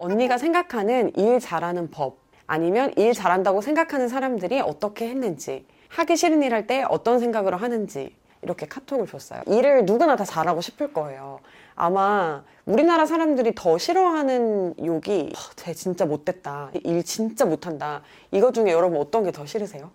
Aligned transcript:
언니가 0.00 0.38
생각하는 0.38 1.12
일 1.16 1.38
잘하는 1.40 1.90
법 1.90 2.16
아니면 2.46 2.90
일 2.96 3.12
잘한다고 3.12 3.60
생각하는 3.60 4.08
사람들이 4.08 4.60
어떻게 4.60 5.06
했는지 5.08 5.66
하기 5.90 6.16
싫은 6.16 6.42
일 6.42 6.54
할 6.54 6.66
때 6.66 6.84
어떤 6.88 7.20
생각으로 7.20 7.58
하는지 7.58 8.16
이렇게 8.42 8.66
카톡을 8.66 9.06
줬어요. 9.06 9.42
일을 9.46 9.84
누구나 9.84 10.16
다 10.16 10.24
잘하고 10.24 10.62
싶을 10.62 10.94
거예요. 10.94 11.40
아마 11.74 12.42
우리나라 12.64 13.04
사람들이 13.04 13.52
더 13.54 13.76
싫어하는 13.76 14.74
욕이 14.82 15.32
"어, 15.36 15.38
쟤 15.56 15.74
진짜 15.74 16.06
못됐다. 16.06 16.70
일 16.84 17.04
진짜 17.04 17.44
못한다. 17.44 18.00
이거 18.30 18.50
중에 18.52 18.72
여러분 18.72 18.98
어떤 18.98 19.24
게 19.24 19.32
더 19.32 19.44
싫으세요? 19.44 19.90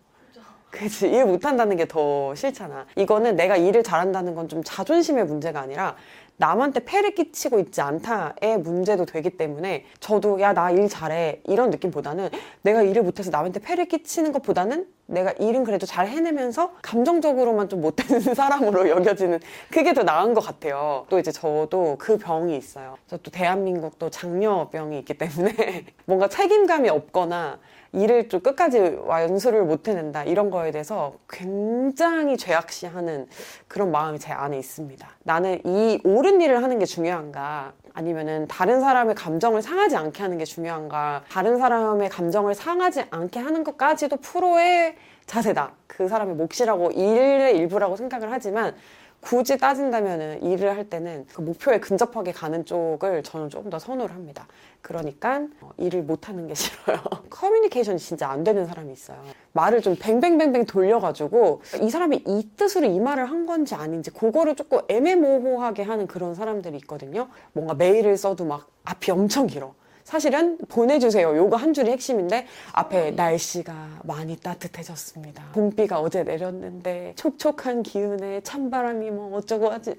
그치 0.70 1.08
일 1.08 1.26
못한다는 1.26 1.78
게 1.78 1.86
더 1.88 2.36
싫잖아 2.36 2.86
이거는 2.98 3.36
내가 3.38 3.56
일을 3.56 3.82
잘한다는 3.82 4.36
건 4.36 4.48
좀 4.50 4.62
자존심의 4.64 5.26
문제가 5.26 5.62
아니라 5.62 5.96
남한테 6.38 6.82
폐를 6.86 7.16
끼치고 7.16 7.60
있지 7.60 7.82
않다의 7.82 8.60
문제도 8.60 9.06
되기 9.06 9.30
때문에 9.30 9.86
저도 10.00 10.42
야 10.42 10.54
나 10.54 10.72
일 10.72 10.90
잘해 10.90 11.42
이런 11.46 11.70
느낌보다는 11.70 12.30
내가 12.62 12.82
일을 12.82 13.04
못해서 13.04 13.32
남한테 13.32 13.60
폐를 13.62 13.86
끼치는 13.86 14.32
것보다는 14.34 14.88
내가 15.08 15.32
일은 15.34 15.64
그래도 15.64 15.86
잘 15.86 16.08
해내면서 16.08 16.74
감정적으로만 16.82 17.70
좀 17.70 17.82
못되는 17.82 18.20
사람으로 18.36 18.90
여겨지는 18.90 19.40
그게 19.72 19.94
더 19.94 20.04
나은 20.04 20.34
것 20.34 20.42
같아요. 20.42 21.06
또 21.10 21.20
이제 21.20 21.32
저도 21.32 21.96
그 22.00 22.18
병이 22.18 22.58
있어요. 22.58 22.98
저 23.08 23.18
또 23.18 23.32
대한민국도 23.32 24.10
장려병이 24.10 25.00
있기 25.00 25.14
때문에 25.16 25.86
뭔가 26.06 26.28
책임감이 26.28 26.90
없거나 26.90 27.60
일을 27.96 28.30
좀 28.30 28.42
끝까지 28.42 29.00
완수를 29.04 29.64
못 29.64 29.88
해낸다 29.88 30.24
이런 30.26 30.50
거에 30.50 30.72
대해서 30.72 31.14
굉장히 31.30 32.38
죄악시하는 32.38 33.28
그런 33.68 33.92
마음이 33.92 34.20
제 34.20 34.32
안에 34.32 34.58
있습니다. 34.58 35.08
나는 35.24 35.62
이 35.66 36.00
옳은 36.04 36.42
일을 36.42 36.62
하는 36.62 36.80
게 36.80 36.86
중요한가 36.86 37.74
아니면은 37.94 38.48
다른 38.48 38.82
사람의 38.82 39.16
감정을 39.16 39.62
상하지 39.62 39.96
않게 39.96 40.22
하는 40.22 40.38
게 40.38 40.44
중요한가 40.44 41.24
다른 41.30 41.58
사람의 41.58 42.10
감정을 42.10 42.54
상하지 42.54 43.06
않게 43.10 43.40
하는 43.40 43.64
것까지도 43.64 44.18
프로의 44.18 44.96
자세다. 45.26 45.72
그 45.88 46.08
사람의 46.08 46.36
몫이라고 46.36 46.92
일의 46.92 47.58
일부라고 47.58 47.96
생각을 47.96 48.32
하지만 48.32 48.76
굳이 49.22 49.58
따진다면은 49.58 50.44
일을 50.44 50.78
할 50.78 50.88
때는 50.88 51.26
그 51.34 51.42
목표에 51.42 51.80
근접하게 51.80 52.32
가는 52.32 52.64
쪽을 52.64 53.24
저는 53.24 53.50
조금 53.50 53.72
더 53.72 53.80
선호를 53.80 54.14
합니다. 54.14 54.46
그러니까 54.86 55.48
어, 55.62 55.72
일을 55.78 56.04
못하는 56.04 56.46
게 56.46 56.54
싫어요. 56.56 57.00
커뮤니케이션이 57.32 57.98
진짜 57.98 58.30
안 58.30 58.44
되는 58.44 58.68
사람이 58.68 58.94
있어요. 58.94 59.18
말을 59.54 59.82
좀 59.82 59.96
뱅뱅뱅뱅 60.00 60.66
돌려가지고 60.66 61.64
이 61.82 61.90
사람이 61.90 62.24
이 62.28 62.50
뜻으로 62.56 62.86
이 62.86 63.00
말을 63.00 63.26
한 63.26 63.48
건지 63.48 63.74
아닌지 63.74 64.12
그거를 64.12 64.56
조금 64.56 64.82
애매모호하게 64.88 65.82
하는 65.82 66.06
그런 66.06 66.36
사람들이 66.36 66.78
있거든요. 66.78 67.30
뭔가 67.54 67.74
메일을 67.74 68.16
써도 68.16 68.46
막 68.46 68.68
앞이 68.84 69.10
엄청 69.10 69.48
길어. 69.48 69.74
사실은 70.04 70.60
보내주세요. 70.70 71.36
요거 71.36 71.56
한 71.56 71.74
줄이 71.74 71.90
핵심인데 71.90 72.46
앞에 72.74 73.12
날씨가 73.12 74.02
많이 74.04 74.38
따뜻해졌습니다. 74.38 75.46
봄비가 75.54 76.00
어제 76.00 76.24
내렸는데 76.24 77.14
촉촉한 77.16 77.82
기운에 77.82 78.42
찬바람이 78.42 79.10
뭐 79.10 79.36
어쩌고 79.36 79.72
하지 79.72 79.96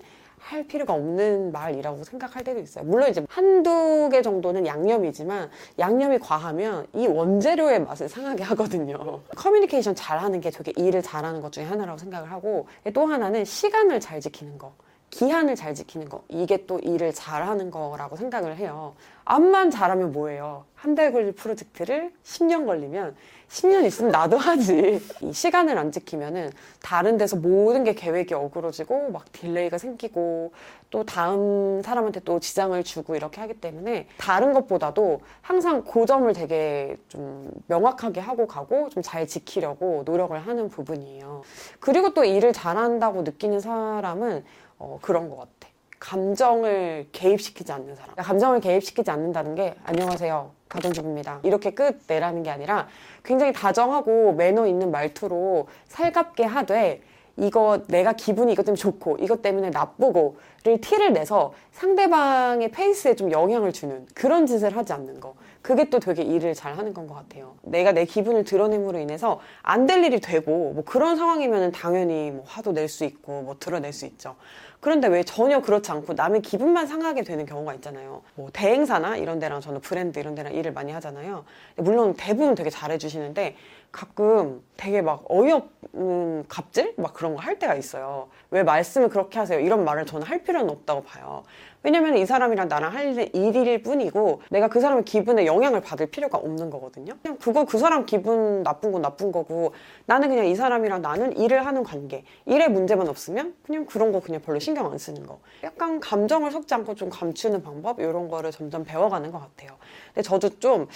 할 0.46 0.64
필요가 0.64 0.92
없는 0.92 1.50
말이라고 1.50 2.04
생각할 2.04 2.44
때도 2.44 2.60
있어요. 2.60 2.84
물론 2.84 3.10
이제 3.10 3.24
한두 3.28 4.08
개 4.12 4.22
정도는 4.22 4.64
양념이지만 4.64 5.50
양념이 5.80 6.20
과하면 6.20 6.86
이 6.94 7.08
원재료의 7.08 7.80
맛을 7.80 8.08
상하게 8.08 8.44
하거든요. 8.44 9.22
커뮤니케이션 9.34 9.96
잘하는 9.96 10.40
게 10.40 10.50
되게 10.50 10.72
일을 10.76 11.02
잘하는 11.02 11.40
것 11.40 11.50
중에 11.50 11.64
하나라고 11.64 11.98
생각을 11.98 12.30
하고 12.30 12.68
또 12.94 13.06
하나는 13.06 13.44
시간을 13.44 13.98
잘 13.98 14.20
지키는 14.20 14.56
거. 14.56 14.72
기한을 15.16 15.56
잘 15.56 15.74
지키는 15.74 16.10
거. 16.10 16.22
이게 16.28 16.66
또 16.66 16.78
일을 16.80 17.14
잘하는 17.14 17.70
거라고 17.70 18.16
생각을 18.16 18.56
해요. 18.56 18.94
암만 19.24 19.70
잘하면 19.70 20.12
뭐예요? 20.12 20.64
한 20.74 20.94
달 20.94 21.10
걸릴 21.10 21.32
프로젝트를 21.32 22.12
10년 22.22 22.64
걸리면 22.64 23.16
10년 23.48 23.84
있으면 23.86 24.12
나도 24.12 24.36
하지. 24.36 25.00
이 25.22 25.32
시간을 25.32 25.76
안 25.78 25.90
지키면은 25.90 26.50
다른 26.82 27.16
데서 27.16 27.36
모든 27.36 27.82
게 27.82 27.94
계획이 27.94 28.34
어그러지고 28.34 29.10
막 29.10 29.32
delay가 29.32 29.78
생기고 29.78 30.52
또 30.90 31.04
다음 31.04 31.82
사람한테 31.82 32.20
또 32.20 32.38
지장을 32.38 32.80
주고 32.84 33.16
이렇게 33.16 33.40
하기 33.40 33.54
때문에 33.54 34.06
다른 34.18 34.52
것보다도 34.52 35.20
항상 35.40 35.82
그 35.82 36.04
점을 36.06 36.30
되게 36.34 36.96
좀 37.08 37.50
명확하게 37.68 38.20
하고 38.20 38.46
가고 38.46 38.90
좀 38.90 39.02
잘 39.02 39.26
지키려고 39.26 40.02
노력을 40.04 40.36
하는 40.38 40.68
부분이에요. 40.68 41.42
그리고 41.80 42.12
또 42.12 42.24
일을 42.24 42.52
잘한다고 42.52 43.22
느끼는 43.22 43.60
사람은 43.60 44.44
어, 44.78 44.98
그런 45.00 45.28
것 45.28 45.36
같아. 45.36 45.68
감정을 45.98 47.08
개입시키지 47.12 47.72
않는 47.72 47.94
사람. 47.94 48.12
그러니까 48.12 48.22
감정을 48.22 48.60
개입시키지 48.60 49.10
않는다는 49.10 49.54
게 49.54 49.74
안녕하세요. 49.84 50.50
가정주부입니다. 50.68 51.40
이렇게 51.42 51.70
끝 51.70 52.00
내라는 52.06 52.42
게 52.42 52.50
아니라 52.50 52.88
굉장히 53.24 53.52
다정하고 53.52 54.32
매너 54.34 54.66
있는 54.66 54.90
말투로 54.90 55.68
살갑게 55.88 56.44
하되 56.44 57.02
이거 57.38 57.80
내가 57.88 58.12
기분이 58.14 58.52
이것 58.52 58.64
때문에 58.64 58.78
좋고 58.78 59.18
이것 59.20 59.42
때문에 59.42 59.68
나쁘고를 59.70 60.80
티를 60.80 61.12
내서 61.12 61.52
상대방의 61.72 62.70
페이스에 62.70 63.14
좀 63.14 63.30
영향을 63.30 63.72
주는 63.74 64.06
그런 64.14 64.46
짓을 64.46 64.74
하지 64.74 64.94
않는 64.94 65.20
거 65.20 65.34
그게 65.60 65.90
또 65.90 65.98
되게 66.00 66.22
일을 66.22 66.54
잘 66.54 66.78
하는 66.78 66.94
건 66.94 67.06
것 67.06 67.14
같아요 67.14 67.56
내가 67.62 67.92
내 67.92 68.06
기분을 68.06 68.44
드러냄으로 68.44 68.98
인해서 68.98 69.40
안 69.62 69.86
될 69.86 70.02
일이 70.02 70.18
되고 70.20 70.72
뭐 70.72 70.82
그런 70.86 71.16
상황이면 71.16 71.72
당연히 71.72 72.30
뭐 72.30 72.42
화도 72.46 72.72
낼 72.72 72.88
수 72.88 73.04
있고 73.04 73.42
뭐 73.42 73.56
드러낼 73.60 73.92
수 73.92 74.06
있죠 74.06 74.34
그런데 74.80 75.08
왜 75.08 75.22
전혀 75.22 75.60
그렇지 75.60 75.90
않고 75.90 76.12
남의 76.12 76.42
기분만 76.42 76.86
상하게 76.86 77.22
되는 77.22 77.46
경우가 77.46 77.74
있잖아요 77.74 78.22
뭐 78.34 78.50
대행사나 78.52 79.16
이런 79.16 79.38
데랑 79.38 79.60
저는 79.60 79.80
브랜드 79.80 80.18
이런 80.18 80.34
데랑 80.34 80.52
일을 80.54 80.72
많이 80.72 80.92
하잖아요 80.92 81.44
물론 81.76 82.14
대부분 82.16 82.54
되게 82.54 82.70
잘해주시는데 82.70 83.56
가끔 83.92 84.62
되게 84.76 85.00
막 85.00 85.24
어이없는 85.30 86.44
갑질? 86.48 86.94
막 86.98 87.14
그런 87.14 87.34
거 87.34 87.40
할 87.40 87.58
때가 87.58 87.74
있어요. 87.76 88.28
왜 88.50 88.62
말씀을 88.62 89.08
그렇게 89.08 89.38
하세요? 89.38 89.58
이런 89.60 89.84
말을 89.84 90.04
저는 90.04 90.26
할 90.26 90.42
필요는 90.42 90.68
없다고 90.68 91.04
봐요. 91.04 91.44
왜냐면 91.86 92.16
이 92.16 92.26
사람이랑 92.26 92.66
나랑 92.66 92.92
할 92.92 93.16
일일 93.32 93.80
뿐이고 93.80 94.42
내가 94.50 94.66
그 94.66 94.80
사람의 94.80 95.04
기분에 95.04 95.46
영향을 95.46 95.80
받을 95.80 96.06
필요가 96.06 96.36
없는 96.36 96.68
거거든요. 96.68 97.12
그냥 97.22 97.38
그거 97.38 97.64
그 97.64 97.78
사람 97.78 98.04
기분 98.04 98.64
나쁜 98.64 98.90
건 98.90 99.02
나쁜 99.02 99.30
거고 99.30 99.72
나는 100.04 100.28
그냥 100.28 100.46
이 100.46 100.56
사람이랑 100.56 101.00
나는 101.00 101.36
일을 101.36 101.64
하는 101.64 101.84
관계. 101.84 102.24
일에 102.44 102.66
문제만 102.66 103.06
없으면 103.06 103.54
그냥 103.64 103.86
그런 103.86 104.10
거 104.10 104.18
그냥 104.18 104.42
별로 104.42 104.58
신경 104.58 104.90
안 104.90 104.98
쓰는 104.98 105.24
거. 105.24 105.38
약간 105.62 106.00
감정을 106.00 106.50
섞지 106.50 106.74
않고 106.74 106.96
좀 106.96 107.08
감추는 107.08 107.62
방법 107.62 108.00
이런 108.00 108.26
거를 108.26 108.50
점점 108.50 108.82
배워가는 108.82 109.30
것 109.30 109.38
같아요. 109.38 109.78
근데 110.08 110.22
저도 110.22 110.58
좀 110.58 110.88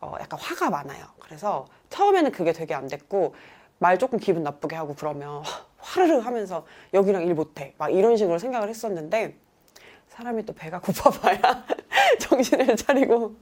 어, 0.00 0.14
약간 0.20 0.38
화가 0.38 0.70
많아요. 0.70 1.06
그래서 1.18 1.66
처음에는 1.90 2.30
그게 2.30 2.52
되게 2.52 2.72
안 2.72 2.86
됐고 2.86 3.34
말 3.78 3.98
조금 3.98 4.20
기분 4.20 4.44
나쁘게 4.44 4.76
하고 4.76 4.94
그러면 4.96 5.42
화르르 5.78 6.18
하면서 6.18 6.64
여기랑 6.94 7.26
일 7.26 7.34
못해 7.34 7.74
막 7.78 7.92
이런 7.92 8.16
식으로 8.16 8.38
생각을 8.38 8.68
했었는데 8.68 9.34
사람이 10.16 10.46
또 10.46 10.54
배가 10.54 10.80
고파봐야 10.80 11.38
정신을 12.20 12.76
차리고 12.76 13.34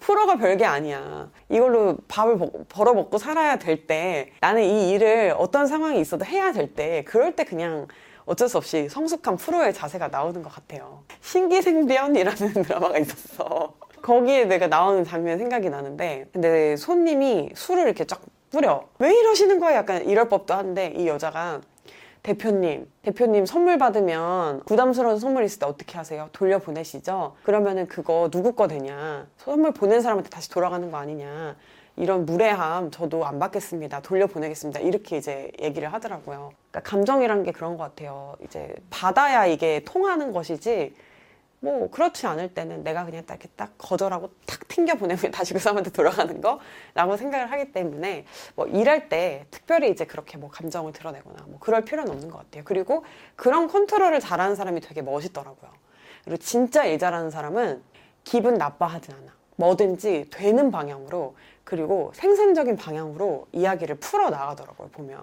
프로가 0.00 0.36
별게 0.36 0.64
아니야. 0.66 1.30
이걸로 1.48 1.96
밥을 2.08 2.38
벌어 2.68 2.92
먹고 2.94 3.16
살아야 3.18 3.56
될 3.56 3.86
때 3.86 4.30
나는 4.40 4.62
이 4.62 4.90
일을 4.92 5.34
어떤 5.38 5.66
상황이 5.66 5.98
있어도 6.00 6.24
해야 6.26 6.52
될 6.52 6.74
때 6.74 7.04
그럴 7.04 7.34
때 7.36 7.44
그냥 7.44 7.86
어쩔 8.26 8.48
수 8.50 8.58
없이 8.58 8.88
성숙한 8.90 9.36
프로의 9.36 9.72
자세가 9.72 10.08
나오는 10.08 10.42
것 10.42 10.52
같아요. 10.52 11.02
신기생변이라는 11.22 12.52
드라마가 12.64 12.98
있었어. 12.98 13.74
거기에 14.02 14.44
내가 14.44 14.66
나오는 14.66 15.04
장면 15.04 15.38
생각이 15.38 15.70
나는데 15.70 16.26
근데 16.32 16.76
손님이 16.76 17.50
술을 17.54 17.84
이렇게 17.84 18.04
쫙 18.04 18.20
뿌려. 18.50 18.84
왜 18.98 19.14
이러시는 19.18 19.58
거야? 19.58 19.74
약간 19.76 20.04
이럴 20.04 20.28
법도 20.28 20.52
한데 20.52 20.92
이 20.96 21.06
여자가 21.08 21.60
대표님, 22.22 22.90
대표님 23.02 23.46
선물 23.46 23.78
받으면 23.78 24.62
부담스러운 24.66 25.18
선물 25.18 25.44
있을 25.44 25.60
때 25.60 25.66
어떻게 25.66 25.96
하세요? 25.96 26.28
돌려보내시죠? 26.32 27.36
그러면은 27.42 27.86
그거 27.86 28.28
누구 28.30 28.52
거 28.52 28.68
되냐? 28.68 29.26
선물 29.38 29.72
보낸 29.72 30.02
사람한테 30.02 30.28
다시 30.28 30.50
돌아가는 30.50 30.90
거 30.90 30.98
아니냐? 30.98 31.56
이런 31.96 32.24
무례함 32.26 32.90
저도 32.90 33.26
안 33.26 33.38
받겠습니다. 33.38 34.00
돌려보내겠습니다. 34.00 34.80
이렇게 34.80 35.16
이제 35.16 35.50
얘기를 35.60 35.92
하더라고요. 35.92 36.52
그러니까 36.70 36.90
감정이란 36.90 37.42
게 37.42 37.52
그런 37.52 37.76
것 37.76 37.84
같아요. 37.84 38.36
이제 38.44 38.74
받아야 38.90 39.46
이게 39.46 39.82
통하는 39.84 40.32
것이지 40.32 40.94
뭐 41.60 41.90
그렇지 41.90 42.26
않을 42.26 42.54
때는 42.54 42.82
내가 42.82 43.04
그냥 43.04 43.24
딱 43.26 43.34
이렇게 43.34 43.48
딱 43.54 43.74
거절하고 43.76 44.30
탁 44.46 44.66
튕겨 44.68 44.94
보내면 44.94 45.30
다시 45.32 45.52
그 45.52 45.60
사람한테 45.60 45.90
돌아가는 45.90 46.40
거라고 46.40 47.16
생각을 47.16 47.52
하기 47.52 47.72
때문에 47.72 48.24
뭐 48.54 48.66
일할 48.66 49.08
때 49.08 49.46
특별히 49.50 49.90
이제 49.90 50.06
그렇게 50.06 50.38
뭐 50.38 50.50
감정을 50.50 50.92
드러내거나 50.92 51.44
뭐 51.46 51.58
그럴 51.60 51.84
필요는 51.84 52.10
없는 52.10 52.30
것 52.30 52.38
같아요. 52.38 52.64
그리고 52.64 53.04
그런 53.36 53.68
컨트롤을 53.68 54.20
잘하는 54.20 54.56
사람이 54.56 54.80
되게 54.80 55.02
멋있더라고요. 55.02 55.70
그리고 56.24 56.38
진짜 56.38 56.84
일 56.84 56.98
잘하는 56.98 57.30
사람은 57.30 57.82
기분 58.24 58.54
나빠하지 58.54 59.12
않아. 59.12 59.40
뭐든지 59.56 60.28
되는 60.30 60.70
방향으로 60.70 61.34
그리고 61.64 62.10
생산적인 62.14 62.76
방향으로 62.76 63.46
이야기를 63.52 63.96
풀어 63.96 64.30
나가더라고요 64.30 64.88
보면 64.88 65.20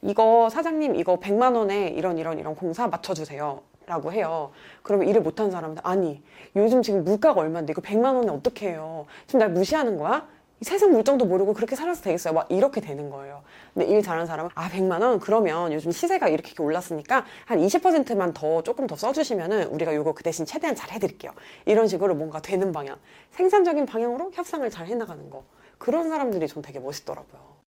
이거 0.00 0.48
사장님 0.48 0.94
이거 0.94 1.18
100만 1.18 1.56
원에 1.56 1.88
이런 1.88 2.16
이런 2.16 2.38
이런 2.38 2.54
공사 2.54 2.86
맞춰주세요 2.86 3.60
라고 3.90 4.12
해요. 4.12 4.52
그러면 4.82 5.08
일을 5.08 5.20
못하는 5.20 5.50
사람한테 5.50 5.82
아니 5.84 6.22
요즘 6.54 6.80
지금 6.80 7.02
물가가 7.02 7.40
얼마인데 7.40 7.72
이거 7.72 7.82
100만 7.82 8.14
원에 8.14 8.30
어떻게 8.30 8.68
해요? 8.68 9.06
지금 9.26 9.40
날 9.40 9.50
무시하는 9.50 9.98
거야? 9.98 10.28
이 10.60 10.64
세상 10.64 10.92
물정도 10.92 11.24
모르고 11.24 11.54
그렇게 11.54 11.74
살아서 11.74 12.02
되겠어요? 12.02 12.34
막 12.34 12.46
이렇게 12.50 12.80
되는 12.80 13.10
거예요. 13.10 13.42
근데 13.74 13.88
일 13.88 14.02
잘하는 14.02 14.26
사람은 14.26 14.52
아 14.54 14.68
100만 14.68 15.02
원 15.02 15.18
그러면 15.18 15.72
요즘 15.72 15.90
시세가 15.90 16.28
이렇게 16.28 16.54
올랐으니까 16.62 17.24
한 17.46 17.58
20%만 17.58 18.32
더 18.32 18.62
조금 18.62 18.86
더 18.86 18.94
써주시면은 18.94 19.64
우리가 19.68 19.92
요거 19.94 20.12
그 20.12 20.22
대신 20.22 20.46
최대한 20.46 20.76
잘 20.76 20.92
해드릴게요. 20.92 21.32
이런 21.66 21.88
식으로 21.88 22.14
뭔가 22.14 22.40
되는 22.40 22.70
방향, 22.70 22.96
생산적인 23.32 23.86
방향으로 23.86 24.30
협상을 24.34 24.68
잘 24.70 24.86
해나가는 24.86 25.28
거 25.30 25.42
그런 25.78 26.10
사람들이 26.10 26.46
좀 26.46 26.62
되게 26.62 26.78
멋있더라고요. 26.78 27.59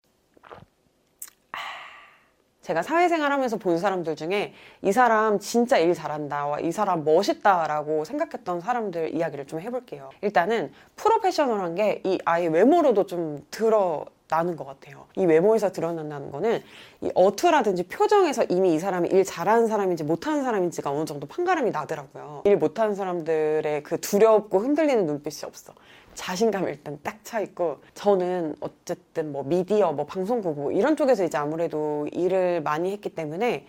제가 2.62 2.82
사회생활 2.82 3.32
하면서 3.32 3.56
본 3.56 3.76
사람들 3.76 4.14
중에 4.16 4.54
이 4.82 4.92
사람 4.92 5.38
진짜 5.40 5.78
일 5.78 5.94
잘한다, 5.94 6.60
이 6.60 6.70
사람 6.70 7.04
멋있다라고 7.04 8.04
생각했던 8.04 8.60
사람들 8.60 9.14
이야기를 9.14 9.46
좀 9.46 9.60
해볼게요. 9.60 10.10
일단은 10.20 10.72
프로페셔널한 10.96 11.74
게 11.74 12.02
이 12.04 12.18
아이 12.24 12.46
외모로도 12.46 13.06
좀 13.06 13.44
드러 13.50 14.04
나는 14.28 14.56
것 14.56 14.64
같아요. 14.64 15.04
이 15.16 15.26
외모에서 15.26 15.72
드러난다는 15.72 16.30
거는 16.30 16.62
이 17.02 17.10
어투라든지 17.14 17.82
표정에서 17.82 18.44
이미 18.44 18.72
이 18.74 18.78
사람이 18.78 19.10
일 19.10 19.24
잘하는 19.24 19.66
사람인지 19.66 20.04
못하는 20.04 20.42
사람인지가 20.42 20.90
어느 20.90 21.04
정도 21.04 21.26
판가름이 21.26 21.70
나더라고요. 21.70 22.42
일 22.46 22.56
못하는 22.56 22.94
사람들의 22.94 23.82
그 23.82 24.00
두렵고 24.00 24.60
흔들리는 24.60 25.04
눈빛이 25.04 25.46
없어. 25.46 25.74
자신감이 26.14 26.70
일단 26.70 26.98
딱 27.02 27.18
차 27.24 27.40
있고 27.40 27.78
저는 27.94 28.56
어쨌든 28.60 29.32
뭐 29.32 29.42
미디어 29.44 29.92
뭐 29.92 30.04
방송국 30.04 30.56
뭐 30.56 30.72
이런 30.72 30.96
쪽에서 30.96 31.24
이제 31.24 31.38
아무래도 31.38 32.06
일을 32.12 32.60
많이 32.60 32.92
했기 32.92 33.08
때문에 33.08 33.66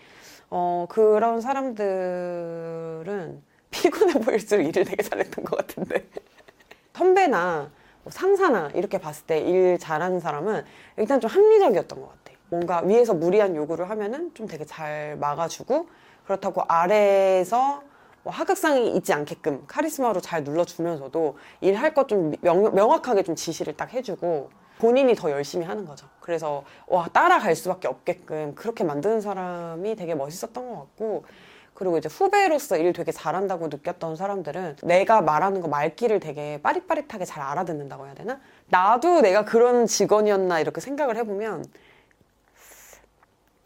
어 0.49 0.85
그런 0.89 1.39
사람들은 1.39 3.41
피곤해 3.71 4.13
보일수록 4.19 4.65
일을 4.65 4.83
되게 4.85 5.01
잘했던 5.01 5.45
것 5.45 5.55
같은데 5.57 6.05
선배나 6.93 7.71
뭐 8.03 8.11
상사나 8.11 8.71
이렇게 8.75 8.97
봤을 8.97 9.25
때 9.25 9.39
일 9.47 9.77
잘하는 9.79 10.19
사람은 10.19 10.63
일단 10.97 11.21
좀 11.21 11.29
합리적이었던 11.29 12.01
것 12.01 12.09
같아요. 12.09 12.37
뭔가 12.49 12.81
위에서 12.81 13.13
무리한 13.13 13.55
요구를 13.55 13.89
하면은 13.89 14.33
좀 14.33 14.47
되게 14.47 14.65
잘 14.65 15.15
막아주고 15.19 15.87
그렇다고 16.25 16.63
아래에서 16.67 17.81
뭐 18.23 18.31
하극상이 18.33 18.95
있지 18.95 19.13
않게끔 19.13 19.65
카리스마로 19.67 20.21
잘 20.21 20.43
눌러주면서도 20.43 21.37
일할 21.61 21.93
것 21.93 22.07
좀 22.07 22.33
명확하게 22.41 23.23
좀 23.23 23.35
지시를 23.35 23.75
딱 23.77 23.93
해주고 23.93 24.49
본인이 24.79 25.13
더 25.15 25.29
열심히 25.31 25.65
하는 25.65 25.85
거죠. 25.85 26.07
그래서 26.19 26.63
와 26.87 27.07
따라갈 27.11 27.55
수밖에 27.55 27.87
없게끔 27.87 28.55
그렇게 28.55 28.83
만드는 28.83 29.21
사람이 29.21 29.95
되게 29.95 30.15
멋있었던 30.15 30.67
것 30.69 30.79
같고 30.79 31.25
그리고 31.73 31.97
이제 31.97 32.07
후배로서 32.07 32.77
일 32.77 32.93
되게 32.93 33.11
잘한다고 33.11 33.67
느꼈던 33.67 34.15
사람들은 34.15 34.77
내가 34.83 35.21
말하는 35.21 35.59
거 35.61 35.67
말귀를 35.67 36.19
되게 36.19 36.59
빠릿빠릿하게 36.61 37.25
잘 37.25 37.41
알아듣는다고 37.43 38.05
해야 38.05 38.13
되나? 38.13 38.39
나도 38.67 39.21
내가 39.21 39.43
그런 39.43 39.87
직원이었나 39.87 40.59
이렇게 40.59 40.81
생각을 40.81 41.15
해보면 41.17 41.65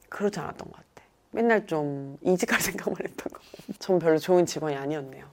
그렇지 0.09 0.39
않았던 0.39 0.67
것 0.67 0.73
같아요. 0.73 0.86
맨날 1.37 1.67
좀 1.67 2.17
이직할 2.21 2.59
생각만 2.61 2.97
했던 3.03 3.31
거. 3.31 3.39
전 3.77 3.99
별로 3.99 4.17
좋은 4.17 4.47
직원이 4.47 4.75
아니었네요. 4.75 5.25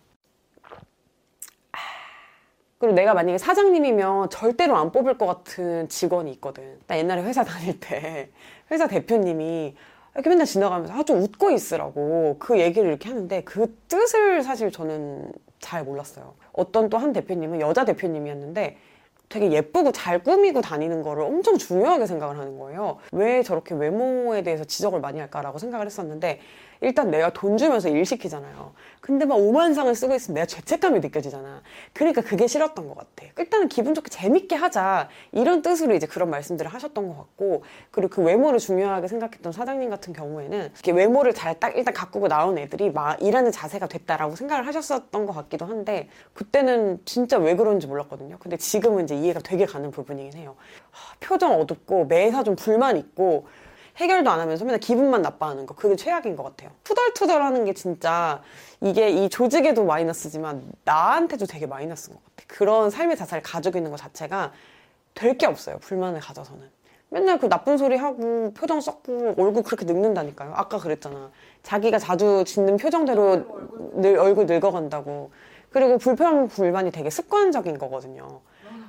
그리고 2.77 2.95
내가 2.95 3.15
만약에 3.15 3.39
사장님이면 3.39 4.29
절대로 4.29 4.77
안 4.77 4.93
뽑을 4.93 5.17
것 5.17 5.25
같은 5.25 5.89
직원이 5.89 6.31
있거든. 6.33 6.79
나 6.87 6.99
옛날에 6.99 7.23
회사 7.23 7.43
다닐 7.43 7.81
때 7.81 8.29
회사 8.71 8.87
대표님이 8.87 9.75
이렇게 10.15 10.29
맨날 10.29 10.45
지나가면서 10.45 10.93
아주 10.93 11.15
웃고 11.15 11.51
있으라고 11.51 12.37
그 12.39 12.61
얘기를 12.61 12.87
이렇게 12.91 13.09
하는데 13.09 13.43
그 13.45 13.75
뜻을 13.89 14.43
사실 14.43 14.71
저는 14.71 15.33
잘 15.61 15.85
몰랐어요. 15.85 16.35
어떤 16.53 16.91
또 16.91 16.99
한 16.99 17.15
대표님은 17.15 17.63
여자 17.63 17.87
대표님이었는데 17.87 18.77
되게 19.35 19.51
예쁘고 19.51 19.91
잘 19.91 20.23
꾸미고 20.23 20.61
다니는 20.61 21.03
거를 21.03 21.25
엄청 21.25 21.59
중요하게 21.59 22.07
생각을 22.07 22.39
하는 22.39 22.57
거예요. 22.57 22.99
왜 23.11 23.43
저렇게 23.43 23.75
외모에 23.75 24.45
대해서 24.45 24.63
지적을 24.63 25.01
많이 25.01 25.19
할까라고 25.19 25.59
생각을 25.59 25.87
했었는데 25.87 26.39
일단 26.81 27.11
내가 27.11 27.33
돈 27.33 27.57
주면서 27.57 27.89
일 27.89 28.05
시키잖아요. 28.05 28.73
근데 29.01 29.27
막 29.27 29.37
오만상을 29.37 29.95
쓰고 29.95 30.15
있으면 30.15 30.35
내가 30.35 30.47
죄책감이 30.47 31.01
느껴지잖아. 31.01 31.63
그러니까 31.93 32.23
그게 32.23 32.47
싫었던 32.47 32.89
것 32.89 32.97
같아. 32.97 33.31
일단은 33.39 33.69
기분 33.69 33.95
좋게 33.95 34.09
재밌게 34.09 34.55
하자. 34.55 35.09
이런 35.33 35.61
뜻으로 35.61 35.95
이제 35.95 36.07
그런 36.07 36.31
말씀들을 36.31 36.73
하셨던 36.73 37.09
것 37.09 37.17
같고, 37.17 37.65
그리고 37.91 38.09
그 38.09 38.23
외모를 38.23 38.59
중요하게 38.59 39.09
생각했던 39.09 39.53
사장님 39.53 39.91
같은 39.91 40.13
경우에는 40.13 40.71
이렇게 40.73 40.93
외모를 40.93 41.35
잘 41.35 41.55
딱 41.61 41.77
일단 41.77 41.95
가꾸고 41.95 42.29
나온 42.29 42.59
애들이 42.59 42.91
막 42.91 43.23
일하는 43.23 43.53
자세가 43.53 43.87
됐다라고 43.87 44.35
생각을 44.35 44.67
하셨었던 44.67 45.27
것 45.27 45.33
같기도 45.33 45.67
한데, 45.67 46.09
그때는 46.33 46.99
진짜 47.05 47.39
왜 47.39 47.55
그런지 47.55 47.87
몰랐거든요. 47.87 48.39
근데 48.39 48.57
지금은 48.57 49.05
이제 49.05 49.15
이해가 49.15 49.41
되게 49.41 49.67
가는 49.67 49.91
부분이긴 49.91 50.39
해요. 50.41 50.57
표정 51.21 51.61
어둡고 51.61 52.07
매사 52.07 52.43
좀 52.43 52.57
불만 52.57 52.97
있고 52.97 53.47
해결도 53.97 54.31
안 54.31 54.41
하면서 54.41 54.65
맨날 54.65 54.81
기분만 54.81 55.23
나빠하는 55.23 55.67
거. 55.67 55.75
그게 55.75 55.95
최악인 55.97 56.35
것 56.37 56.43
같아요. 56.43 56.71
투덜투덜하는 56.83 57.65
게 57.65 57.75
진짜 57.75 58.43
이게 58.81 59.09
이 59.11 59.29
조직에도 59.29 59.85
마이너스지만 59.85 60.63
나한테도 60.85 61.47
되게 61.47 61.67
마이너스인 61.67 62.17
것 62.17 62.23
같아. 62.25 62.45
그런 62.49 62.91
삶의 62.91 63.17
자세를 63.17 63.43
가지고 63.43 63.79
있는 63.79 63.91
것 63.91 63.99
자체가 63.99 64.53
될 65.15 65.39
게 65.39 65.47
없어요 65.47 65.79
불만을 65.79 66.21
가져서는. 66.21 66.69
맨날 67.11 67.39
그 67.39 67.49
나쁜 67.49 67.79
소리 67.79 67.97
하고 67.97 68.53
표정 68.55 68.81
썩고 68.81 69.35
얼굴 69.39 69.63
그렇게 69.63 69.85
늙는다니까요. 69.85 70.53
아까 70.57 70.79
그랬잖아. 70.79 71.31
자기가 71.63 71.99
자주 72.01 72.43
짓는 72.45 72.77
표정대로 72.79 73.45
늘, 73.95 74.19
얼굴 74.19 74.47
늙어간다고. 74.47 75.31
그리고 75.71 75.99
불평 75.99 76.49
불만이 76.49 76.91
되게 76.91 77.11
습관적인 77.11 77.79
거거든요 77.79 78.41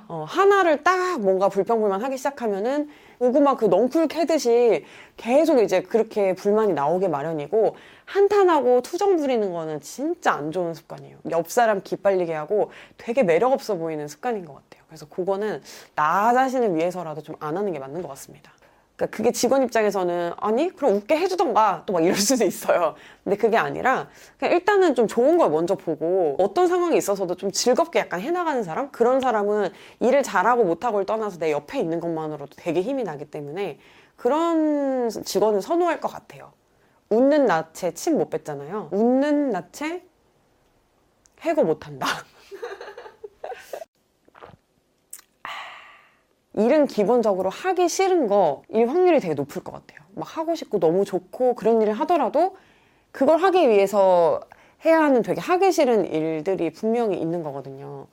어, 0.08 0.24
하나를 0.28 0.84
딱 0.84 1.20
뭔가 1.20 1.48
불평불만 1.48 2.02
하기 2.04 2.16
시작하면은 2.16 2.88
고구마 3.18 3.56
그 3.56 3.64
넝쿨 3.64 4.08
캐듯이 4.08 4.84
계속 5.16 5.58
이제 5.60 5.82
그렇게 5.82 6.34
불만이 6.34 6.74
나오게 6.74 7.08
마련이고 7.08 7.76
한탄하고 8.04 8.82
투정 8.82 9.16
부리는 9.16 9.52
거는 9.52 9.80
진짜 9.80 10.32
안 10.32 10.52
좋은 10.52 10.74
습관이에요. 10.74 11.18
옆 11.30 11.50
사람 11.50 11.82
기빨리게 11.82 12.32
하고 12.34 12.70
되게 12.98 13.22
매력 13.22 13.52
없어 13.52 13.76
보이는 13.76 14.06
습관인 14.06 14.44
것 14.44 14.54
같아요. 14.54 14.84
그래서 14.86 15.06
그거는 15.08 15.60
나 15.96 16.32
자신을 16.32 16.76
위해서라도 16.76 17.22
좀 17.22 17.36
안 17.40 17.56
하는 17.56 17.72
게 17.72 17.78
맞는 17.78 18.00
것 18.02 18.08
같습니다. 18.08 18.52
그러니까 18.96 19.14
그게 19.16 19.30
직원 19.30 19.62
입장에서는 19.62 20.32
아니 20.38 20.74
그럼 20.74 20.94
웃게 20.94 21.16
해주던가 21.18 21.82
또 21.86 21.92
막 21.92 22.02
이럴 22.04 22.16
수도 22.16 22.44
있어요. 22.44 22.94
근데 23.24 23.36
그게 23.36 23.56
아니라 23.56 24.08
그냥 24.38 24.54
일단은 24.54 24.94
좀 24.94 25.06
좋은 25.06 25.36
걸 25.38 25.50
먼저 25.50 25.74
보고 25.74 26.36
어떤 26.38 26.66
상황이 26.66 26.96
있어서도 26.96 27.34
좀 27.36 27.52
즐겁게 27.52 27.98
약간 28.00 28.20
해나가는 28.20 28.62
사람 28.62 28.90
그런 28.90 29.20
사람은 29.20 29.70
일을 30.00 30.22
잘하고 30.22 30.64
못하고를 30.64 31.06
떠나서 31.06 31.38
내 31.38 31.52
옆에 31.52 31.78
있는 31.78 32.00
것만으로도 32.00 32.52
되게 32.56 32.80
힘이 32.82 33.04
나기 33.04 33.24
때문에 33.26 33.78
그런 34.16 35.10
직원을 35.10 35.60
선호할 35.62 36.00
것 36.00 36.08
같아요. 36.08 36.52
웃는 37.10 37.46
나체 37.46 37.92
침못 37.92 38.30
뱉잖아요. 38.30 38.88
웃는 38.92 39.50
나체 39.50 40.02
해고 41.42 41.64
못한다. 41.64 42.06
일은 46.56 46.86
기본적으로 46.86 47.50
하기 47.50 47.88
싫은 47.88 48.28
거일 48.28 48.88
확률이 48.88 49.20
되게 49.20 49.34
높을 49.34 49.62
것 49.62 49.72
같아요. 49.72 50.00
막 50.14 50.36
하고 50.36 50.54
싶고 50.54 50.80
너무 50.80 51.04
좋고 51.04 51.54
그런 51.54 51.82
일을 51.82 51.92
하더라도 51.92 52.56
그걸 53.12 53.38
하기 53.38 53.68
위해서 53.68 54.40
해야 54.84 55.00
하는 55.00 55.22
되게 55.22 55.40
하기 55.40 55.72
싫은 55.72 56.06
일들이 56.06 56.70
분명히 56.70 57.18
있는 57.18 57.42
거거든요. 57.42 58.06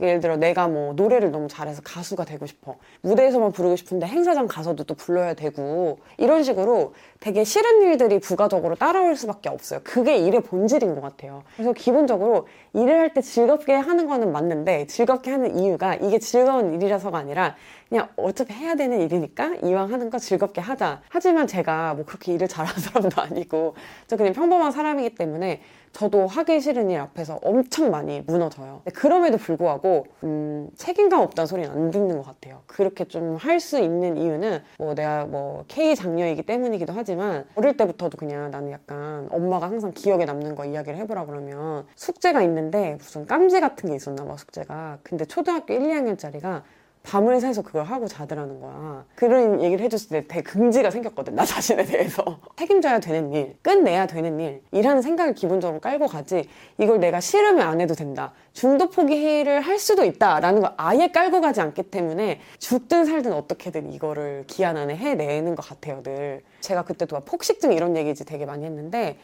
예를 0.00 0.20
들어 0.20 0.36
내가 0.36 0.68
뭐 0.68 0.92
노래를 0.92 1.30
너무 1.30 1.48
잘해서 1.48 1.80
가수가 1.82 2.24
되고 2.26 2.44
싶어. 2.46 2.76
무대에서만 3.00 3.52
부르고 3.52 3.76
싶은데 3.76 4.06
행사장 4.06 4.46
가서도 4.46 4.84
또 4.84 4.94
불러야 4.94 5.34
되고 5.34 5.98
이런 6.18 6.42
식으로 6.42 6.92
되게 7.20 7.44
싫은 7.44 7.82
일들이 7.82 8.18
부가적으로 8.20 8.74
따라올 8.74 9.16
수밖에 9.16 9.48
없어요. 9.48 9.80
그게 9.84 10.18
일의 10.18 10.42
본질인 10.42 10.94
것 10.94 11.00
같아요. 11.00 11.42
그래서 11.56 11.72
기본적으로 11.72 12.46
일을 12.74 12.98
할 12.98 13.06
때 13.14 13.22
즐겁게 13.22 13.72
하는 13.72 14.06
거는 14.06 14.32
맞는데 14.32 14.86
즐겁게 14.88 15.30
하는 15.30 15.58
이유가 15.58 15.94
이게 15.94 16.18
즐거운 16.18 16.74
일이라서가 16.74 17.16
아니라 17.16 17.56
그냥 17.88 18.08
어차피 18.16 18.52
해야 18.52 18.74
되는 18.74 19.00
일이니까 19.00 19.54
이왕 19.62 19.92
하는 19.92 20.10
거 20.10 20.18
즐겁게 20.18 20.60
하자. 20.60 21.00
하지만 21.08 21.46
제가 21.46 21.94
뭐 21.94 22.04
그렇게 22.04 22.34
일을 22.34 22.48
잘하는 22.48 22.78
사람도 22.82 23.22
아니고 23.22 23.74
저 24.08 24.16
그냥 24.16 24.34
평범한 24.34 24.72
사람이기 24.72 25.14
때문에 25.14 25.62
저도 25.96 26.26
하기 26.26 26.60
싫은 26.60 26.90
일 26.90 27.00
앞에서 27.00 27.40
엄청 27.42 27.90
많이 27.90 28.20
무너져요. 28.26 28.82
그럼에도 28.92 29.38
불구하고 29.38 30.04
음, 30.24 30.68
책임감 30.76 31.20
없다는 31.22 31.46
소리는 31.46 31.70
안 31.70 31.90
듣는 31.90 32.18
것 32.18 32.22
같아요. 32.26 32.60
그렇게 32.66 33.04
좀 33.04 33.36
할 33.38 33.60
수 33.60 33.78
있는 33.78 34.18
이유는 34.18 34.62
뭐 34.78 34.94
내가 34.94 35.24
뭐 35.24 35.64
K 35.68 35.96
장녀이기 35.96 36.42
때문이기도 36.42 36.92
하지만 36.94 37.46
어릴 37.54 37.78
때부터도 37.78 38.18
그냥 38.18 38.50
나는 38.50 38.70
약간 38.72 39.26
엄마가 39.30 39.66
항상 39.68 39.92
기억에 39.94 40.26
남는 40.26 40.54
거 40.54 40.66
이야기를 40.66 40.98
해보라 40.98 41.24
그러면 41.24 41.86
숙제가 41.94 42.42
있는데 42.42 42.96
무슨 42.98 43.26
깜지 43.26 43.60
같은 43.60 43.88
게 43.88 43.96
있었나 43.96 44.26
봐 44.26 44.36
숙제가. 44.36 44.98
근데 45.02 45.24
초등학교 45.24 45.72
1, 45.72 45.80
2학년짜리가 45.80 46.62
밤을 47.06 47.40
새서 47.40 47.62
그걸 47.62 47.84
하고 47.84 48.08
자더라는 48.08 48.60
거야. 48.60 49.04
그런 49.14 49.62
얘기를 49.62 49.84
해줬을 49.84 50.08
때 50.08 50.26
되게 50.26 50.42
긍지가 50.42 50.90
생겼거든. 50.90 51.36
나 51.36 51.44
자신에 51.44 51.84
대해서. 51.84 52.40
책임져야 52.58 52.98
되는 52.98 53.32
일, 53.32 53.56
끝내야 53.62 54.08
되는 54.08 54.40
일, 54.40 54.60
이라는 54.72 55.02
생각을 55.02 55.34
기본적으로 55.34 55.80
깔고 55.80 56.08
가지. 56.08 56.48
이걸 56.78 56.98
내가 56.98 57.20
싫으면 57.20 57.60
안 57.66 57.80
해도 57.80 57.94
된다. 57.94 58.32
중도 58.52 58.90
포기를 58.90 59.60
할 59.60 59.78
수도 59.78 60.04
있다 60.04 60.40
라는 60.40 60.60
걸 60.60 60.72
아예 60.76 61.06
깔고 61.06 61.40
가지 61.40 61.60
않기 61.60 61.84
때문에 61.84 62.40
죽든 62.58 63.04
살든 63.04 63.32
어떻게든 63.32 63.92
이거를 63.92 64.44
기한 64.48 64.76
안에 64.76 64.96
해내는 64.96 65.54
것 65.54 65.64
같아요, 65.64 66.02
늘. 66.02 66.42
제가 66.60 66.82
그때도 66.82 67.20
폭식증 67.20 67.72
이런 67.72 67.96
얘기 67.96 68.16
지 68.16 68.24
되게 68.24 68.44
많이 68.46 68.64
했는데 68.64 69.16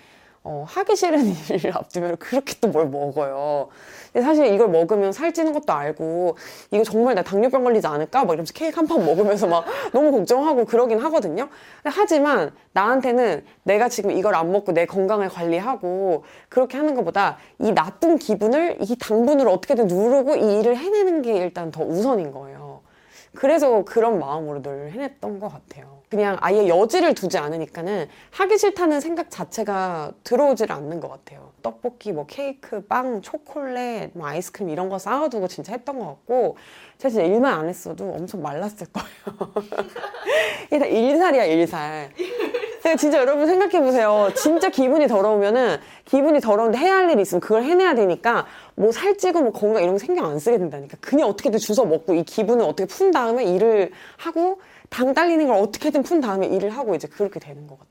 어, 0.44 0.64
하기 0.66 0.96
싫은 0.96 1.20
일을 1.50 1.76
앞두면 1.76 2.16
그렇게 2.16 2.54
또 2.61 2.68
뭘 2.68 2.88
먹어요. 2.88 3.68
근데 4.12 4.25
사실 4.26 4.46
이걸 4.52 4.68
먹으면 4.68 5.12
살찌는 5.12 5.52
것도 5.52 5.72
알고, 5.72 6.37
이거 6.72 6.82
정말 6.84 7.14
나 7.14 7.22
당뇨병 7.22 7.62
걸리지 7.64 7.87
않을까? 7.87 8.20
막 8.25 8.32
이러면서 8.32 8.52
케이크 8.52 8.76
한 8.76 8.87
판 8.87 9.04
먹으면서 9.04 9.46
막 9.46 9.64
너무 9.92 10.11
걱정하고 10.11 10.64
그러긴 10.64 10.99
하거든요. 10.99 11.49
하지만 11.84 12.50
나한테는 12.72 13.44
내가 13.62 13.88
지금 13.88 14.11
이걸 14.11 14.34
안 14.34 14.50
먹고 14.52 14.72
내 14.72 14.84
건강을 14.87 15.28
관리하고 15.28 16.25
그렇게 16.49 16.76
하는 16.76 16.94
것보다 16.94 17.38
이 17.61 17.72
나쁜 17.72 18.18
기분을 18.18 18.78
이 18.80 18.96
당분으로 18.96 19.52
어떻게든 19.52 19.87
누르고 19.87 20.37
이 20.37 20.61
일을 20.61 20.76
해내는 20.76 21.22
게 21.22 21.37
일단 21.37 21.70
더 21.70 21.82
우선인 21.84 22.32
거예요. 22.32 22.62
그래서 23.34 23.82
그런 23.84 24.18
마음으로 24.18 24.62
늘 24.62 24.92
해냈던 24.92 25.38
것 25.40 25.48
같아요. 25.48 26.02
그냥 26.10 26.36
아예 26.40 26.68
여지를 26.68 27.14
두지 27.14 27.38
않으니까는 27.38 28.06
하기 28.32 28.58
싫다는 28.58 29.00
생각 29.00 29.30
자체가 29.30 30.12
들어오질 30.24 30.70
않는 30.70 31.00
것 31.00 31.08
같아요. 31.08 31.52
떡볶이, 31.62 32.12
뭐 32.12 32.26
케이크, 32.26 32.82
빵, 32.82 33.22
초콜릿, 33.22 34.10
뭐 34.12 34.26
아이스크림 34.26 34.68
이런 34.68 34.90
거 34.90 34.98
쌓아두고 34.98 35.48
진짜 35.48 35.72
했던 35.72 35.98
것 35.98 36.06
같고 36.06 36.58
진짜 36.98 37.22
일만 37.22 37.60
안 37.60 37.68
했어도 37.68 38.12
엄청 38.12 38.42
말랐을 38.42 38.86
거예요. 38.92 39.52
이게 40.66 40.78
다 40.78 40.84
일살이야 40.84 41.44
일살. 41.46 42.10
근데 42.82 42.96
진짜 42.96 43.18
여러분 43.18 43.46
생각해 43.46 43.80
보세요. 43.80 44.28
진짜 44.34 44.68
기분이 44.68 45.06
더러우면은 45.06 45.78
기분이 46.04 46.40
더러운데 46.40 46.76
해야 46.76 46.96
할 46.96 47.10
일이 47.10 47.22
있으면 47.22 47.40
그걸 47.40 47.62
해내야 47.62 47.94
되니까 47.94 48.44
뭐 48.75 48.91
살찌고 48.93 49.41
뭐 49.43 49.52
건강 49.52 49.83
이런 49.83 49.95
거 49.95 49.99
신경 49.99 50.26
안 50.26 50.38
쓰게 50.38 50.59
된다니까. 50.59 50.97
그냥 51.00 51.29
어떻게든 51.29 51.59
주워 51.59 51.87
먹고 51.87 52.14
이 52.14 52.25
기분을 52.25 52.64
어떻게 52.64 52.87
푼 52.87 53.11
다음에 53.11 53.45
일을 53.45 53.91
하고 54.17 54.61
당 54.88 55.14
딸리는 55.14 55.47
걸 55.47 55.57
어떻게든 55.57 56.02
푼 56.02 56.21
다음에 56.21 56.47
일을 56.47 56.71
하고 56.71 56.95
이제 56.95 57.07
그렇게 57.09 57.38
되는 57.41 57.67
것 57.67 57.79
같아. 57.79 57.91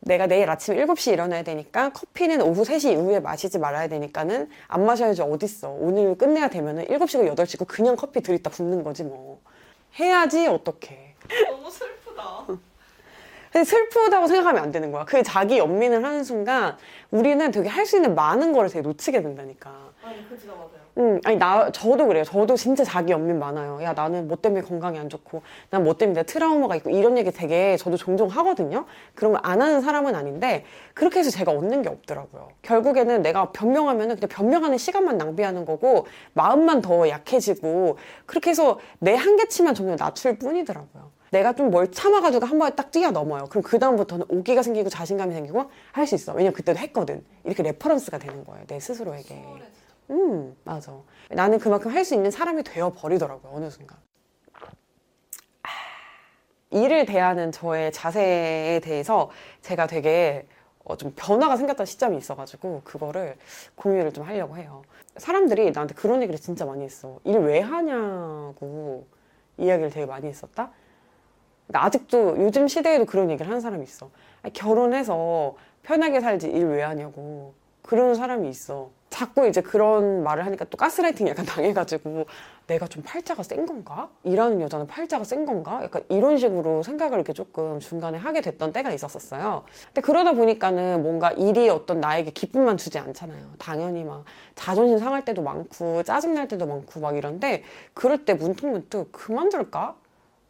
내가 0.00 0.26
내일 0.26 0.48
아침 0.50 0.76
7시에 0.76 1.14
일어나야 1.14 1.42
되니까 1.42 1.90
커피는 1.90 2.40
오후 2.42 2.62
3시 2.62 2.92
이후에 2.92 3.18
마시지 3.20 3.58
말아야 3.58 3.88
되니까는 3.88 4.48
안 4.68 4.86
마셔야지 4.86 5.22
어딨어. 5.22 5.70
오늘 5.70 6.16
끝내야 6.16 6.48
되면은 6.48 6.86
7시고 6.86 7.34
8시고 7.34 7.66
그냥 7.66 7.96
커피 7.96 8.20
들이다 8.20 8.50
붓는 8.50 8.84
거지 8.84 9.02
뭐. 9.02 9.40
해야지 9.98 10.46
어떡해. 10.46 11.14
너무 11.50 11.70
슬프다. 11.70 12.46
근데 13.52 13.64
슬프다고 13.64 14.26
생각하면 14.28 14.62
안 14.62 14.70
되는 14.70 14.92
거야. 14.92 15.04
그 15.06 15.22
자기 15.22 15.58
연민을 15.58 16.04
하는 16.04 16.22
순간 16.22 16.76
우리는 17.10 17.50
되게 17.50 17.68
할 17.68 17.86
수 17.86 17.96
있는 17.96 18.14
많은 18.14 18.52
거를 18.52 18.68
되게 18.68 18.82
놓치게 18.82 19.22
된다니까. 19.22 19.85
아니 20.06 20.28
그지가 20.28 20.54
맞아요. 20.54 20.86
음, 20.98 21.20
아니, 21.24 21.36
나, 21.36 21.70
저도 21.72 22.06
그래요. 22.06 22.24
저도 22.24 22.56
진짜 22.56 22.82
자기 22.82 23.12
연민 23.12 23.38
많아요. 23.38 23.82
야, 23.82 23.92
나는 23.92 24.28
뭐 24.28 24.38
때문에 24.38 24.62
건강이 24.62 24.98
안 24.98 25.10
좋고, 25.10 25.42
난 25.68 25.84
뭐 25.84 25.94
때문에 25.98 26.22
트라우마가 26.22 26.76
있고, 26.76 26.88
이런 26.90 27.18
얘기 27.18 27.30
되게 27.30 27.76
저도 27.76 27.98
종종 27.98 28.28
하거든요? 28.28 28.86
그런 29.14 29.32
걸 29.32 29.40
안 29.44 29.60
하는 29.60 29.82
사람은 29.82 30.14
아닌데, 30.14 30.64
그렇게 30.94 31.18
해서 31.20 31.30
제가 31.30 31.52
얻는 31.52 31.82
게 31.82 31.90
없더라고요. 31.90 32.48
결국에는 32.62 33.20
내가 33.20 33.50
변명하면은 33.52 34.16
그냥 34.16 34.28
변명하는 34.30 34.78
시간만 34.78 35.18
낭비하는 35.18 35.66
거고, 35.66 36.06
마음만 36.32 36.80
더 36.80 37.08
약해지고, 37.10 37.98
그렇게 38.24 38.50
해서 38.50 38.78
내 38.98 39.14
한계치만 39.14 39.74
점점 39.74 39.96
낮출 39.96 40.38
뿐이더라고요. 40.38 41.10
내가 41.30 41.52
좀 41.52 41.70
뭘 41.70 41.90
참아가지고 41.92 42.46
한 42.46 42.58
번에 42.58 42.74
딱 42.74 42.90
뛰어넘어요. 42.90 43.46
그럼 43.50 43.62
그다음부터는 43.64 44.26
오기가 44.30 44.62
생기고 44.62 44.88
자신감이 44.88 45.34
생기고 45.34 45.68
할 45.92 46.06
수 46.06 46.14
있어. 46.14 46.32
왜냐면 46.32 46.54
그때도 46.54 46.78
했거든. 46.78 47.22
이렇게 47.44 47.62
reference가 47.64 48.16
되는 48.18 48.44
거예요. 48.44 48.64
내 48.68 48.78
스스로에게. 48.80 49.44
음, 50.10 50.56
맞아. 50.64 50.92
나는 51.30 51.58
그만큼 51.58 51.90
할 51.92 52.04
수 52.04 52.14
있는 52.14 52.30
사람이 52.30 52.62
되어 52.62 52.92
버리더라고요, 52.92 53.52
어느 53.52 53.70
순간. 53.70 53.98
아, 55.62 55.68
일을 56.70 57.06
대하는 57.06 57.52
저의 57.52 57.92
자세에 57.92 58.80
대해서 58.80 59.30
제가 59.62 59.86
되게 59.86 60.46
어, 60.84 60.96
좀 60.96 61.12
변화가 61.16 61.56
생겼던 61.56 61.84
시점이 61.86 62.16
있어가지고 62.18 62.82
그거를 62.84 63.36
공유를 63.74 64.12
좀 64.12 64.24
하려고 64.24 64.56
해요. 64.56 64.82
사람들이 65.16 65.72
나한테 65.72 65.94
그런 65.94 66.22
얘기를 66.22 66.38
진짜 66.40 66.64
많이 66.64 66.84
했어. 66.84 67.18
일 67.24 67.38
왜 67.38 67.60
하냐고 67.60 69.06
이야기를 69.58 69.90
되게 69.90 70.06
많이 70.06 70.28
했었다. 70.28 70.70
아직도 71.72 72.36
요즘 72.38 72.68
시대에도 72.68 73.04
그런 73.06 73.30
얘기를 73.30 73.48
하는 73.48 73.60
사람이 73.60 73.82
있어. 73.82 74.10
결혼해서 74.52 75.56
편하게 75.82 76.20
살지 76.20 76.48
일 76.50 76.66
왜 76.66 76.82
하냐고. 76.82 77.54
그러는 77.82 78.14
사람이 78.14 78.48
있어. 78.48 78.90
자꾸 79.10 79.46
이제 79.46 79.60
그런 79.60 80.22
말을 80.22 80.44
하니까 80.46 80.64
또 80.66 80.76
가스라이팅 80.76 81.28
약간 81.28 81.46
당해가지고 81.46 82.26
내가 82.66 82.86
좀 82.86 83.02
팔자가 83.04 83.42
센 83.42 83.64
건가? 83.64 84.08
일하는 84.24 84.60
여자는 84.60 84.86
팔자가 84.86 85.24
센 85.24 85.46
건가? 85.46 85.80
약간 85.82 86.02
이런 86.08 86.36
식으로 86.36 86.82
생각을 86.82 87.16
이렇게 87.18 87.32
조금 87.32 87.78
중간에 87.78 88.18
하게 88.18 88.40
됐던 88.40 88.72
때가 88.72 88.90
있었었어요. 88.92 89.62
근데 89.86 90.00
그러다 90.00 90.32
보니까는 90.32 91.02
뭔가 91.02 91.30
일이 91.32 91.68
어떤 91.68 92.00
나에게 92.00 92.32
기쁨만 92.32 92.76
주지 92.76 92.98
않잖아요. 92.98 93.52
당연히 93.58 94.04
막 94.04 94.24
자존심 94.54 94.98
상할 94.98 95.24
때도 95.24 95.42
많고 95.42 96.02
짜증날 96.02 96.48
때도 96.48 96.66
많고 96.66 97.00
막 97.00 97.16
이런데 97.16 97.62
그럴 97.94 98.24
때 98.24 98.34
문득문득 98.34 99.12
그만둘까? 99.12 99.94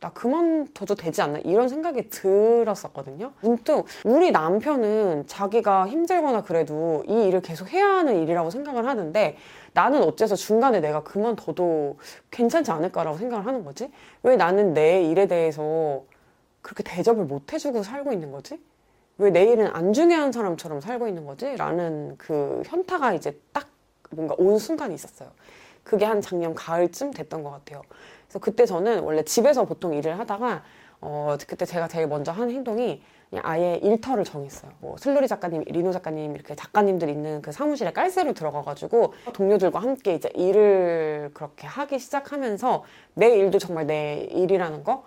나 0.01 0.11
그만둬도 0.11 0.95
되지 0.95 1.23
않나 1.23 1.39
이런 1.39 1.69
생각이 1.69 2.11
들었었거든요. 2.11 3.33
문득 3.41 3.87
우리 4.05 4.31
남편은 4.31 5.27
자기가 5.27 5.89
힘들거나 5.89 6.43
그래도 6.43 7.03
이 7.09 7.27
일을 7.27 7.41
계속 7.41 7.71
해야 7.73 7.87
하는 7.87 8.23
일이라고 8.23 8.51
생각을 8.51 8.87
하는데 8.87 9.37
나는 9.73 10.03
어째서 10.03 10.37
중간에 10.37 10.81
내가 10.81 11.03
그만둬도 11.03 11.97
괜찮지 12.31 12.71
않을까라고 12.71 13.17
생각을 13.17 13.47
하는 13.47 13.65
거지? 13.65 13.91
왜 14.23 14.37
나는 14.37 14.75
내 14.75 15.03
일에 15.03 15.27
대해서 15.27 16.03
그렇게 16.61 16.83
대접을 16.83 17.25
못 17.25 17.53
해주고 17.53 17.83
살고 17.83 18.13
있는 18.13 18.33
거지? 18.33 18.61
왜 19.19 19.31
내 19.31 19.45
일은 19.45 19.69
안 19.69 19.95
중요한 19.95 20.31
사람처럼 20.31 20.81
살고 20.81 21.09
있는 21.09 21.25
거지? 21.25 21.57
라는 21.57 22.17
그 22.19 22.63
현타가 22.67 23.15
이제 23.15 23.41
딱 23.53 23.67
뭔가 24.11 24.35
온 24.39 24.59
순간이 24.59 24.95
있었어요. 24.95 25.31
그게 25.85 26.05
한 26.05 26.21
작년 26.21 26.55
가을쯤 26.55 27.13
됐던 27.13 27.43
것 27.43 27.51
같아요. 27.51 27.81
그래서 28.37 28.39
그때 28.41 28.67
저는 28.67 29.01
원래 29.01 29.23
집에서 29.23 29.65
보통 29.65 29.95
일을 29.95 30.19
하다가 30.19 30.63
어, 31.01 31.37
그때 31.47 31.65
제가 31.65 31.89
제일 31.89 32.07
먼저 32.07 32.33
한 32.33 32.51
행동이 32.51 33.03
그냥 33.31 33.43
아예 33.47 33.77
일터를 33.83 34.25
정했어요. 34.25 34.71
뭐 34.81 34.97
슬로리 34.99 35.27
작가님, 35.27 35.65
리노 35.67 35.93
작가님 35.93 36.35
이렇게 36.35 36.55
작가님들 36.55 37.09
있는 37.09 37.43
그 37.43 37.51
사무실에 37.53 37.93
깔새로 37.93 38.35
들어가가지고 38.35 39.15
동료들과 39.33 39.81
함께 39.81 40.15
이제 40.15 40.29
일을 40.35 41.31
그렇게 41.35 41.67
하기 41.67 41.99
시작하면서 41.99 42.85
내 43.15 43.37
일도 43.37 43.59
정말 43.59 43.87
내 43.87 44.29
일이라는 44.31 44.85
거 44.85 45.05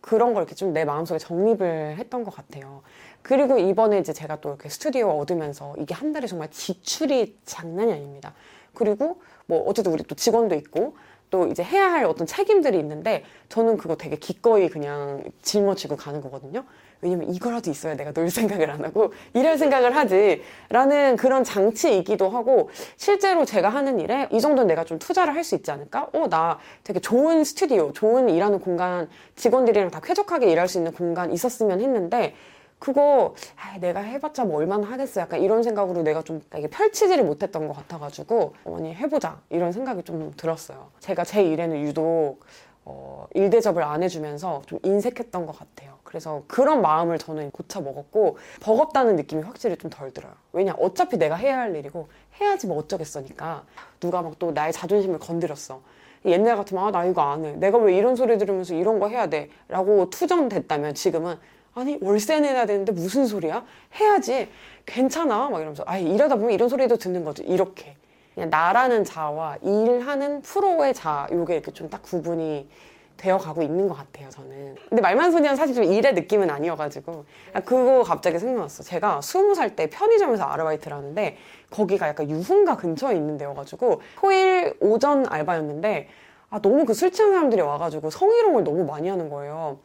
그런 0.00 0.32
걸 0.34 0.42
이렇게 0.42 0.54
좀 0.54 0.72
내 0.72 0.84
마음속에 0.84 1.18
정립을 1.18 1.96
했던 1.98 2.24
것 2.24 2.34
같아요. 2.34 2.82
그리고 3.22 3.58
이번에 3.58 3.98
이제 3.98 4.12
제가 4.12 4.40
또 4.40 4.50
이렇게 4.50 4.68
스튜디오 4.68 5.10
얻으면서 5.18 5.74
이게 5.78 5.94
한 5.94 6.12
달에 6.12 6.26
정말 6.26 6.48
지출이 6.50 7.38
장난이 7.44 7.92
아닙니다. 7.92 8.34
그리고 8.72 9.20
뭐 9.46 9.64
어쨌든 9.68 9.92
우리 9.92 10.02
또 10.04 10.14
직원도 10.14 10.54
있고 10.54 10.94
또 11.30 11.46
이제 11.48 11.62
해야 11.62 11.92
할 11.92 12.04
어떤 12.04 12.26
책임들이 12.26 12.78
있는데 12.78 13.24
저는 13.48 13.76
그거 13.76 13.96
되게 13.96 14.16
기꺼이 14.16 14.68
그냥 14.68 15.22
짊어지고 15.42 15.96
가는 15.96 16.20
거거든요. 16.20 16.64
왜냐면 17.00 17.32
이거라도 17.32 17.70
있어야 17.70 17.94
내가 17.94 18.12
놀 18.12 18.28
생각을 18.28 18.70
안 18.70 18.84
하고 18.84 19.12
일할 19.32 19.56
생각을 19.56 19.94
하지 19.94 20.42
라는 20.68 21.16
그런 21.16 21.44
장치이기도 21.44 22.28
하고 22.28 22.70
실제로 22.96 23.44
제가 23.44 23.68
하는 23.68 24.00
일에 24.00 24.28
이 24.32 24.40
정도는 24.40 24.66
내가 24.66 24.84
좀 24.84 24.98
투자를 24.98 25.34
할 25.34 25.44
수 25.44 25.54
있지 25.54 25.70
않을까? 25.70 26.08
어, 26.12 26.28
나 26.28 26.58
되게 26.82 26.98
좋은 27.00 27.44
스튜디오, 27.44 27.92
좋은 27.92 28.28
일하는 28.28 28.58
공간, 28.58 29.08
직원들이랑 29.36 29.90
다 29.90 30.00
쾌적하게 30.00 30.50
일할 30.50 30.68
수 30.68 30.78
있는 30.78 30.92
공간 30.92 31.32
있었으면 31.32 31.80
했는데 31.80 32.34
그거 32.78 33.34
아, 33.56 33.78
내가 33.78 34.00
해봤자 34.00 34.44
뭐 34.44 34.58
얼마나 34.58 34.86
하겠어. 34.88 35.20
약간 35.20 35.40
이런 35.40 35.62
생각으로 35.62 36.02
내가 36.02 36.22
좀 36.22 36.40
이게 36.56 36.68
펼치지를 36.68 37.24
못했던 37.24 37.66
것 37.68 37.74
같아가지고 37.74 38.54
어머니 38.64 38.94
해보자. 38.94 39.40
이런 39.50 39.72
생각이 39.72 40.02
좀 40.04 40.32
들었어요. 40.36 40.88
제가 41.00 41.24
제 41.24 41.42
일에는 41.42 41.80
유독 41.82 42.38
어, 42.84 43.26
일 43.34 43.50
대접을 43.50 43.82
안 43.82 44.02
해주면서 44.02 44.62
좀 44.66 44.78
인색했던 44.82 45.44
것 45.44 45.58
같아요. 45.58 45.98
그래서 46.04 46.42
그런 46.46 46.80
마음을 46.80 47.18
저는 47.18 47.50
고쳐 47.50 47.82
먹었고 47.82 48.38
버겁다는 48.60 49.16
느낌이 49.16 49.42
확실히 49.42 49.76
좀 49.76 49.90
덜 49.90 50.10
들어요. 50.12 50.32
왜냐 50.52 50.74
어차피 50.78 51.18
내가 51.18 51.34
해야 51.34 51.58
할 51.58 51.74
일이고 51.76 52.08
해야지 52.40 52.66
뭐 52.66 52.78
어쩌겠어니까. 52.78 53.64
누가 54.00 54.22
막 54.22 54.38
또 54.38 54.52
나의 54.52 54.72
자존심을 54.72 55.18
건드렸어. 55.18 55.80
옛날 56.24 56.56
같으면 56.56 56.84
아 56.84 56.90
나 56.90 57.04
이거 57.04 57.22
안 57.22 57.44
해. 57.44 57.52
내가 57.52 57.76
왜 57.78 57.94
이런 57.96 58.16
소리 58.16 58.38
들으면서 58.38 58.74
이런 58.74 58.98
거 59.00 59.08
해야 59.08 59.26
돼? 59.28 59.50
라고 59.68 60.08
투정됐다면 60.10 60.94
지금은 60.94 61.36
아니 61.74 61.98
월세 62.00 62.40
내야 62.40 62.66
되는데 62.66 62.92
무슨 62.92 63.26
소리야? 63.26 63.64
해야지. 64.00 64.48
괜찮아. 64.86 65.48
막 65.50 65.58
이러면서. 65.58 65.84
아 65.86 65.98
일하다 65.98 66.36
보면 66.36 66.52
이런 66.52 66.68
소리도 66.68 66.96
듣는 66.96 67.24
거지. 67.24 67.42
이렇게. 67.44 67.96
그냥 68.34 68.50
나라는 68.50 69.04
자와 69.04 69.56
일하는 69.62 70.42
프로의 70.42 70.94
자 70.94 71.26
요게 71.30 71.54
이렇게 71.54 71.72
좀 71.72 71.88
딱 71.90 72.02
구분이 72.02 72.68
되어 73.16 73.36
가고 73.36 73.62
있는 73.62 73.88
것 73.88 73.96
같아요 73.96 74.28
저는. 74.30 74.76
근데 74.88 75.02
말만 75.02 75.32
소년 75.32 75.56
사실 75.56 75.74
좀 75.74 75.82
일의 75.84 76.14
느낌은 76.14 76.48
아니어가지고. 76.50 77.24
아, 77.52 77.60
그거 77.60 78.02
갑자기 78.04 78.38
생각났어. 78.38 78.82
제가 78.84 79.20
스무 79.22 79.54
살 79.56 79.74
때 79.76 79.90
편의점에서 79.90 80.44
아르바이트를 80.44 80.96
하는데 80.96 81.36
거기가 81.70 82.08
약간 82.08 82.30
유흥가 82.30 82.76
근처에 82.76 83.16
있는 83.16 83.36
데여가지고 83.36 84.00
토일 84.20 84.76
오전 84.80 85.26
알바였는데 85.28 86.08
아 86.50 86.60
너무 86.60 86.84
그 86.86 86.94
술 86.94 87.10
취한 87.10 87.32
사람들이 87.32 87.60
와가지고 87.60 88.10
성희롱을 88.10 88.64
너무 88.64 88.84
많이 88.84 89.08
하는 89.08 89.28
거예요 89.28 89.78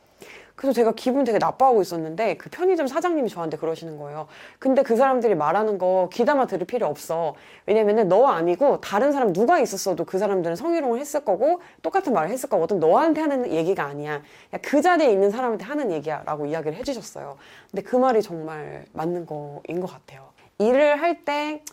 그래서 0.56 0.74
제가 0.74 0.94
기분 0.94 1.24
되게 1.24 1.40
나빠하고 1.40 1.82
있었는데 1.82 2.38
그 2.38 2.50
편의점 2.50 2.88
사장님이 2.88 3.30
저한테 3.30 3.58
그러시는 3.58 3.98
거예요. 3.98 4.28
근데 4.60 4.84
그 4.84 4.96
사람들이 4.96 5.36
말하는 5.36 5.78
거 5.78 6.10
귀담아 6.14 6.46
들을 6.46 6.66
필요 6.68 6.86
없어. 6.88 7.34
왜냐면은 7.66 8.08
너 8.08 8.28
아니고 8.28 8.80
다른 8.80 9.12
사람 9.12 9.34
누가 9.34 9.60
있었어도 9.60 10.06
그 10.06 10.20
사람들은 10.20 10.56
성희롱을 10.56 11.00
했을 11.00 11.26
거고 11.26 11.60
똑같은 11.82 12.14
말을 12.14 12.30
했을 12.30 12.50
거거든. 12.50 12.80
너한테 12.80 13.22
하는 13.22 13.52
얘기가 13.52 13.84
아니야. 13.84 14.22
그냥 14.50 14.62
그 14.62 14.82
자리에 14.82 15.12
있는 15.12 15.32
사람한테 15.32 15.66
하는 15.66 15.92
얘기야. 15.92 16.24
라고 16.26 16.46
이야기를 16.46 16.78
해주셨어요. 16.78 17.38
근데 17.72 17.82
그 17.82 17.96
말이 17.96 18.22
정말 18.22 18.86
맞는 18.94 19.26
거인 19.26 19.80
것 19.82 19.88
같아요. 19.88 20.30
일을 20.60 21.02
할 21.02 21.26
때 21.26 21.64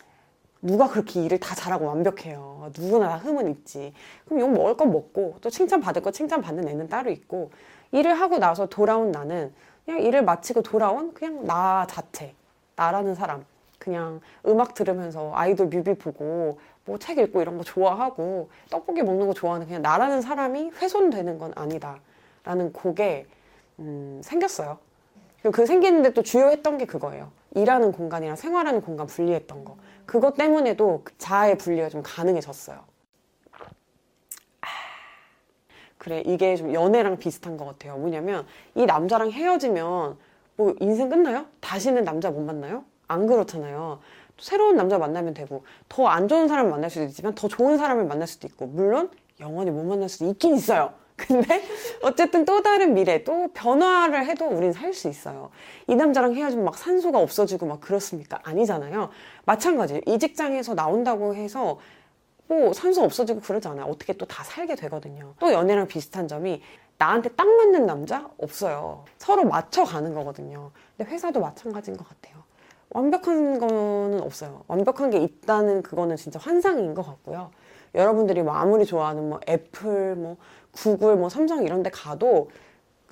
누가 0.63 0.87
그렇게 0.87 1.23
일을 1.23 1.39
다 1.39 1.55
잘하고 1.55 1.85
완벽해요. 1.85 2.71
누구나 2.77 3.09
다 3.09 3.17
흠은 3.17 3.49
있지. 3.49 3.93
그럼 4.25 4.41
욕 4.41 4.51
먹을 4.51 4.77
건 4.77 4.91
먹고 4.91 5.37
또 5.41 5.49
칭찬 5.49 5.81
받을 5.81 6.01
거 6.03 6.11
칭찬 6.11 6.41
받는 6.41 6.67
애는 6.67 6.87
따로 6.87 7.09
있고 7.09 7.51
일을 7.91 8.13
하고 8.19 8.37
나서 8.37 8.65
돌아온 8.67 9.11
나는 9.11 9.53
그냥 9.85 10.01
일을 10.01 10.23
마치고 10.23 10.61
돌아온 10.61 11.13
그냥 11.13 11.45
나 11.45 11.85
자체. 11.87 12.33
나라는 12.75 13.15
사람. 13.15 13.45
그냥 13.79 14.21
음악 14.47 14.73
들으면서 14.75 15.31
아이돌 15.33 15.67
뮤비 15.67 15.93
보고 15.95 16.59
뭐 16.85 16.97
책 16.97 17.17
읽고 17.17 17.41
이런 17.41 17.57
거 17.57 17.63
좋아하고 17.63 18.49
떡볶이 18.69 19.01
먹는 19.03 19.27
거 19.27 19.33
좋아하는 19.33 19.65
그냥 19.67 19.81
나라는 19.81 20.21
사람이 20.21 20.71
훼손되는 20.81 21.37
건 21.37 21.51
아니다. 21.55 21.99
라는 22.43 22.73
곡에 22.73 23.27
음, 23.79 24.21
생겼어요. 24.23 24.77
그 25.51 25.65
생기는데 25.65 26.13
또 26.13 26.21
주요했던 26.21 26.77
게 26.77 26.85
그거예요. 26.85 27.31
일하는 27.55 27.91
공간이랑 27.91 28.35
생활하는 28.35 28.81
공간 28.81 29.07
분리했던 29.07 29.65
거. 29.65 29.77
그것 30.05 30.35
때문에도 30.35 31.01
그 31.03 31.17
자아의 31.17 31.57
분리가 31.57 31.89
좀 31.89 32.01
가능해졌어요. 32.03 32.79
그래 36.01 36.23
이게 36.25 36.55
좀 36.55 36.73
연애랑 36.73 37.17
비슷한 37.17 37.57
것 37.57 37.65
같아요. 37.65 37.95
뭐냐면 37.95 38.47
이 38.73 38.87
남자랑 38.87 39.29
헤어지면 39.29 40.17
뭐 40.55 40.75
인생 40.79 41.09
끝나요? 41.09 41.45
다시는 41.59 42.03
남자 42.03 42.31
못 42.31 42.41
만나요? 42.41 42.83
안 43.07 43.27
그렇잖아요. 43.27 43.99
새로운 44.39 44.75
남자 44.77 44.97
만나면 44.97 45.35
되고 45.35 45.63
더 45.89 46.07
안 46.07 46.27
좋은 46.27 46.47
사람을 46.47 46.71
만날 46.71 46.89
수도 46.89 47.05
있지만 47.05 47.35
더 47.35 47.47
좋은 47.47 47.77
사람을 47.77 48.05
만날 48.05 48.27
수도 48.27 48.47
있고 48.47 48.65
물론 48.65 49.11
영원히 49.39 49.69
못 49.69 49.83
만날 49.83 50.09
수도 50.09 50.25
있긴 50.25 50.55
있어요. 50.55 50.91
근데 51.21 51.61
어쨌든 52.01 52.45
또 52.45 52.63
다른 52.63 52.95
미래 52.95 53.23
또 53.23 53.49
변화를 53.53 54.25
해도 54.25 54.47
우린 54.47 54.73
살 54.73 54.95
수 54.95 55.07
있어요. 55.07 55.51
이 55.85 55.95
남자랑 55.95 56.33
헤어지면 56.33 56.65
막 56.65 56.79
산소가 56.79 57.19
없어지고 57.19 57.67
막 57.67 57.79
그렇습니까? 57.79 58.39
아니잖아요. 58.41 59.11
마찬가지예요. 59.45 60.01
이 60.07 60.17
직장에서 60.17 60.73
나온다고 60.73 61.35
해서 61.35 61.77
뭐 62.51 62.73
산소 62.73 63.01
없어지고 63.03 63.39
그러지 63.39 63.67
않아요. 63.69 63.85
어떻게 63.85 64.11
또 64.13 64.25
다 64.25 64.43
살게 64.43 64.75
되거든요. 64.75 65.33
또 65.39 65.51
연애랑 65.53 65.87
비슷한 65.87 66.27
점이 66.27 66.61
나한테 66.97 67.29
딱 67.29 67.47
맞는 67.47 67.85
남자 67.85 68.29
없어요. 68.37 69.05
서로 69.17 69.45
맞춰가는 69.45 70.13
거거든요. 70.13 70.71
근데 70.97 71.11
회사도 71.11 71.39
마찬가지인 71.39 71.95
것 71.97 72.07
같아요. 72.07 72.43
완벽한 72.89 73.57
거는 73.59 74.21
없어요. 74.21 74.63
완벽한 74.67 75.09
게 75.11 75.17
있다는 75.17 75.81
그거는 75.81 76.17
진짜 76.17 76.39
환상인 76.39 76.93
것 76.93 77.03
같고요. 77.05 77.51
여러분들이 77.95 78.41
뭐 78.43 78.53
아무리 78.53 78.85
좋아하는 78.85 79.29
뭐 79.29 79.39
애플, 79.47 80.15
뭐 80.15 80.35
구글, 80.73 81.15
뭐 81.15 81.29
삼성 81.29 81.63
이런 81.63 81.83
데 81.83 81.89
가도 81.89 82.49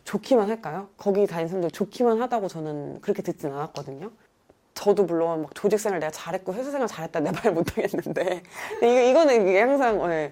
좋기만 0.03 0.49
할까요? 0.49 0.89
거기 0.97 1.25
다니는 1.27 1.47
사람들 1.47 1.71
좋기만 1.71 2.21
하다고 2.21 2.47
저는 2.49 2.99
그렇게 3.01 3.21
듣진 3.21 3.51
않았거든요. 3.53 4.11
저도 4.79 5.03
물론 5.03 5.41
막 5.43 5.53
조직 5.55 5.77
생활 5.79 5.99
내가 5.99 6.11
잘했고 6.11 6.53
회사 6.53 6.71
생활 6.71 6.87
잘했다 6.87 7.19
내 7.19 7.31
말 7.31 7.51
못하겠는데 7.53 8.43
이거, 8.77 9.01
이거는 9.01 9.69
항상 9.69 10.11
예, 10.11 10.31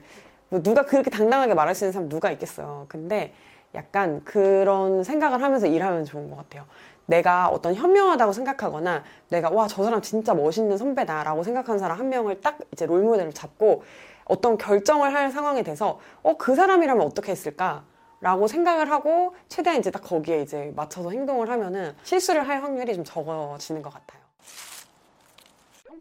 뭐 0.50 0.62
누가 0.64 0.84
그렇게 0.86 1.10
당당하게 1.10 1.54
말할 1.54 1.76
수 1.76 1.84
있는 1.84 1.92
사람 1.92 2.08
누가 2.10 2.32
있겠어요. 2.32 2.86
근데 2.88 3.34
약간 3.76 4.24
그런 4.24 5.04
생각을 5.04 5.44
하면서 5.44 5.68
일하면 5.68 6.06
좋은 6.06 6.30
것 6.30 6.38
같아요. 6.38 6.66
내가 7.08 7.50
어떤 7.50 7.76
현명하다고 7.76 8.32
생각하거나 8.34 9.04
내가 9.30 9.50
와 9.50 9.68
저 9.68 9.84
사람 9.84 10.02
진짜 10.02 10.34
멋있는 10.34 10.78
선배다라고 10.78 11.44
생각하는 11.44 11.78
사람 11.80 12.00
한 12.00 12.10
명을 12.10 12.40
딱 12.42 12.58
이제 12.72 12.86
롤 12.86 13.02
모델을 13.04 13.34
잡고 13.34 13.84
어떤 14.26 14.58
결정을 14.58 15.14
할 15.14 15.30
상황에 15.32 15.64
대해서 15.64 16.00
어 16.24 16.36
그 16.38 16.56
사람이라면 16.56 17.06
어떻게 17.06 17.32
했을까? 17.34 17.84
라고 18.22 18.48
생각을 18.48 18.90
하고 18.92 19.36
최대한 19.50 19.80
이제 19.80 19.92
딱 19.92 20.02
거기에 20.04 20.42
이제 20.42 20.72
맞춰서 20.76 21.12
행동을 21.12 21.50
하면은 21.50 21.94
실수를 22.04 22.48
할 22.48 22.64
확률이 22.64 22.96
좀 22.96 23.04
적어지는 23.04 23.82
것 23.82 23.94
같아요. 23.94 24.22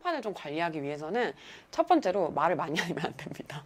평판을 0.07 0.23
좀 0.23 0.33
관리하기 0.35 0.83
위해서는 0.83 1.33
첫 1.71 1.87
번째로 1.87 2.31
말을 2.31 2.57
많이 2.57 2.79
하면 2.81 2.99
안 3.05 3.17
됩니다. 3.17 3.65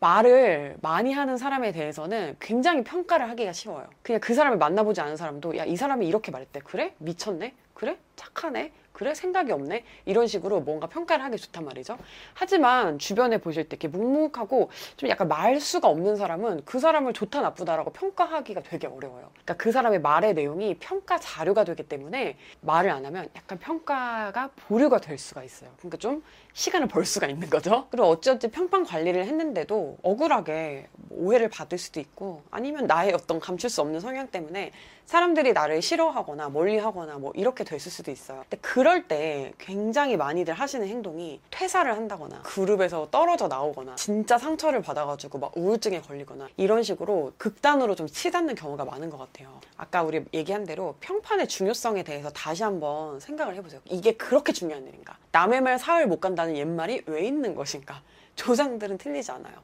말을 0.00 0.76
많이 0.80 1.12
하는 1.12 1.36
사람에 1.36 1.72
대해서는 1.72 2.36
굉장히 2.40 2.84
평가를 2.84 3.28
하기가 3.30 3.52
쉬워요. 3.52 3.88
그냥 4.02 4.20
그 4.20 4.34
사람을 4.34 4.58
만나보지 4.58 5.00
않은 5.00 5.16
사람도 5.16 5.56
야, 5.56 5.64
이 5.64 5.76
사람이 5.76 6.06
이렇게 6.06 6.30
말했대. 6.30 6.60
그래? 6.60 6.94
미쳤네? 6.98 7.54
그래? 7.74 7.96
착하네? 8.16 8.72
그래? 8.98 9.14
생각이 9.14 9.52
없네? 9.52 9.84
이런 10.06 10.26
식으로 10.26 10.60
뭔가 10.60 10.88
평가를 10.88 11.24
하기 11.26 11.36
좋단 11.36 11.64
말이죠. 11.64 11.96
하지만 12.34 12.98
주변에 12.98 13.38
보실 13.38 13.68
때 13.68 13.76
이렇게 13.76 13.86
묵묵하고 13.86 14.70
좀 14.96 15.08
약간 15.08 15.28
말수가 15.28 15.86
없는 15.86 16.16
사람은 16.16 16.62
그 16.64 16.80
사람을 16.80 17.12
좋다 17.12 17.40
나쁘다라고 17.40 17.92
평가하기가 17.92 18.62
되게 18.62 18.88
어려워요. 18.88 19.30
그러니까 19.34 19.54
그 19.54 19.70
사람의 19.70 20.00
말의 20.00 20.34
내용이 20.34 20.78
평가 20.80 21.16
자료가 21.16 21.62
되기 21.62 21.84
때문에 21.84 22.36
말을 22.62 22.90
안 22.90 23.06
하면 23.06 23.28
약간 23.36 23.60
평가가 23.60 24.50
보류가 24.66 24.98
될 24.98 25.16
수가 25.16 25.44
있어요. 25.44 25.70
그러니까 25.76 25.96
좀 25.98 26.24
시간을 26.58 26.88
벌 26.88 27.04
수가 27.04 27.28
있는 27.28 27.48
거죠. 27.48 27.86
그리고 27.88 28.08
어찌어찌 28.08 28.48
평판 28.48 28.84
관리를 28.84 29.24
했는데도 29.24 29.98
억울하게 30.02 30.88
오해를 31.10 31.48
받을 31.48 31.78
수도 31.78 32.00
있고 32.00 32.42
아니면 32.50 32.88
나의 32.88 33.14
어떤 33.14 33.38
감출 33.38 33.70
수 33.70 33.80
없는 33.80 34.00
성향 34.00 34.26
때문에 34.26 34.72
사람들이 35.08 35.54
나를 35.54 35.80
싫어하거나 35.80 36.50
멀리하거나 36.50 37.16
뭐 37.16 37.32
이렇게 37.34 37.64
됐을 37.64 37.90
수도 37.90 38.10
있어요. 38.10 38.40
근데 38.42 38.58
그럴 38.60 39.08
때 39.08 39.54
굉장히 39.56 40.18
많이들 40.18 40.52
하시는 40.52 40.86
행동이 40.86 41.40
퇴사를 41.50 41.90
한다거나 41.90 42.42
그룹에서 42.42 43.08
떨어져 43.10 43.48
나오거나 43.48 43.94
진짜 43.94 44.36
상처를 44.36 44.82
받아가지고 44.82 45.38
막 45.38 45.56
우울증에 45.56 46.02
걸리거나 46.02 46.48
이런 46.58 46.82
식으로 46.82 47.32
극단으로 47.38 47.94
좀 47.94 48.06
치닫는 48.06 48.54
경우가 48.54 48.84
많은 48.84 49.08
것 49.08 49.16
같아요. 49.16 49.60
아까 49.78 50.02
우리 50.02 50.24
얘기한 50.34 50.66
대로 50.66 50.96
평판의 51.00 51.48
중요성에 51.48 52.02
대해서 52.02 52.28
다시 52.28 52.62
한번 52.62 53.18
생각을 53.20 53.54
해보세요. 53.54 53.80
이게 53.86 54.12
그렇게 54.12 54.52
중요한 54.52 54.86
일인가? 54.86 55.16
남의 55.32 55.62
말 55.62 55.78
사흘 55.78 56.06
못 56.06 56.20
간다는 56.20 56.47
옛말이 56.56 57.02
왜 57.06 57.24
있는 57.24 57.54
것인가? 57.54 58.02
조상들은 58.36 58.98
틀리지 58.98 59.30
않아요. 59.32 59.54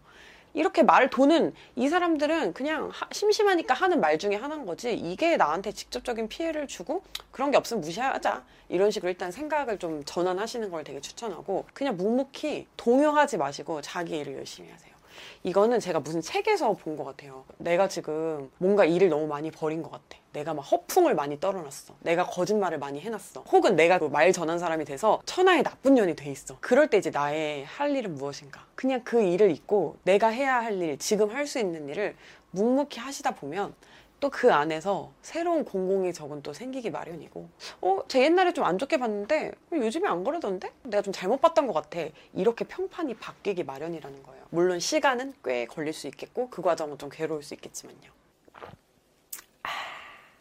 이렇게 0.52 0.84
말 0.84 1.10
도는 1.10 1.52
이 1.74 1.88
사람들은 1.88 2.54
그냥 2.54 2.88
하- 2.92 3.08
심심하니까 3.10 3.74
하는 3.74 4.00
말 4.00 4.18
중에 4.18 4.36
하나인 4.36 4.64
거지 4.66 4.94
이게 4.94 5.36
나한테 5.36 5.72
직접적인 5.72 6.28
피해를 6.28 6.68
주고 6.68 7.02
그런 7.32 7.50
게 7.50 7.56
없으면 7.56 7.80
무시하자 7.80 8.44
이런 8.68 8.92
식으로 8.92 9.10
일단 9.10 9.32
생각을 9.32 9.78
좀 9.78 10.04
전환하시는 10.04 10.70
걸 10.70 10.84
되게 10.84 11.00
추천하고 11.00 11.64
그냥 11.74 11.96
묵묵히 11.96 12.68
동요하지 12.76 13.36
마시고 13.36 13.80
자기 13.80 14.16
일을 14.18 14.36
열심히 14.36 14.70
하세요. 14.70 14.93
이거는 15.42 15.80
제가 15.80 16.00
무슨 16.00 16.20
책에서 16.20 16.72
본 16.74 16.96
것 16.96 17.04
같아요. 17.04 17.44
내가 17.58 17.88
지금 17.88 18.50
뭔가 18.58 18.84
일을 18.84 19.08
너무 19.08 19.26
많이 19.26 19.50
버린 19.50 19.82
것 19.82 19.90
같아. 19.90 20.18
내가 20.32 20.54
막 20.54 20.62
허풍을 20.62 21.14
많이 21.14 21.38
떨어놨어. 21.40 21.94
내가 22.00 22.24
거짓말을 22.26 22.78
많이 22.78 23.00
해놨어. 23.00 23.42
혹은 23.50 23.76
내가 23.76 23.98
그말 23.98 24.32
전한 24.32 24.58
사람이 24.58 24.84
돼서 24.84 25.20
천하의 25.26 25.62
나쁜 25.62 25.94
년이 25.94 26.14
돼 26.16 26.30
있어. 26.30 26.56
그럴 26.60 26.88
때 26.88 26.98
이제 26.98 27.10
나의 27.10 27.64
할 27.64 27.94
일은 27.96 28.14
무엇인가? 28.14 28.64
그냥 28.74 29.00
그 29.04 29.22
일을 29.22 29.50
잊고 29.50 29.96
내가 30.04 30.28
해야 30.28 30.56
할 30.60 30.80
일, 30.80 30.98
지금 30.98 31.30
할 31.30 31.46
수 31.46 31.58
있는 31.58 31.88
일을 31.88 32.16
묵묵히 32.52 32.98
하시다 33.00 33.32
보면 33.32 33.74
또 34.24 34.30
그 34.30 34.50
안에서 34.50 35.12
새로운 35.20 35.66
공공의 35.66 36.14
적은 36.14 36.42
또 36.42 36.54
생기기 36.54 36.88
마련이고 36.90 37.46
어? 37.82 38.00
제 38.08 38.22
옛날에 38.24 38.54
좀 38.54 38.64
안 38.64 38.78
좋게 38.78 38.96
봤는데 38.96 39.52
어, 39.70 39.76
요즘에 39.76 40.08
안 40.08 40.24
그러던데? 40.24 40.72
내가 40.82 41.02
좀 41.02 41.12
잘못 41.12 41.42
봤던 41.42 41.66
것 41.66 41.74
같아 41.74 42.00
이렇게 42.32 42.64
평판이 42.64 43.16
바뀌기 43.16 43.64
마련이라는 43.64 44.22
거예요 44.22 44.44
물론 44.48 44.80
시간은 44.80 45.34
꽤 45.44 45.66
걸릴 45.66 45.92
수 45.92 46.06
있겠고 46.06 46.48
그 46.48 46.62
과정은 46.62 46.96
좀 46.96 47.10
괴로울 47.12 47.42
수 47.42 47.52
있겠지만요 47.52 48.10
아, 48.10 48.23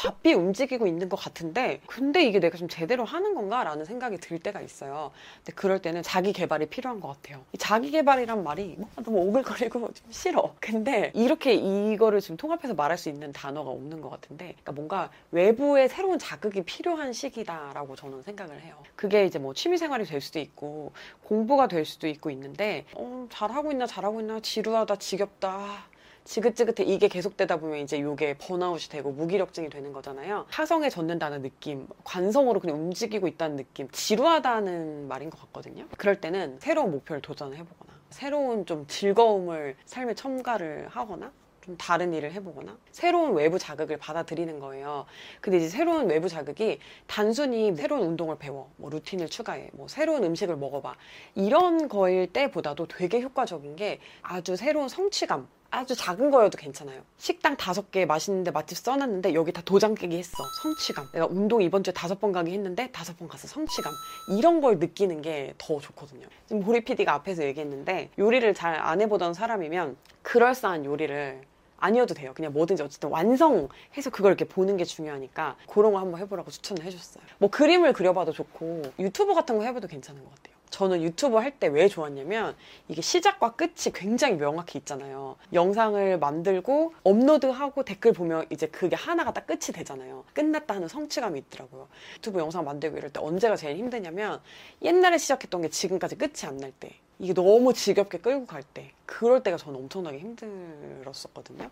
바삐 0.04 0.34
움직이고 0.34 0.86
있는 0.86 1.08
것 1.08 1.16
같은데 1.16 1.80
근데 1.88 2.26
이게 2.26 2.42
내가 2.42 2.58
좀 2.58 2.68
제대로 2.68 3.06
하는 3.06 3.34
건가라는 3.36 3.86
생각이 3.86 4.18
들 4.18 4.38
때가 4.38 4.60
있어요. 4.60 5.12
근데 5.38 5.54
그럴 5.54 5.82
때는 5.82 6.04
자기 6.04 6.34
개발이 6.34 6.66
필요한 6.66 7.00
것 7.00 7.08
같아요. 7.08 7.46
이 7.54 7.58
자기 7.58 7.90
개발이란 7.90 8.44
말이 8.44 8.78
너무 9.02 9.20
오글거리고 9.20 9.80
좀 9.94 10.12
싫어. 10.12 10.56
근데 10.60 11.14
이렇게 11.16 11.54
이거를 11.54 12.20
지금 12.20 12.36
통합해서 12.36 12.74
말할 12.74 12.98
수 12.98 13.08
있는 13.08 13.32
단어가 13.32 13.70
없는 13.72 14.02
것 14.02 14.10
같은데 14.10 14.56
그러니까 14.62 14.72
뭔가 14.74 15.10
외부의 15.32 15.88
새로운 15.88 16.20
자극이 16.20 16.64
필요한 16.64 17.14
시기다라고 17.14 17.96
저는 17.96 18.24
생각을 18.24 18.60
해요. 18.62 18.76
그게 18.98 19.26
이제 19.26 19.40
뭐 19.40 19.54
취미생활이 19.54 20.04
될 20.04 20.20
수도 20.20 20.40
있고 20.40 20.92
공부가 21.24 21.68
될 21.68 21.86
수도 21.86 22.08
있고 22.08 22.30
있는데 22.30 22.86
어, 22.96 23.26
잘하고 23.30 23.72
있나 23.72 23.86
잘하고 23.86 24.20
있나 24.20 24.42
지루하다 24.42 24.98
지겹다 24.98 25.93
지긋지긋해 26.26 26.88
이게 26.88 27.08
계속되다 27.08 27.58
보면 27.58 27.80
이제 27.80 27.98
이게 27.98 28.38
번아웃이 28.38 28.90
되고 28.90 29.12
무기력증이 29.12 29.70
되는 29.70 29.92
거잖아요. 29.92 30.46
타성에 30.52 30.90
젖는다는 30.90 31.42
느낌, 31.42 31.88
관성으로 32.04 32.60
그냥 32.60 32.78
움직이고 32.78 33.28
있다는 33.28 33.58
느낌, 33.58 33.90
지루하다는 33.92 35.08
말인 35.08 35.30
것 35.30 35.40
같거든요. 35.42 35.86
그럴 35.98 36.20
때는 36.20 36.58
새로운 36.60 36.92
목표를 36.92 37.22
도전해보거나 37.22 37.94
새로운 38.10 38.66
좀 38.66 38.86
즐거움을 38.88 39.76
삶에 39.86 40.14
첨가를 40.14 40.88
하거나 40.90 41.32
좀 41.64 41.78
다른 41.78 42.14
일을 42.14 42.34
해보거나 42.34 42.78
새로운 42.92 43.34
외부 43.36 43.58
자극을 43.58 43.98
받아들이는 43.98 44.60
거예요. 44.60 45.06
근데 45.40 45.58
이제 45.58 45.70
새로운 45.70 46.10
외부 46.10 46.28
자극이 46.28 46.80
단순히 47.08 47.74
새로운 47.76 48.06
운동을 48.08 48.38
배워, 48.38 48.70
뭐 48.76 48.90
루틴을 48.90 49.30
추가해, 49.30 49.70
뭐 49.74 49.88
새로운 49.88 50.24
음식을 50.26 50.58
먹어봐 50.58 50.96
이런 51.36 51.88
거일 51.88 52.28
때보다도 52.32 52.88
되게 52.88 53.22
효과적인 53.22 53.78
게 53.78 54.00
아주 54.22 54.56
새로운 54.56 54.90
성취감. 54.90 55.48
아주 55.76 55.96
작은 55.96 56.30
거여도 56.30 56.56
괜찮아요. 56.56 57.02
식당 57.18 57.58
다섯 57.58 57.90
개 57.90 58.06
맛있는데 58.06 58.52
맛집 58.52 58.78
써놨는데 58.78 59.34
여기 59.34 59.52
다 59.52 59.64
도장 59.66 59.96
깨기 59.96 60.20
했어. 60.20 60.44
성취감. 60.62 61.08
내가 61.14 61.26
운동 61.26 61.64
이번 61.64 61.84
주에 61.84 61.92
다섯 61.92 62.22
번 62.22 62.32
가기 62.32 62.52
했는데 62.52 62.92
다섯 62.92 63.18
번 63.18 63.28
가서 63.28 63.48
성취감. 63.48 63.92
이런 64.38 64.62
걸 64.62 64.78
느끼는 64.78 65.24
게 65.24 65.56
더 65.58 65.80
좋거든요. 65.80 66.28
지금 66.46 66.62
보리 66.62 66.84
PD가 66.84 67.14
앞에서 67.16 67.44
얘기했는데 67.44 68.12
요리를 68.20 68.54
잘 68.54 68.74
안 68.84 69.02
해보던 69.02 69.34
사람이면 69.34 69.98
그럴싸한 70.22 70.86
요리를 70.86 71.42
아니어도 71.78 72.14
돼요. 72.14 72.34
그냥 72.36 72.54
뭐든지 72.54 72.84
어쨌든 72.84 73.10
완성해서 73.10 74.10
그걸 74.12 74.32
이렇게 74.32 74.46
보는 74.46 74.78
게 74.78 74.84
중요하니까 74.86 75.56
그런 75.68 75.94
거 75.94 76.00
한번 76.00 76.20
해보라고 76.22 76.52
추천을 76.52 76.84
해줬어요. 76.84 77.24
뭐 77.40 77.50
그림을 77.50 77.94
그려봐도 77.94 78.32
좋고 78.32 78.84
유튜브 79.00 79.34
같은 79.34 79.58
거 79.58 79.64
해봐도 79.64 79.88
괜찮은 79.88 80.24
것 80.24 80.30
같아요. 80.36 80.53
저는 80.74 81.04
유튜브 81.04 81.38
할 81.38 81.52
때 81.60 81.68
왜 81.68 81.88
좋았냐면 81.88 82.56
이게 82.88 83.02
시작과 83.04 83.56
끝이 83.56 83.94
굉장히 83.94 84.38
명확히 84.38 84.80
있잖아요. 84.80 85.36
영상을 85.54 86.18
만들고 86.18 86.96
업로드하고 87.04 87.86
댓글 87.86 88.12
보면 88.12 88.48
이제 88.50 88.66
그게 88.68 88.96
하나가 88.96 89.32
딱 89.34 89.46
끝이 89.46 89.72
되잖아요. 89.72 90.26
끝났다 90.34 90.74
하는 90.74 90.88
성취감이 90.88 91.40
있더라고요. 91.42 91.88
유튜브 92.16 92.40
영상 92.40 92.66
만들고 92.66 92.98
이럴 92.98 93.12
때 93.12 93.20
언제가 93.22 93.56
제일 93.56 93.78
힘드냐면 93.78 94.42
옛날에 94.82 95.20
시작했던 95.20 95.62
게 95.62 95.70
지금까지 95.70 96.16
끝이 96.18 96.48
안 96.48 96.58
날 96.58 96.72
때. 96.72 96.96
이게 97.20 97.34
너무 97.36 97.72
지겹게 97.74 98.18
끌고 98.18 98.48
갈 98.48 98.64
때. 98.64 98.92
그럴 99.06 99.44
때가 99.44 99.58
저는 99.58 99.80
엄청나게 99.80 100.18
힘들었었거든요. 100.18 101.70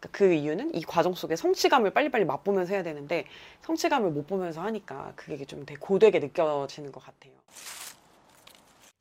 그러니까 0.00 0.08
그 0.10 0.32
이유는 0.32 0.74
이 0.74 0.82
과정 0.82 1.14
속에 1.14 1.36
성취감을 1.36 1.90
빨리빨리 1.92 2.24
맛보면서 2.24 2.72
해야 2.74 2.82
되는데 2.82 3.26
성취감을 3.62 4.10
못 4.10 4.26
보면서 4.26 4.60
하니까 4.62 5.12
그게 5.14 5.44
좀 5.44 5.64
되게 5.64 5.78
고되게 5.78 6.18
느껴지는 6.18 6.90
것 6.90 7.00
같아요. 7.04 7.32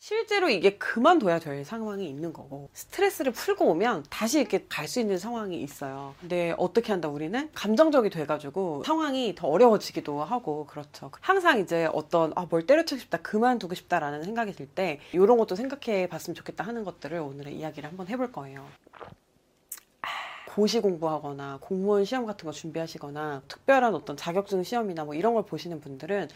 실제로 0.10 0.50
이게 0.50 0.76
그만둬야 0.80 1.38
될 1.38 1.64
상황이 1.64 2.10
있는 2.10 2.34
거고 2.34 2.72
스트레스를 2.74 3.32
풀고 3.32 3.66
오면 3.66 4.06
다시 4.10 4.40
이렇게 4.40 4.66
갈 4.68 4.88
수 4.88 5.00
있는 5.00 5.20
상황이 5.20 5.62
있어요. 5.62 6.16
근데 6.20 6.56
어떻게 6.58 6.92
한다 6.92 7.08
우리는 7.10 7.48
감정적이 7.54 8.10
돼가지고 8.10 8.82
상황이 8.88 9.36
더 9.36 9.48
어려워지기도 9.48 10.24
하고 10.24 10.66
그렇죠. 10.66 11.12
항상 11.22 11.60
이제 11.60 11.88
어떤 11.94 12.34
아, 12.36 12.48
뭘 12.50 12.66
때려치고 12.66 13.00
싶다 13.00 13.20
그만두고 13.20 13.76
싶다라는 13.76 14.24
생각이 14.24 14.54
들 14.54 14.66
때 14.74 15.00
이런 15.14 15.38
것도 15.38 15.56
생각해 15.56 16.08
봤으면 16.08 16.34
좋겠다 16.34 16.64
하는 16.64 16.84
것들을 16.84 17.20
오늘의 17.20 17.56
이야기를 17.56 17.88
한번 17.88 18.08
해볼 18.08 18.32
거예요. 18.32 18.66
고시 20.50 20.80
공부하거나 20.80 21.60
공무원 21.62 22.04
시험 22.06 22.26
같은 22.26 22.46
거 22.46 22.52
준비하시거나 22.52 23.44
특별한 23.48 23.94
어떤 23.94 24.18
자격증 24.18 24.64
시험이나 24.64 25.06
뭐 25.06 25.14
이런 25.14 25.36
걸 25.36 25.46
보시는 25.46 25.80
분들은 25.80 26.28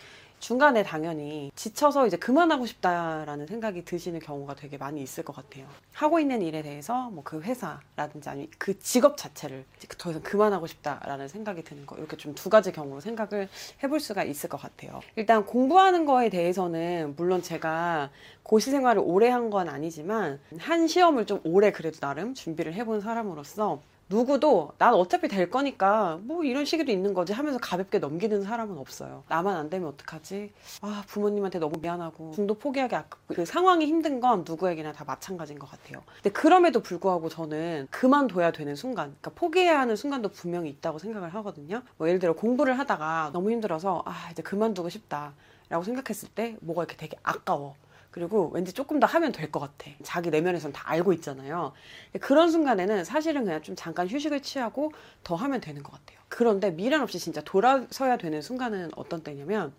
중간에 0.47 0.83
당연히 0.83 1.53
지쳐서 1.55 2.05
이제 2.05 2.17
그만하고 2.17 2.65
싶다라는 2.65 3.47
생각이 3.47 3.85
드시는 3.85 4.19
경우가 4.19 4.55
되게 4.55 4.77
많이 4.77 5.01
있을 5.01 5.23
것 5.23 5.33
같아요. 5.33 5.65
하고 5.93 6.19
있는 6.19 6.41
일에 6.41 6.61
대해서 6.61 7.09
뭐 7.11 7.23
그 7.23 7.39
회사라든지 7.41 8.27
아니면 8.27 8.49
그 8.57 8.77
직업 8.79 9.15
자체를 9.15 9.63
더 9.97 10.09
이상 10.09 10.21
그만하고 10.21 10.67
싶다라는 10.67 11.29
생각이 11.29 11.63
드는 11.63 11.85
거 11.85 11.95
이렇게 11.95 12.17
좀 12.17 12.33
두 12.35 12.49
가지 12.49 12.73
경우로 12.73 12.99
생각을 12.99 13.47
해볼 13.83 14.01
수가 14.01 14.25
있을 14.25 14.49
것 14.49 14.59
같아요. 14.59 14.99
일단 15.15 15.45
공부하는 15.45 16.05
거에 16.05 16.29
대해서는 16.29 17.13
물론 17.15 17.41
제가 17.41 18.09
고시 18.43 18.69
생활을 18.71 19.01
오래 19.05 19.29
한 19.29 19.49
건 19.49 19.69
아니지만 19.69 20.41
한 20.57 20.87
시험을 20.87 21.25
좀 21.25 21.39
오래 21.45 21.71
그래도 21.71 21.99
나름 21.99 22.33
준비를 22.33 22.73
해본 22.73 22.99
사람으로서 22.99 23.81
누구도 24.13 24.73
난 24.77 24.93
어차피 24.93 25.27
될 25.27 25.49
거니까 25.49 26.19
뭐 26.21 26.43
이런 26.43 26.65
시기도 26.65 26.91
있는 26.91 27.15
거지 27.15 27.33
하면서 27.33 27.57
가볍게 27.57 27.97
넘기는 27.97 28.43
사람은 28.43 28.77
없어요. 28.77 29.23
나만 29.27 29.55
안 29.55 29.71
되면 29.71 29.89
어떡하지? 29.89 30.51
아 30.81 31.03
부모님한테 31.07 31.57
너무 31.57 31.79
미안하고 31.81 32.31
중도 32.35 32.53
포기하기 32.53 32.93
아깝고 32.95 33.33
그 33.33 33.45
상황이 33.45 33.87
힘든 33.87 34.19
건 34.19 34.45
누구에게나 34.47 34.91
다 34.93 35.03
마찬가지인 35.03 35.57
것 35.57 35.69
같아요. 35.69 36.03
근데 36.17 36.29
그럼에도 36.29 36.81
불구하고 36.81 37.29
저는 37.29 37.87
그만둬야 37.89 38.51
되는 38.51 38.75
순간, 38.75 39.15
그러니까 39.19 39.31
포기해야 39.31 39.79
하는 39.79 39.95
순간도 39.95 40.29
분명히 40.29 40.69
있다고 40.69 40.99
생각을 40.99 41.33
하거든요. 41.33 41.81
뭐 41.97 42.07
예를 42.07 42.19
들어 42.19 42.33
공부를 42.33 42.77
하다가 42.77 43.31
너무 43.33 43.49
힘들어서 43.49 44.03
아 44.05 44.29
이제 44.31 44.43
그만두고 44.43 44.89
싶다 44.89 45.33
라고 45.69 45.83
생각했을 45.83 46.29
때 46.29 46.55
뭐가 46.61 46.83
이렇게 46.83 46.95
되게 46.97 47.17
아까워. 47.23 47.75
그리고 48.13 48.51
왠지 48.53 48.73
조금 48.73 48.99
더 48.99 49.07
하면 49.07 49.31
될 49.31 49.51
것 49.51 49.59
같아. 49.59 49.91
자기 50.03 50.29
내면에서는 50.29 50.71
다 50.73 50.83
알고 50.85 51.13
있잖아요. 51.13 51.73
그런 52.21 52.51
순간에는 52.51 53.03
사실은 53.03 53.43
그냥 53.43 53.61
좀 53.61 53.75
잠깐 53.75 54.07
휴식을 54.07 54.41
취하고 54.41 54.91
더 55.23 55.35
하면 55.35 55.59
되는 55.61 55.81
것 55.83 55.91
같아요. 55.91 56.19
그런데 56.29 56.71
미련 56.71 57.01
없이 57.01 57.19
진짜 57.19 57.41
돌아서야 57.41 58.17
되는 58.17 58.41
순간은 58.41 58.91
어떤 58.95 59.21
때냐면 59.23 59.73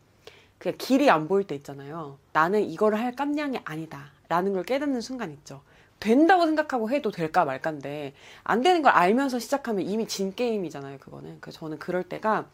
그냥 0.58 0.76
길이 0.78 1.08
안 1.10 1.28
보일 1.28 1.46
때 1.46 1.54
있잖아요. 1.54 2.18
나는 2.32 2.62
이거를 2.64 2.98
할 2.98 3.12
깜냥이 3.14 3.60
아니다. 3.64 4.10
라는 4.28 4.52
걸 4.52 4.64
깨닫는 4.64 5.00
순간 5.00 5.30
있죠. 5.32 5.62
된다고 6.00 6.44
생각하고 6.44 6.90
해도 6.90 7.10
될까 7.10 7.44
말까인데 7.44 8.14
안 8.42 8.62
되는 8.62 8.82
걸 8.82 8.92
알면서 8.92 9.38
시작하면 9.38 9.86
이미 9.86 10.06
진 10.08 10.34
게임이잖아요. 10.34 10.98
그거는. 10.98 11.38
그래서 11.40 11.60
저는 11.60 11.78
그럴 11.78 12.02
때가 12.02 12.46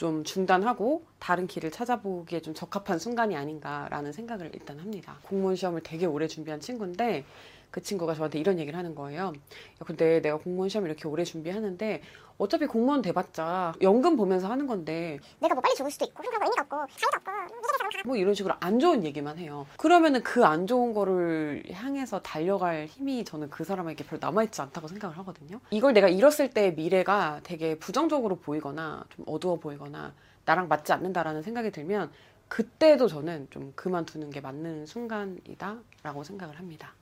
좀 0.00 0.24
중단하고 0.24 1.04
다른 1.18 1.46
길을 1.46 1.70
찾아보기에 1.70 2.40
좀 2.40 2.54
적합한 2.54 2.98
순간이 2.98 3.36
아닌가라는 3.36 4.12
생각을 4.12 4.50
일단 4.54 4.78
합니다. 4.78 5.18
공무원 5.20 5.56
시험을 5.56 5.82
되게 5.82 6.06
오래 6.06 6.26
준비한 6.26 6.58
친구인데 6.58 7.26
그 7.70 7.82
친구가 7.82 8.14
저한테 8.14 8.38
이런 8.38 8.58
얘기를 8.58 8.78
하는 8.78 8.94
거예요. 8.94 9.26
야, 9.26 9.84
근데 9.84 10.22
내가 10.22 10.38
공무원 10.38 10.70
시험 10.70 10.86
이렇게 10.86 11.06
오래 11.06 11.22
준비하는데 11.22 12.00
어차피 12.40 12.66
공무원 12.66 13.02
돼봤자 13.02 13.74
연금 13.82 14.16
보면서 14.16 14.48
하는 14.50 14.66
건데 14.66 15.18
내가 15.40 15.54
뭐 15.54 15.60
빨리 15.60 15.74
죽을 15.74 15.90
수도 15.90 16.06
있고 16.06 16.22
그런 16.22 16.38
거 16.38 16.44
의미가 16.46 16.62
없고 16.62 16.76
사이도 16.98 17.16
없고 17.18 18.08
뭐 18.08 18.16
이런 18.16 18.32
식으로 18.34 18.54
안 18.60 18.78
좋은 18.78 19.04
얘기만 19.04 19.36
해요. 19.38 19.66
그러면은 19.76 20.22
그 20.22 20.40
안 20.50 20.66
좋은 20.66 20.94
거를 20.94 21.62
향해서 21.70 22.22
달려갈 22.22 22.86
힘이 22.86 23.24
저는 23.24 23.50
그 23.50 23.62
사람에게 23.62 24.04
별로 24.04 24.18
남아있지 24.20 24.60
않다고 24.62 24.88
생각을 24.88 25.18
하거든요. 25.18 25.60
이걸 25.70 25.92
내가 25.92 26.08
잃었을 26.08 26.50
때 26.50 26.70
미래가 26.70 27.40
되게 27.44 27.78
부정적으로 27.78 28.36
보이거나 28.36 29.04
좀 29.10 29.24
어두워 29.28 29.56
보이거나 29.60 30.14
나랑 30.46 30.68
맞지 30.68 30.92
않는다라는 30.94 31.42
생각이 31.42 31.70
들면 31.70 32.10
그때도 32.48 33.06
저는 33.06 33.48
좀 33.50 33.72
그만두는 33.76 34.30
게 34.30 34.40
맞는 34.40 34.86
순간이다라고 34.86 36.24
생각을 36.24 36.58
합니다. 36.58 36.94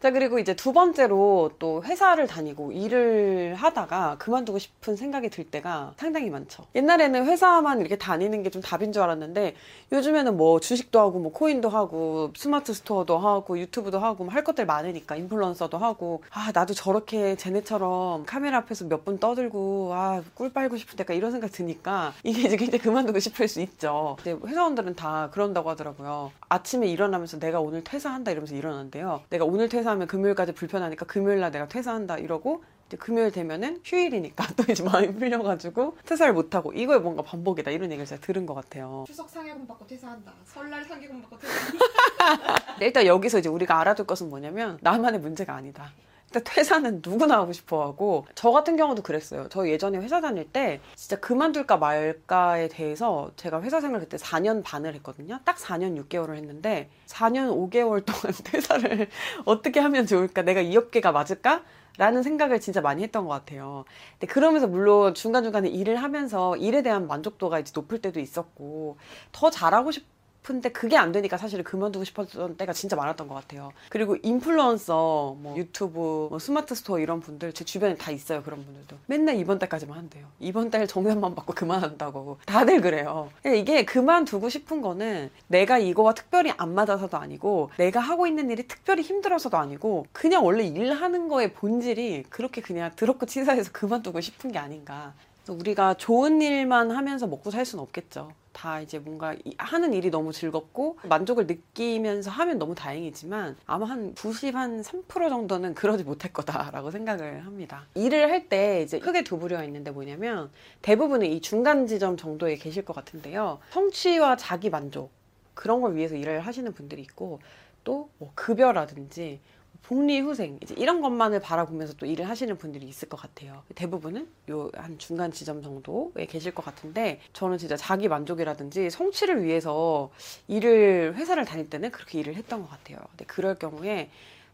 자, 0.00 0.10
그리고 0.12 0.38
이제 0.38 0.56
두 0.56 0.72
번째로 0.72 1.50
또 1.58 1.82
회사를 1.84 2.26
다니고 2.26 2.72
일을 2.72 3.54
하다가 3.54 4.16
그만두고 4.18 4.58
싶은 4.58 4.96
생각이 4.96 5.28
들 5.28 5.44
때가 5.44 5.92
상당히 5.98 6.30
많죠. 6.30 6.64
옛날에는 6.74 7.26
회사만 7.26 7.80
이렇게 7.80 7.98
다니는 7.98 8.42
게 8.42 8.50
좀 8.50 8.62
답인 8.62 8.92
줄 8.92 9.02
알았는데 9.02 9.54
요즘에는 9.92 10.36
뭐 10.38 10.58
주식도 10.58 10.98
하고 10.98 11.18
뭐 11.18 11.30
코인도 11.32 11.68
하고 11.68 12.32
스마트 12.34 12.72
스토어도 12.72 13.18
하고 13.18 13.58
유튜브도 13.58 13.98
하고 14.00 14.24
뭐 14.24 14.32
할 14.32 14.42
것들 14.42 14.64
많으니까 14.64 15.16
인플루언서도 15.16 15.76
하고 15.76 16.22
아, 16.30 16.50
나도 16.54 16.72
저렇게 16.74 17.36
쟤네처럼 17.36 18.24
카메라 18.24 18.56
앞에서 18.58 18.86
몇 18.86 19.04
분 19.04 19.18
떠들고 19.18 19.90
아, 19.92 20.22
꿀 20.34 20.50
빨고 20.52 20.78
싶을 20.78 20.96
때가 20.96 21.12
이런 21.14 21.30
생각 21.30 21.52
드니까 21.52 22.14
이게 22.24 22.40
이제 22.42 22.56
굉장히 22.56 22.78
그만두고 22.82 23.18
싶을 23.18 23.46
수 23.48 23.60
있죠. 23.60 24.16
근데 24.22 24.40
회사원들은 24.48 24.96
다 24.96 25.28
그런다고 25.32 25.68
하더라고요. 25.70 26.32
아침에 26.48 26.86
일어나면서 26.88 27.38
내가 27.38 27.60
오늘 27.60 27.84
퇴사한다 27.84 28.30
이러면서 28.30 28.54
일어난대요. 28.54 29.20
내가 29.28 29.44
오늘 29.44 29.68
퇴사 29.68 29.89
하면 29.90 30.06
금요일까지 30.06 30.52
불편하니까 30.52 31.06
금요일날 31.06 31.50
내가 31.50 31.68
퇴사한다 31.68 32.18
이러고 32.18 32.62
이제 32.86 32.96
금요일 32.96 33.30
되면은 33.30 33.82
휴일이니까 33.84 34.44
또 34.56 34.64
이제 34.70 34.82
마음이 34.82 35.14
풀려가지고 35.14 35.96
퇴사를 36.04 36.32
못하고 36.32 36.72
이거에 36.72 36.98
뭔가 36.98 37.22
반복이다 37.22 37.70
이런 37.70 37.90
얘기를 37.92 38.04
제가 38.06 38.20
들은 38.20 38.46
것 38.46 38.54
같아요. 38.54 39.04
추석 39.06 39.28
상해금 39.28 39.66
받고 39.66 39.86
퇴사한다. 39.86 40.32
설날 40.44 40.84
상해금 40.84 41.20
받고 41.22 41.38
퇴사한다. 41.38 42.54
근데 42.72 42.86
일단 42.86 43.06
여기서 43.06 43.38
이제 43.38 43.48
우리가 43.48 43.78
알아둘 43.80 44.06
것은 44.06 44.28
뭐냐면 44.28 44.78
나만의 44.82 45.20
문제가 45.20 45.54
아니다. 45.54 45.92
근데 46.32 46.44
퇴사는 46.44 47.02
누구나 47.04 47.38
하고 47.38 47.52
싶어 47.52 47.82
하고 47.82 48.24
저 48.34 48.52
같은 48.52 48.76
경우도 48.76 49.02
그랬어요. 49.02 49.48
저 49.50 49.68
예전에 49.68 49.98
회사 49.98 50.20
다닐 50.20 50.44
때 50.50 50.80
진짜 50.94 51.18
그만둘까 51.18 51.76
말까에 51.76 52.68
대해서 52.68 53.32
제가 53.36 53.62
회사 53.62 53.80
생활 53.80 54.00
그때 54.00 54.16
4년 54.16 54.62
반을 54.62 54.94
했거든요. 54.96 55.40
딱 55.44 55.56
4년 55.56 56.00
6개월을 56.06 56.36
했는데 56.36 56.88
4년 57.06 57.50
5개월 57.70 58.04
동안 58.04 58.32
퇴사를 58.44 59.08
어떻게 59.44 59.80
하면 59.80 60.06
좋을까? 60.06 60.42
내가 60.42 60.60
이 60.60 60.76
업계가 60.76 61.10
맞을까? 61.10 61.62
라는 61.98 62.22
생각을 62.22 62.60
진짜 62.60 62.80
많이 62.80 63.02
했던 63.02 63.24
것 63.26 63.30
같아요. 63.30 63.84
근데 64.12 64.32
그러면서 64.32 64.68
물론 64.68 65.12
중간중간에 65.14 65.68
일을 65.68 65.96
하면서 65.96 66.56
일에 66.56 66.82
대한 66.82 67.08
만족도가 67.08 67.58
이제 67.58 67.72
높을 67.74 68.00
때도 68.00 68.20
있었고 68.20 68.96
더 69.32 69.50
잘하고 69.50 69.90
싶 69.90 70.06
싶은데 70.40 70.70
그게 70.70 70.96
안 70.96 71.12
되니까 71.12 71.36
사실 71.36 71.62
그만두고 71.62 72.04
싶었던 72.04 72.56
때가 72.56 72.72
진짜 72.72 72.96
많았던 72.96 73.28
것 73.28 73.34
같아요. 73.34 73.72
그리고 73.88 74.16
인플루언서, 74.22 75.36
뭐 75.38 75.54
유튜브, 75.56 76.28
뭐 76.30 76.38
스마트 76.38 76.74
스토어 76.74 76.98
이런 76.98 77.20
분들 77.20 77.52
제 77.52 77.64
주변에 77.64 77.96
다 77.96 78.10
있어요. 78.10 78.42
그런 78.42 78.64
분들도 78.64 78.96
맨날 79.06 79.36
이번 79.36 79.58
달까지만 79.58 79.96
한대요. 79.96 80.26
이번 80.38 80.70
달 80.70 80.86
정산만 80.86 81.34
받고 81.34 81.54
그만한다고 81.54 82.38
다들 82.46 82.80
그래요. 82.80 83.30
이게 83.44 83.84
그만두고 83.84 84.48
싶은 84.48 84.80
거는 84.80 85.30
내가 85.46 85.78
이거와 85.78 86.14
특별히 86.14 86.52
안 86.56 86.74
맞아서도 86.74 87.16
아니고 87.16 87.70
내가 87.76 88.00
하고 88.00 88.26
있는 88.26 88.50
일이 88.50 88.66
특별히 88.66 89.02
힘들어서도 89.02 89.56
아니고 89.56 90.06
그냥 90.12 90.44
원래 90.44 90.64
일하는 90.64 91.28
거의 91.28 91.52
본질이 91.52 92.24
그렇게 92.28 92.60
그냥 92.60 92.90
더럽고 92.96 93.26
치사해서 93.26 93.70
그만두고 93.72 94.20
싶은 94.20 94.52
게 94.52 94.58
아닌가. 94.58 95.12
우리가 95.48 95.94
좋은 95.94 96.40
일만 96.40 96.92
하면서 96.92 97.26
먹고 97.26 97.50
살 97.50 97.64
수는 97.64 97.82
없겠죠. 97.82 98.32
다 98.52 98.80
이제 98.80 98.98
뭔가 98.98 99.34
하는 99.58 99.92
일이 99.92 100.10
너무 100.10 100.32
즐겁고 100.32 100.98
만족을 101.08 101.46
느끼면서 101.46 102.30
하면 102.30 102.58
너무 102.58 102.74
다행이지만 102.74 103.56
아마 103.66 103.86
한 103.86 104.14
90, 104.14 104.54
한 104.54 104.82
3% 104.82 105.28
정도는 105.28 105.74
그러지 105.74 106.04
못할 106.04 106.32
거다라고 106.32 106.90
생각을 106.90 107.46
합니다. 107.46 107.86
일을 107.94 108.28
할 108.30 108.48
때 108.48 108.82
이제 108.82 108.98
크게 108.98 109.22
두 109.22 109.38
부류가 109.38 109.62
있는데 109.64 109.90
뭐냐면 109.90 110.50
대부분은 110.82 111.26
이 111.26 111.40
중간 111.40 111.86
지점 111.86 112.16
정도에 112.16 112.56
계실 112.56 112.84
것 112.84 112.94
같은데요. 112.94 113.60
성취와 113.70 114.36
자기 114.36 114.70
만족 114.70 115.12
그런 115.54 115.80
걸 115.82 115.94
위해서 115.94 116.16
일을 116.16 116.40
하시는 116.40 116.72
분들이 116.72 117.02
있고 117.02 117.40
또 117.84 118.10
뭐 118.18 118.32
급여라든지 118.34 119.40
복리후생 119.82 120.58
이제 120.62 120.74
이런 120.78 121.00
것만을 121.00 121.40
바라보면서 121.40 121.94
또 121.94 122.06
일을 122.06 122.28
하시는 122.28 122.56
분들이 122.58 122.86
있을 122.86 123.08
것 123.08 123.16
같아요. 123.20 123.62
대부분은 123.74 124.28
요 124.50 124.70
한 124.74 124.98
중간 124.98 125.32
지점 125.32 125.62
정도에 125.62 126.26
계실 126.26 126.54
것 126.54 126.64
같은데 126.64 127.20
저는 127.32 127.58
진짜 127.58 127.76
자기 127.76 128.08
만족이라든지 128.08 128.90
성취를 128.90 129.42
위해서 129.44 130.10
일을 130.48 131.14
회사를 131.16 131.44
다닐 131.44 131.68
때는 131.68 131.90
그렇게 131.90 132.20
일을 132.20 132.34
했던 132.36 132.62
것 132.62 132.70
같아요. 132.70 132.98
근데 133.10 133.24
그럴 133.26 133.54
경우에 133.56 134.10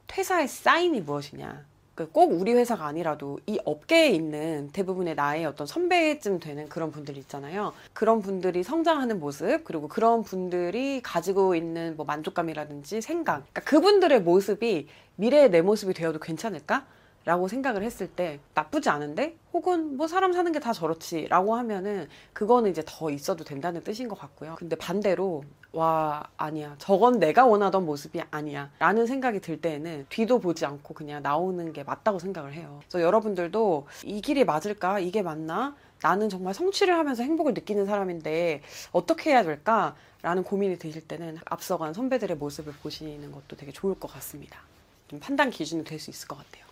퇴사의 0.07 0.49
사인이 0.49 1.01
무엇이냐? 1.03 1.65
그꼭 1.97 2.39
우리 2.39 2.53
회사가 2.53 2.85
아니라도 2.87 3.41
이 3.47 3.59
업계에 3.65 4.11
있는 4.11 4.69
대부분의 4.75 5.15
나의 5.15 5.47
어떤 5.47 5.67
선배쯤 5.67 6.41
되는 6.41 6.69
그런 6.69 6.91
분들이 6.93 7.19
있잖아요. 7.21 7.73
그런 7.95 8.21
분들이 8.21 8.63
성장하는 8.63 9.19
모습, 9.19 9.65
그리고 9.65 9.89
그런 9.89 10.23
분들이 10.23 11.01
가지고 11.03 11.55
있는 11.55 11.97
뭐 11.97 12.05
만족감이라든지 12.05 13.01
생각, 13.01 13.39
그러니까 13.51 13.61
그분들의 13.63 14.21
모습이 14.23 14.89
미래의 15.17 15.51
내 15.51 15.63
모습이 15.63 15.95
되어도 15.95 16.19
괜찮을까? 16.21 16.85
라고 17.25 17.49
생각을 17.49 17.83
했을 17.83 18.07
때 18.07 18.39
나쁘지 18.55 18.89
않은데 18.89 19.37
혹은 19.53 19.97
뭐 19.97 20.07
사람 20.07 20.33
사는 20.33 20.53
게 20.53 20.61
다 20.61 20.73
저렇지 20.73 21.27
라고 21.29 21.57
하면은 21.57 22.07
그거는 22.33 22.71
이제 22.71 22.83
더 22.87 23.11
있어도 23.11 23.43
된다는 23.43 23.83
뜻인 23.83 24.07
것 24.07 24.17
같고요. 24.17 24.55
근데 24.59 24.77
반대로 24.77 25.43
와 25.77 26.27
아니야 26.39 26.75
저건 26.79 27.19
내가 27.19 27.45
원하던 27.45 27.85
모습이 27.85 28.23
아니야 28.31 28.71
라는 28.79 29.07
생각이 29.07 29.41
들 29.41 29.61
때에는 29.61 30.07
뒤도 30.09 30.39
보지 30.39 30.65
않고 30.65 30.95
그냥 30.95 31.23
나오는 31.23 31.71
게 31.75 31.85
맞다고 31.85 32.19
생각을 32.19 32.55
해요. 32.55 32.81
그래서 32.89 33.03
여러분들도 33.05 33.87
이 34.05 34.23
길이 34.23 34.45
맞을까? 34.45 35.01
이게 35.01 35.21
맞나? 35.21 35.77
나는 36.01 36.31
정말 36.31 36.55
성취를 36.55 36.97
하면서 36.97 37.23
행복을 37.23 37.53
느끼는 37.53 37.85
사람인데 37.85 38.63
어떻게 38.93 39.31
해야 39.33 39.43
될까? 39.43 39.95
라는 40.23 40.45
고민이 40.45 40.79
드실 40.79 41.07
때는 41.07 41.37
앞서간 41.45 41.93
선배들의 41.93 42.39
모습을 42.39 42.73
보시는 42.83 43.31
것도 43.31 43.57
되게 43.57 43.71
좋을 43.71 44.01
것 44.01 44.11
같습니다. 44.13 44.61
좀 45.09 45.21
판단 45.21 45.51
기준이 45.51 45.85
될 45.85 46.01
수 46.01 46.09
있을 46.09 46.27
것 46.27 46.37
같아요. 46.39 46.65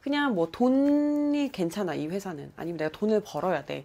그냥 0.00 0.34
뭐 0.34 0.48
돈이 0.50 1.50
괜찮아 1.52 1.94
이 1.94 2.06
회사는 2.06 2.52
아니면 2.56 2.78
내가 2.78 2.90
돈을 2.90 3.22
벌어야 3.24 3.64
돼 3.66 3.84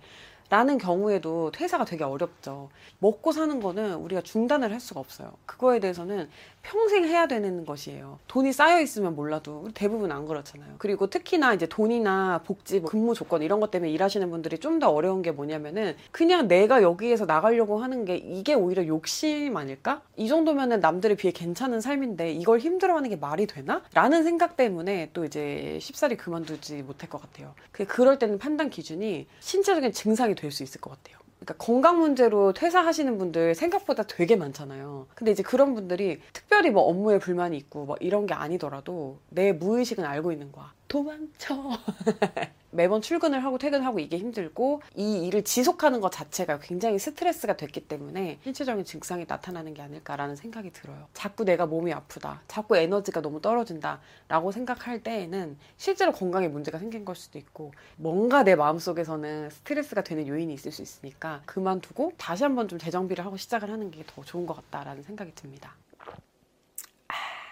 라는 0.49 0.77
경우에도 0.77 1.51
퇴사가 1.51 1.85
되게 1.85 2.03
어렵죠. 2.03 2.69
먹고 2.99 3.31
사는 3.31 3.59
거는 3.59 3.95
우리가 3.95 4.21
중단을 4.21 4.71
할 4.71 4.79
수가 4.79 4.99
없어요. 4.99 5.31
그거에 5.45 5.79
대해서는 5.79 6.27
평생 6.61 7.05
해야 7.05 7.27
되는 7.27 7.65
것이에요. 7.65 8.19
돈이 8.27 8.51
쌓여 8.51 8.81
있으면 8.81 9.15
몰라도 9.15 9.69
대부분 9.73 10.11
안 10.11 10.25
그렇잖아요. 10.27 10.75
그리고 10.77 11.07
특히나 11.07 11.53
이제 11.53 11.67
돈이나 11.67 12.41
복지, 12.45 12.79
뭐 12.79 12.89
근무 12.89 13.13
조건 13.13 13.41
이런 13.43 13.59
것 13.59 13.71
때문에 13.71 13.91
일하시는 13.91 14.29
분들이 14.29 14.57
좀 14.57 14.79
더 14.79 14.89
어려운 14.91 15.21
게 15.21 15.31
뭐냐면은 15.31 15.97
그냥 16.11 16.47
내가 16.47 16.81
여기에서 16.81 17.25
나가려고 17.25 17.79
하는 17.79 18.05
게 18.05 18.15
이게 18.15 18.53
오히려 18.53 18.87
욕심 18.87 19.57
아닐까? 19.57 20.01
이 20.15 20.29
정도면은 20.29 20.79
남들에 20.79 21.15
비해 21.15 21.33
괜찮은 21.33 21.81
삶인데 21.81 22.31
이걸 22.31 22.59
힘들어하는 22.59 23.09
게 23.09 23.17
말이 23.17 23.45
되나? 23.45 23.83
라는 23.93 24.23
생각 24.23 24.55
때문에 24.55 25.09
또 25.11 25.25
이제 25.25 25.77
쉽사리 25.81 26.15
그만두지 26.15 26.83
못할 26.83 27.09
것 27.09 27.19
같아요. 27.21 27.53
그럴 27.71 28.19
때는 28.19 28.37
판단 28.39 28.69
기준이 28.69 29.27
신체적인 29.41 29.91
증상이 29.91 30.33
될 30.39 30.51
수 30.51 30.63
있을 30.63 30.81
것 30.81 30.89
같아요. 30.91 31.17
그러니까 31.39 31.53
건강 31.63 31.99
문제로 31.99 32.51
퇴사하시는 32.53 33.17
분들 33.17 33.55
생각보다 33.55 34.03
되게 34.03 34.35
많잖아요. 34.35 35.07
근데 35.15 35.31
이제 35.31 35.41
그런 35.43 35.73
분들이 35.73 36.19
특별히 36.33 36.69
뭐 36.69 36.83
업무에 36.83 37.17
불만이 37.19 37.55
있고 37.57 37.85
뭐 37.85 37.95
이런 37.99 38.25
게 38.25 38.33
아니더라도 38.33 39.19
내 39.29 39.53
무의식은 39.53 40.03
알고 40.03 40.31
있는 40.31 40.51
거야. 40.51 40.73
도망쳐. 40.87 41.55
매번 42.71 43.01
출근을 43.01 43.43
하고 43.43 43.57
퇴근하고 43.57 43.99
이게 43.99 44.17
힘들고 44.17 44.81
이 44.95 45.25
일을 45.27 45.43
지속하는 45.43 46.01
것 46.01 46.11
자체가 46.11 46.59
굉장히 46.59 46.99
스트레스가 46.99 47.55
됐기 47.55 47.87
때문에 47.87 48.39
신체적인 48.43 48.85
증상이 48.85 49.25
나타나는 49.27 49.73
게 49.73 49.81
아닐까라는 49.81 50.35
생각이 50.35 50.71
들어요. 50.71 51.07
자꾸 51.13 51.45
내가 51.45 51.65
몸이 51.65 51.93
아프다. 51.93 52.41
자꾸 52.47 52.75
에너지가 52.77 53.21
너무 53.21 53.41
떨어진다. 53.41 54.01
라고 54.27 54.51
생각할 54.51 55.01
때에는 55.03 55.57
실제로 55.77 56.11
건강에 56.11 56.47
문제가 56.47 56.77
생긴 56.79 57.05
걸 57.05 57.15
수도 57.15 57.37
있고 57.37 57.73
뭔가 57.95 58.43
내 58.43 58.55
마음속에서는 58.55 59.49
스트레스가 59.49 60.03
되는 60.03 60.27
요인이 60.27 60.53
있을 60.53 60.71
수 60.71 60.81
있으니까 60.81 61.41
그만두고 61.45 62.13
다시 62.17 62.43
한번 62.43 62.67
좀 62.67 62.77
재정비를 62.79 63.25
하고 63.25 63.37
시작을 63.37 63.69
하는 63.71 63.91
게 63.91 63.99
더 64.09 64.23
좋은 64.23 64.45
것 64.45 64.55
같다라는 64.55 65.03
생각이 65.03 65.35
듭니다. 65.35 65.75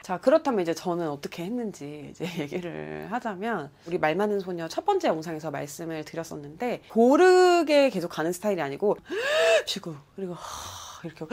자, 0.08 0.18
그렇다면 0.18 0.62
이제 0.62 0.74
저는 0.74 1.10
어떻게 1.10 1.44
했는지 1.44 2.08
이제 2.12 2.24
얘기를 2.40 3.12
하자면, 3.12 3.70
우리 3.88 3.98
말 3.98 4.16
많은 4.16 4.40
소녀 4.40 4.70
첫 4.70 4.86
번째 4.86 5.10
영상에서 5.10 5.52
말씀을 5.52 6.06
드렸었는데, 6.06 6.84
고르게 6.88 7.90
계속 7.90 8.08
가는 8.08 8.32
스타일이 8.32 8.62
아니고, 8.62 8.96
쉬고, 9.68 9.96
그리고, 10.16 10.38
이렇게, 11.04 11.26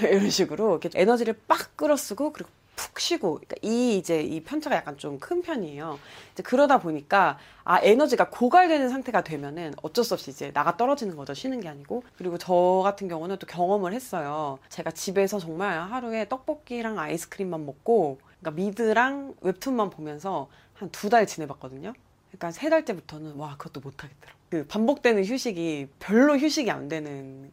이런 0.00 0.30
식으로 0.30 0.78
이렇게 0.78 0.88
에너지를 0.94 1.34
빡 1.46 1.76
끌어쓰고, 1.76 2.32
그리고 2.32 2.48
푹 2.80 2.98
쉬고 3.00 3.34
그러니까 3.34 3.56
이 3.62 3.98
이제 3.98 4.22
이 4.22 4.42
편차가 4.42 4.76
약간 4.76 4.96
좀 4.96 5.18
큰 5.20 5.42
편이에요. 5.42 5.98
이제 6.32 6.42
그러다 6.42 6.78
보니까 6.80 7.38
아 7.64 7.78
에너지가 7.82 8.30
고갈되는 8.30 8.88
상태가 8.88 9.22
되면은 9.22 9.74
어쩔 9.82 10.02
수 10.04 10.14
없이 10.14 10.30
이제 10.30 10.50
나가 10.52 10.76
떨어지는 10.78 11.14
거죠. 11.16 11.34
쉬는 11.34 11.60
게 11.60 11.68
아니고 11.68 12.02
그리고 12.16 12.38
저 12.38 12.80
같은 12.82 13.06
경우는 13.08 13.36
또 13.38 13.46
경험을 13.46 13.92
했어요. 13.92 14.58
제가 14.70 14.92
집에서 14.92 15.38
정말 15.38 15.78
하루에 15.80 16.28
떡볶이랑 16.28 16.98
아이스크림만 16.98 17.66
먹고 17.66 18.18
그러니까 18.40 18.62
미드랑 18.62 19.34
웹툰만 19.42 19.90
보면서 19.90 20.48
한 20.74 20.88
두 20.90 21.10
달 21.10 21.26
지내봤거든요. 21.26 21.92
그러니까 22.30 22.50
세 22.52 22.70
달째부터는 22.70 23.34
와 23.36 23.56
그것도 23.58 23.80
못하겠더라고. 23.80 24.38
그 24.50 24.66
반복되는 24.66 25.24
휴식이 25.26 25.88
별로 25.98 26.36
휴식이 26.38 26.70
안 26.70 26.88
되는 26.88 27.52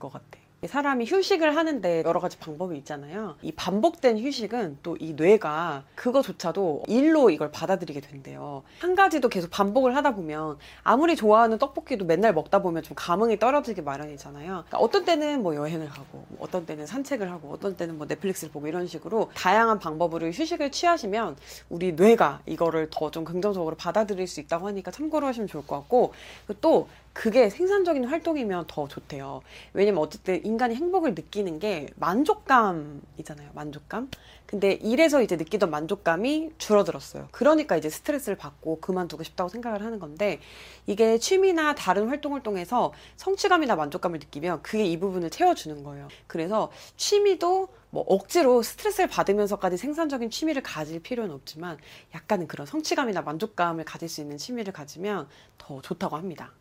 것 0.00 0.12
같아. 0.12 0.38
사람이 0.64 1.04
휴식을 1.06 1.54
하는데 1.54 2.02
여러 2.04 2.18
가지 2.18 2.38
방법이 2.38 2.76
있잖아요. 2.78 3.36
이 3.42 3.52
반복된 3.52 4.18
휴식은 4.18 4.78
또 4.82 4.96
이 4.98 5.12
뇌가 5.12 5.84
그거조차도 5.94 6.84
일로 6.88 7.28
이걸 7.30 7.50
받아들이게 7.50 8.00
된대요. 8.00 8.62
한 8.80 8.94
가지도 8.94 9.28
계속 9.28 9.50
반복을 9.50 9.94
하다 9.94 10.14
보면 10.14 10.56
아무리 10.82 11.14
좋아하는 11.14 11.58
떡볶이도 11.58 12.06
맨날 12.06 12.32
먹다 12.32 12.62
보면 12.62 12.82
좀 12.82 12.94
감흥이 12.96 13.38
떨어지기 13.38 13.82
마련이잖아요. 13.82 14.46
그러니까 14.46 14.78
어떤 14.78 15.04
때는 15.04 15.42
뭐 15.42 15.54
여행을 15.54 15.88
가고, 15.90 16.24
뭐 16.28 16.38
어떤 16.40 16.64
때는 16.64 16.86
산책을 16.86 17.30
하고, 17.30 17.52
어떤 17.52 17.76
때는 17.76 17.98
뭐 17.98 18.06
넷플릭스를 18.06 18.50
보고 18.50 18.66
이런 18.66 18.86
식으로 18.86 19.30
다양한 19.34 19.78
방법으로 19.78 20.28
휴식을 20.28 20.70
취하시면 20.72 21.36
우리 21.68 21.92
뇌가 21.92 22.40
이거를 22.46 22.88
더 22.90 23.10
좀 23.10 23.24
긍정적으로 23.24 23.76
받아들일 23.76 24.26
수 24.26 24.40
있다고 24.40 24.66
하니까 24.66 24.90
참고로 24.90 25.26
하시면 25.26 25.46
좋을 25.46 25.66
것 25.66 25.76
같고 25.76 26.12
또 26.60 26.88
그게 27.16 27.48
생산적인 27.48 28.04
활동이면 28.04 28.66
더 28.68 28.86
좋대요. 28.86 29.40
왜냐면 29.72 30.02
어쨌든 30.02 30.44
인간이 30.44 30.74
행복을 30.74 31.14
느끼는 31.14 31.58
게 31.58 31.88
만족감이잖아요. 31.96 33.52
만족감. 33.54 34.10
근데 34.44 34.72
일에서 34.74 35.22
이제 35.22 35.36
느끼던 35.36 35.70
만족감이 35.70 36.50
줄어들었어요. 36.58 37.28
그러니까 37.32 37.78
이제 37.78 37.88
스트레스를 37.88 38.36
받고 38.36 38.80
그만두고 38.80 39.22
싶다고 39.22 39.48
생각을 39.48 39.82
하는 39.82 39.98
건데 39.98 40.40
이게 40.86 41.16
취미나 41.16 41.74
다른 41.74 42.08
활동을 42.08 42.42
통해서 42.42 42.92
성취감이나 43.16 43.76
만족감을 43.76 44.18
느끼면 44.18 44.62
그게 44.62 44.84
이 44.84 44.98
부분을 44.98 45.30
채워주는 45.30 45.82
거예요. 45.84 46.08
그래서 46.26 46.70
취미도 46.98 47.68
뭐 47.88 48.04
억지로 48.06 48.60
스트레스를 48.60 49.08
받으면서까지 49.08 49.78
생산적인 49.78 50.28
취미를 50.28 50.62
가질 50.62 51.00
필요는 51.00 51.34
없지만 51.34 51.78
약간은 52.14 52.46
그런 52.46 52.66
성취감이나 52.66 53.22
만족감을 53.22 53.84
가질 53.86 54.06
수 54.10 54.20
있는 54.20 54.36
취미를 54.36 54.74
가지면 54.74 55.28
더 55.56 55.80
좋다고 55.80 56.14
합니다. 56.14 56.52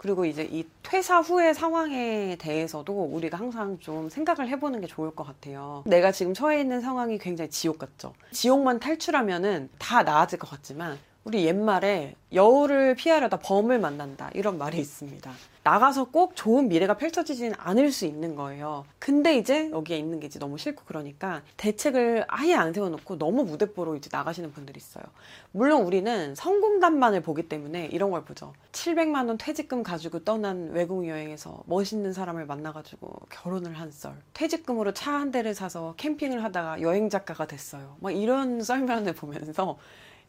아, 0.00 0.02
그리고 0.02 0.24
이제 0.24 0.48
이 0.50 0.64
퇴사 0.82 1.20
후의 1.20 1.54
상황에 1.54 2.36
대해서도 2.38 2.92
우리가 2.92 3.36
항상 3.36 3.78
좀 3.80 4.08
생각을 4.08 4.48
해보는 4.48 4.80
게 4.80 4.86
좋을 4.86 5.14
것 5.14 5.24
같아요. 5.24 5.82
내가 5.86 6.10
지금 6.10 6.32
처해 6.32 6.60
있는 6.60 6.80
상황이 6.80 7.18
굉장히 7.18 7.50
지옥 7.50 7.78
같죠. 7.78 8.14
지옥만 8.32 8.80
탈출하면은 8.80 9.68
다 9.78 10.02
나아질 10.02 10.38
것 10.38 10.48
같지만 10.48 10.98
우리 11.24 11.44
옛말에 11.44 12.14
여우를 12.32 12.94
피하려다 12.94 13.38
범을 13.40 13.78
만난다 13.78 14.30
이런 14.32 14.56
말이 14.56 14.78
있습니다. 14.78 15.30
나가서 15.62 16.04
꼭 16.04 16.34
좋은 16.34 16.68
미래가 16.68 16.96
펼쳐지지는 16.96 17.52
않을 17.58 17.92
수 17.92 18.06
있는 18.06 18.34
거예요. 18.34 18.86
근데 18.98 19.36
이제 19.36 19.70
여기에 19.70 19.98
있는 19.98 20.18
게 20.18 20.28
이제 20.28 20.38
너무 20.38 20.56
싫고 20.56 20.84
그러니까 20.86 21.42
대책을 21.58 22.24
아예 22.28 22.54
안 22.54 22.72
세워놓고 22.72 23.18
너무 23.18 23.44
무대뽀로 23.44 23.96
이제 23.96 24.08
나가시는 24.10 24.52
분들이 24.52 24.78
있어요. 24.78 25.04
물론 25.52 25.82
우리는 25.82 26.34
성공담만을 26.34 27.20
보기 27.20 27.48
때문에 27.50 27.86
이런 27.92 28.10
걸 28.10 28.24
보죠. 28.24 28.54
700만 28.72 29.28
원 29.28 29.36
퇴직금 29.36 29.82
가지고 29.82 30.24
떠난 30.24 30.70
외국 30.72 31.06
여행에서 31.06 31.62
멋있는 31.66 32.14
사람을 32.14 32.46
만나가지고 32.46 33.12
결혼을 33.28 33.74
한 33.78 33.90
썰. 33.90 34.14
퇴직금으로 34.32 34.94
차 34.94 35.10
한 35.20 35.30
대를 35.32 35.52
사서 35.54 35.94
캠핑을 35.98 36.42
하다가 36.44 36.80
여행 36.80 37.10
작가가 37.10 37.46
됐어요. 37.46 37.96
막 38.00 38.10
이런 38.12 38.62
썰면을 38.64 39.12
보면서 39.12 39.76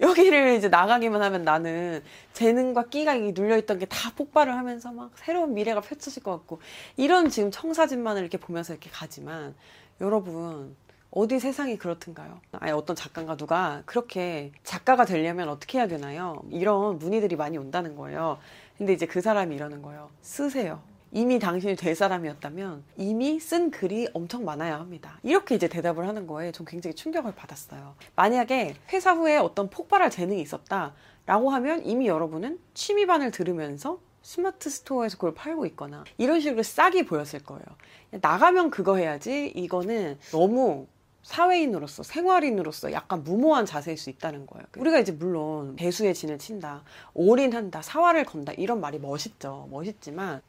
여기를 0.02 0.56
이제 0.56 0.68
나가기만 0.68 1.22
하면 1.22 1.44
나는 1.44 2.04
재능과 2.34 2.86
끼가 2.86 3.16
눌려있던 3.16 3.80
게 3.80 3.86
다 3.86 4.12
폭발을 4.16 4.56
하면서 4.56 4.92
막 4.92 5.12
새로운 5.16 5.54
미래가 5.54 5.82
펼쳐질 5.82 6.24
것 6.24 6.32
같고 6.32 6.60
이런 6.98 7.30
지금 7.30 7.52
청사진만을 7.52 8.22
이렇게 8.22 8.38
보면서 8.38 8.74
이렇게 8.74 8.90
가지만 8.90 9.54
여러분 10.00 10.76
어디 11.12 11.40
세상이 11.40 11.78
그렇든가요? 11.78 12.40
아니 12.54 12.72
어떤 12.72 12.96
작가가 12.96 13.36
누가 13.36 13.84
그렇게 13.86 14.52
작가가 14.64 15.06
되려면 15.06 15.50
어떻게 15.50 15.78
해야 15.78 15.88
되나요? 15.88 16.42
이런 16.50 16.98
문의들이 17.00 17.36
많이 17.36 17.58
온다는 17.58 17.96
거예요. 17.96 18.40
근데 18.78 18.94
이제 18.94 19.06
그 19.06 19.22
사람이 19.22 19.54
이러는 19.56 19.82
거예요. 19.82 20.10
쓰세요. 20.22 20.82
이미 21.12 21.40
당신이 21.40 21.76
될 21.76 21.94
사람이었다면 21.94 22.84
이미 22.96 23.40
쓴 23.40 23.70
글이 23.70 24.10
엄청 24.14 24.46
많아야 24.46 24.80
합니다. 24.80 25.20
이렇게 25.24 25.56
이제 25.56 25.68
대답을 25.68 26.08
하는 26.08 26.26
거에 26.26 26.52
좀 26.52 26.66
굉장히 26.66 26.96
충격을 26.96 27.36
받았어요. 27.36 27.96
만약에 28.16 28.76
회사 28.94 29.14
후에 29.14 29.38
어떤 29.38 29.70
폭발할 29.70 30.10
재능이 30.10 30.42
있었다 30.42 30.94
라고 31.26 31.50
하면 31.50 31.86
이미 31.86 32.08
여러분은 32.08 32.60
취미반을 32.74 33.32
들으면서 33.32 34.00
스마트 34.22 34.70
스토어에서 34.70 35.18
그걸 35.18 35.34
팔고 35.34 35.66
있거나 35.68 36.04
이런 36.18 36.40
식으로 36.40 36.64
싹이 36.64 37.06
보였을 37.06 37.44
거예요. 37.44 37.64
나가면 38.12 38.70
그거 38.70 38.96
해야지 38.96 39.52
이거는 39.56 40.18
너무 40.32 40.88
사회인으로서 41.24 42.04
생활인으로서 42.04 42.92
약간 42.94 43.24
무모한 43.24 43.66
자세일 43.66 43.98
수 43.98 44.10
있다는 44.10 44.46
거예요. 44.46 44.66
우리가 44.78 45.00
이제 45.00 45.12
물론 45.12 45.76
배수의 45.76 46.14
진을 46.14 46.40
친다, 46.40 46.84
올인한다, 47.14 47.82
사활을 47.82 48.26
건다 48.26 48.54
이런 48.54 48.80
말이 48.80 48.98
멋있죠. 48.98 49.68
멋있지만 49.72 50.42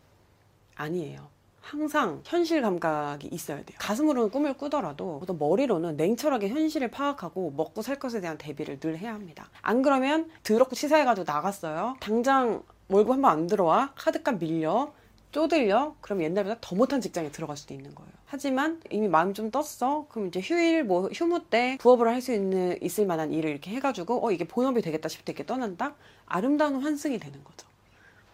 아니에요. 0.77 1.31
항상 1.61 2.21
현실 2.25 2.61
감각이 2.61 3.29
있어야 3.29 3.59
돼요. 3.59 3.77
가슴으로는 3.79 4.31
꿈을 4.31 4.55
꾸더라도 4.55 5.21
어떤 5.23 5.39
머리로는 5.39 5.97
냉철하게 5.97 6.49
현실을 6.49 6.91
파악하고 6.91 7.53
먹고 7.57 7.83
살 7.83 7.99
것에 7.99 8.21
대한 8.21 8.37
대비를 8.37 8.81
늘 8.81 8.99
해야 8.99 9.15
합니다. 9.15 9.49
안 9.63 9.81
그러면 9.83 10.29
더럽고 10.43 10.75
치사해가지고 10.75 11.25
나갔어요. 11.31 11.97
당장 12.01 12.63
월급 12.89 13.13
한 13.15 13.23
번 13.23 13.31
안 13.31 13.47
들어와 13.47 13.93
카드값 13.97 14.39
밀려 14.39 14.93
쪼들려 15.31 15.95
그럼 16.03 16.23
옛날보다 16.23 16.57
더 16.61 16.75
못한 16.77 17.01
직장에 17.01 17.31
들어갈 17.31 17.57
수도 17.57 17.73
있는 17.73 17.95
거예요. 17.95 18.11
하지만 18.27 18.83
이미 18.91 19.09
마음 19.09 19.33
좀 19.33 19.51
떴어. 19.51 20.07
그럼 20.11 20.29
이제 20.29 20.41
휴일 20.41 20.85
뭐 20.85 21.09
휴무 21.13 21.45
때 21.45 21.79
부업을 21.81 22.09
할 22.09 22.21
수 22.21 22.33
있는 22.35 22.77
있을 22.83 23.07
만한 23.07 23.33
일을 23.33 23.49
이렇게 23.51 23.71
해가지고 23.71 24.27
어 24.27 24.31
이게 24.33 24.47
본업이 24.47 24.83
되겠다 24.83 25.09
싶을 25.09 25.25
때 25.25 25.33
이렇게 25.33 25.47
떠난다. 25.47 25.95
아름다운 26.27 26.83
환승이 26.83 27.19
되는 27.19 27.43
거죠. 27.45 27.67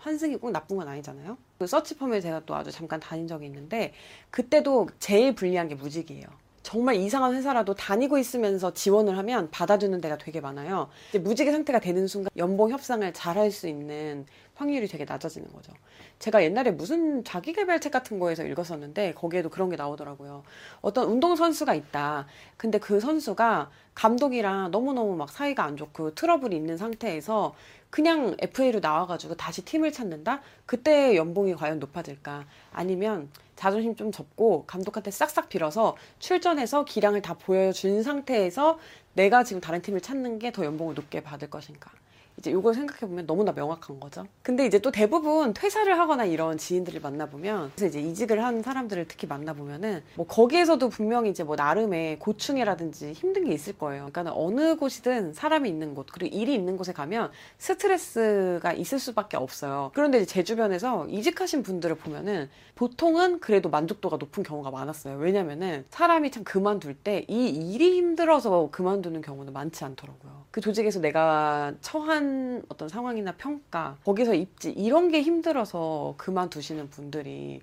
환승이 0.09 0.39
꼭 0.39 0.51
나쁜 0.51 0.79
건 0.79 0.89
아니잖아요. 0.89 1.37
그 1.59 1.67
서치펌에 1.67 2.21
제가 2.21 2.43
또 2.47 2.55
아주 2.55 2.71
잠깐 2.73 2.99
다닌 2.99 3.29
적이 3.29 3.47
있는데 3.47 3.93
그때도 4.31 4.89
제일 4.99 5.35
불리한 5.35 5.69
게 5.69 5.75
무직이에요. 5.75 6.27
정말 6.63 6.97
이상한 6.97 7.35
회사라도 7.35 7.75
다니고 7.75 8.19
있으면서 8.19 8.75
지원을 8.75 9.17
하면 9.17 9.51
받아주는 9.51 9.99
데가 10.03 10.19
되게 10.19 10.41
많아요. 10.41 10.89
무직의 11.21 11.53
상태가 11.53 11.79
되는 11.79 12.07
순간 12.07 12.31
연봉 12.37 12.71
협상을 12.71 13.11
잘 13.15 13.39
할 13.39 13.51
수 13.51 13.69
있는 13.69 14.27
확률이 14.55 14.89
되게 14.89 15.05
낮아지는 15.05 15.53
거죠. 15.53 15.73
제가 16.19 16.43
옛날에 16.43 16.73
무슨 16.73 17.23
자기개발 17.23 17.81
책 17.81 17.93
같은 17.93 18.19
거에서 18.19 18.45
읽었었는데 18.45 19.15
거기에도 19.15 19.49
그런 19.49 19.71
게 19.71 19.77
나오더라고요. 19.77 20.43
어떤 20.81 21.09
운동선수가 21.09 21.75
있다. 21.75 22.27
근데 22.57 22.79
그 22.79 22.99
선수가 22.99 23.71
감독이랑 23.95 24.73
너무너무 24.73 25.15
막 25.17 25.31
사이가 25.31 25.63
안 25.65 25.77
좋고 25.77 26.17
트러블이 26.17 26.57
있는 26.57 26.77
상태에서 26.77 27.55
그냥 27.91 28.37
FA로 28.41 28.81
나와가지고 28.81 29.37
다시 29.37 29.65
팀을 29.65 29.93
찾는다? 29.93 30.43
그때 30.67 31.17
연봉이 31.17 31.55
과연 31.55 31.79
높아질까? 31.79 32.47
아니면 32.73 33.31
자존심 33.57 33.97
좀 33.97 34.13
접고 34.13 34.65
감독한테 34.67 35.11
싹싹 35.11 35.49
빌어서 35.49 35.97
출전해서 36.19 36.85
기량을 36.85 37.23
다 37.23 37.35
보여준 37.35 38.03
상태에서 38.03 38.79
내가 39.15 39.43
지금 39.43 39.61
다른 39.61 39.83
팀을 39.83 40.01
찾는 40.01 40.39
게 40.39 40.53
더 40.53 40.65
연봉을 40.65 40.95
높게 40.95 41.23
받을 41.23 41.51
것인가? 41.51 41.91
이제 42.39 42.51
이걸 42.51 42.73
생각해 42.75 43.01
보면 43.01 43.27
너무나 43.27 43.53
명확한 43.53 43.99
거죠. 44.01 44.25
근데 44.43 44.65
이제 44.65 44.79
또 44.79 44.91
대부분 44.91 45.53
퇴사를 45.53 45.99
하거나 45.99 46.25
이런 46.25 46.57
지인들을 46.57 47.01
만나 47.01 47.27
보면, 47.27 47.73
그래서 47.75 47.87
이제 47.87 48.01
이직을 48.01 48.43
한 48.45 48.63
사람들을 48.63 49.07
특히 49.09 49.27
만나 49.27 49.53
보면은, 49.53 50.03
뭐 50.15 50.27
거기에서도 50.27 50.89
분명히 50.89 51.31
이제 51.31 51.43
뭐 51.45 51.57
나름의 51.57 52.19
고충이라든지 52.21 53.13
힘든 53.13 53.45
게 53.45 53.53
있을 53.53 53.77
거예요. 53.77 54.09
그러니까 54.13 54.33
어느 54.37 54.77
곳이든 54.77 55.33
사람이 55.33 55.69
있는 55.69 55.95
곳, 55.95 56.07
그리고 56.13 56.35
일이 56.35 56.55
있는 56.55 56.77
곳에 56.77 56.93
가면 56.93 57.31
스트레스가 57.59 58.73
있을 58.73 58.99
수밖에 58.99 59.37
없어요. 59.37 59.91
그런데 59.95 60.19
이제 60.19 60.27
제 60.27 60.45
주변에서 60.45 61.07
이직하신 61.09 61.63
분들을 61.63 61.97
보면은 61.97 62.49
보통은 62.77 63.41
그래도 63.41 63.69
만족도가 63.71 64.17
높은 64.19 64.43
경우가 64.45 64.71
많았어요. 64.71 65.17
왜냐면은 65.19 65.85
사람이 65.91 66.31
참 66.31 66.45
그만둘 66.45 66.95
때 66.95 67.25
이 67.29 67.49
일이 67.75 67.97
힘들어서 67.97 68.69
그만두는 68.71 69.23
경우는 69.23 69.53
많지 69.53 69.85
않더라고요. 69.85 70.45
그 70.59 70.61
조직에서 70.61 70.99
내가 70.99 71.73
처한 71.81 72.65
어떤 72.69 72.89
상황이나 72.89 73.31
평가, 73.39 73.97
거기서 74.05 74.35
입지, 74.35 74.73
이런 74.73 75.09
게 75.09 75.23
힘들어서 75.23 76.15
그만두시는 76.17 76.91
분들이 76.91 77.61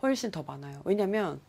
훨씬 0.00 0.30
더 0.30 0.44
많아요. 0.44 0.80
왜냐면 0.84 1.40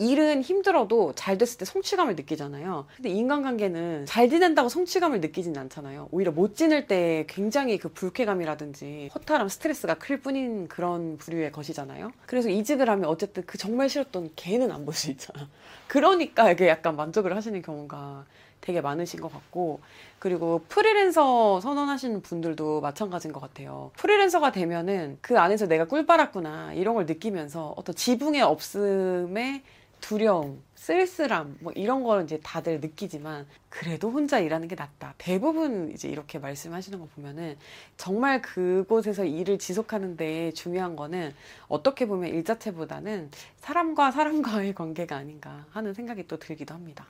일은 0.00 0.42
힘들어도 0.42 1.12
잘 1.14 1.38
됐을 1.38 1.58
때 1.58 1.64
성취감을 1.64 2.16
느끼잖아요. 2.16 2.86
근데 2.96 3.10
인간관계는 3.10 4.06
잘 4.06 4.28
지낸다고 4.28 4.68
성취감을 4.68 5.20
느끼진 5.20 5.56
않잖아요. 5.56 6.08
오히려 6.10 6.32
못 6.32 6.56
지낼 6.56 6.88
때 6.88 7.24
굉장히 7.28 7.78
그 7.78 7.88
불쾌감이라든지 7.88 9.10
허탈함, 9.14 9.48
스트레스가 9.48 9.94
클 9.94 10.20
뿐인 10.20 10.66
그런 10.66 11.16
부류의 11.18 11.52
것이잖아요. 11.52 12.10
그래서 12.26 12.48
이직을 12.48 12.90
하면 12.90 13.04
어쨌든 13.04 13.44
그 13.46 13.56
정말 13.56 13.88
싫었던 13.88 14.30
걔는 14.34 14.72
안 14.72 14.84
볼 14.84 14.94
수 14.94 15.10
있잖아. 15.12 15.48
그러니까 15.86 16.50
이게 16.50 16.66
약간 16.66 16.96
만족을 16.96 17.36
하시는 17.36 17.62
경우가 17.62 18.24
되게 18.60 18.80
많으신 18.80 19.20
것 19.20 19.32
같고 19.32 19.80
그리고 20.18 20.62
프리랜서 20.68 21.60
선언하시는 21.60 22.22
분들도 22.22 22.80
마찬가지인 22.80 23.32
것 23.32 23.40
같아요. 23.40 23.90
프리랜서가 23.96 24.52
되면은 24.52 25.18
그 25.20 25.38
안에서 25.38 25.66
내가 25.66 25.86
꿀 25.86 26.06
빨았구나 26.06 26.74
이런 26.74 26.94
걸 26.94 27.06
느끼면서 27.06 27.74
어떤 27.76 27.94
지붕의 27.94 28.42
없음에 28.42 29.62
두려움, 30.00 30.62
쓸쓸함 30.74 31.58
뭐 31.60 31.72
이런 31.74 32.02
걸 32.02 32.24
이제 32.24 32.38
다들 32.42 32.80
느끼지만 32.80 33.46
그래도 33.68 34.10
혼자 34.10 34.38
일하는 34.38 34.68
게 34.68 34.74
낫다. 34.74 35.14
대부분 35.18 35.90
이제 35.92 36.08
이렇게 36.08 36.38
말씀하시는 36.38 36.98
거 36.98 37.06
보면은 37.14 37.56
정말 37.96 38.40
그곳에서 38.40 39.24
일을 39.24 39.58
지속하는데 39.58 40.52
중요한 40.52 40.96
거는 40.96 41.34
어떻게 41.68 42.06
보면 42.06 42.30
일 42.30 42.44
자체보다는 42.44 43.30
사람과 43.58 44.10
사람과의 44.12 44.74
관계가 44.74 45.16
아닌가 45.16 45.66
하는 45.70 45.94
생각이 45.94 46.26
또 46.26 46.38
들기도 46.38 46.74
합니다. 46.74 47.06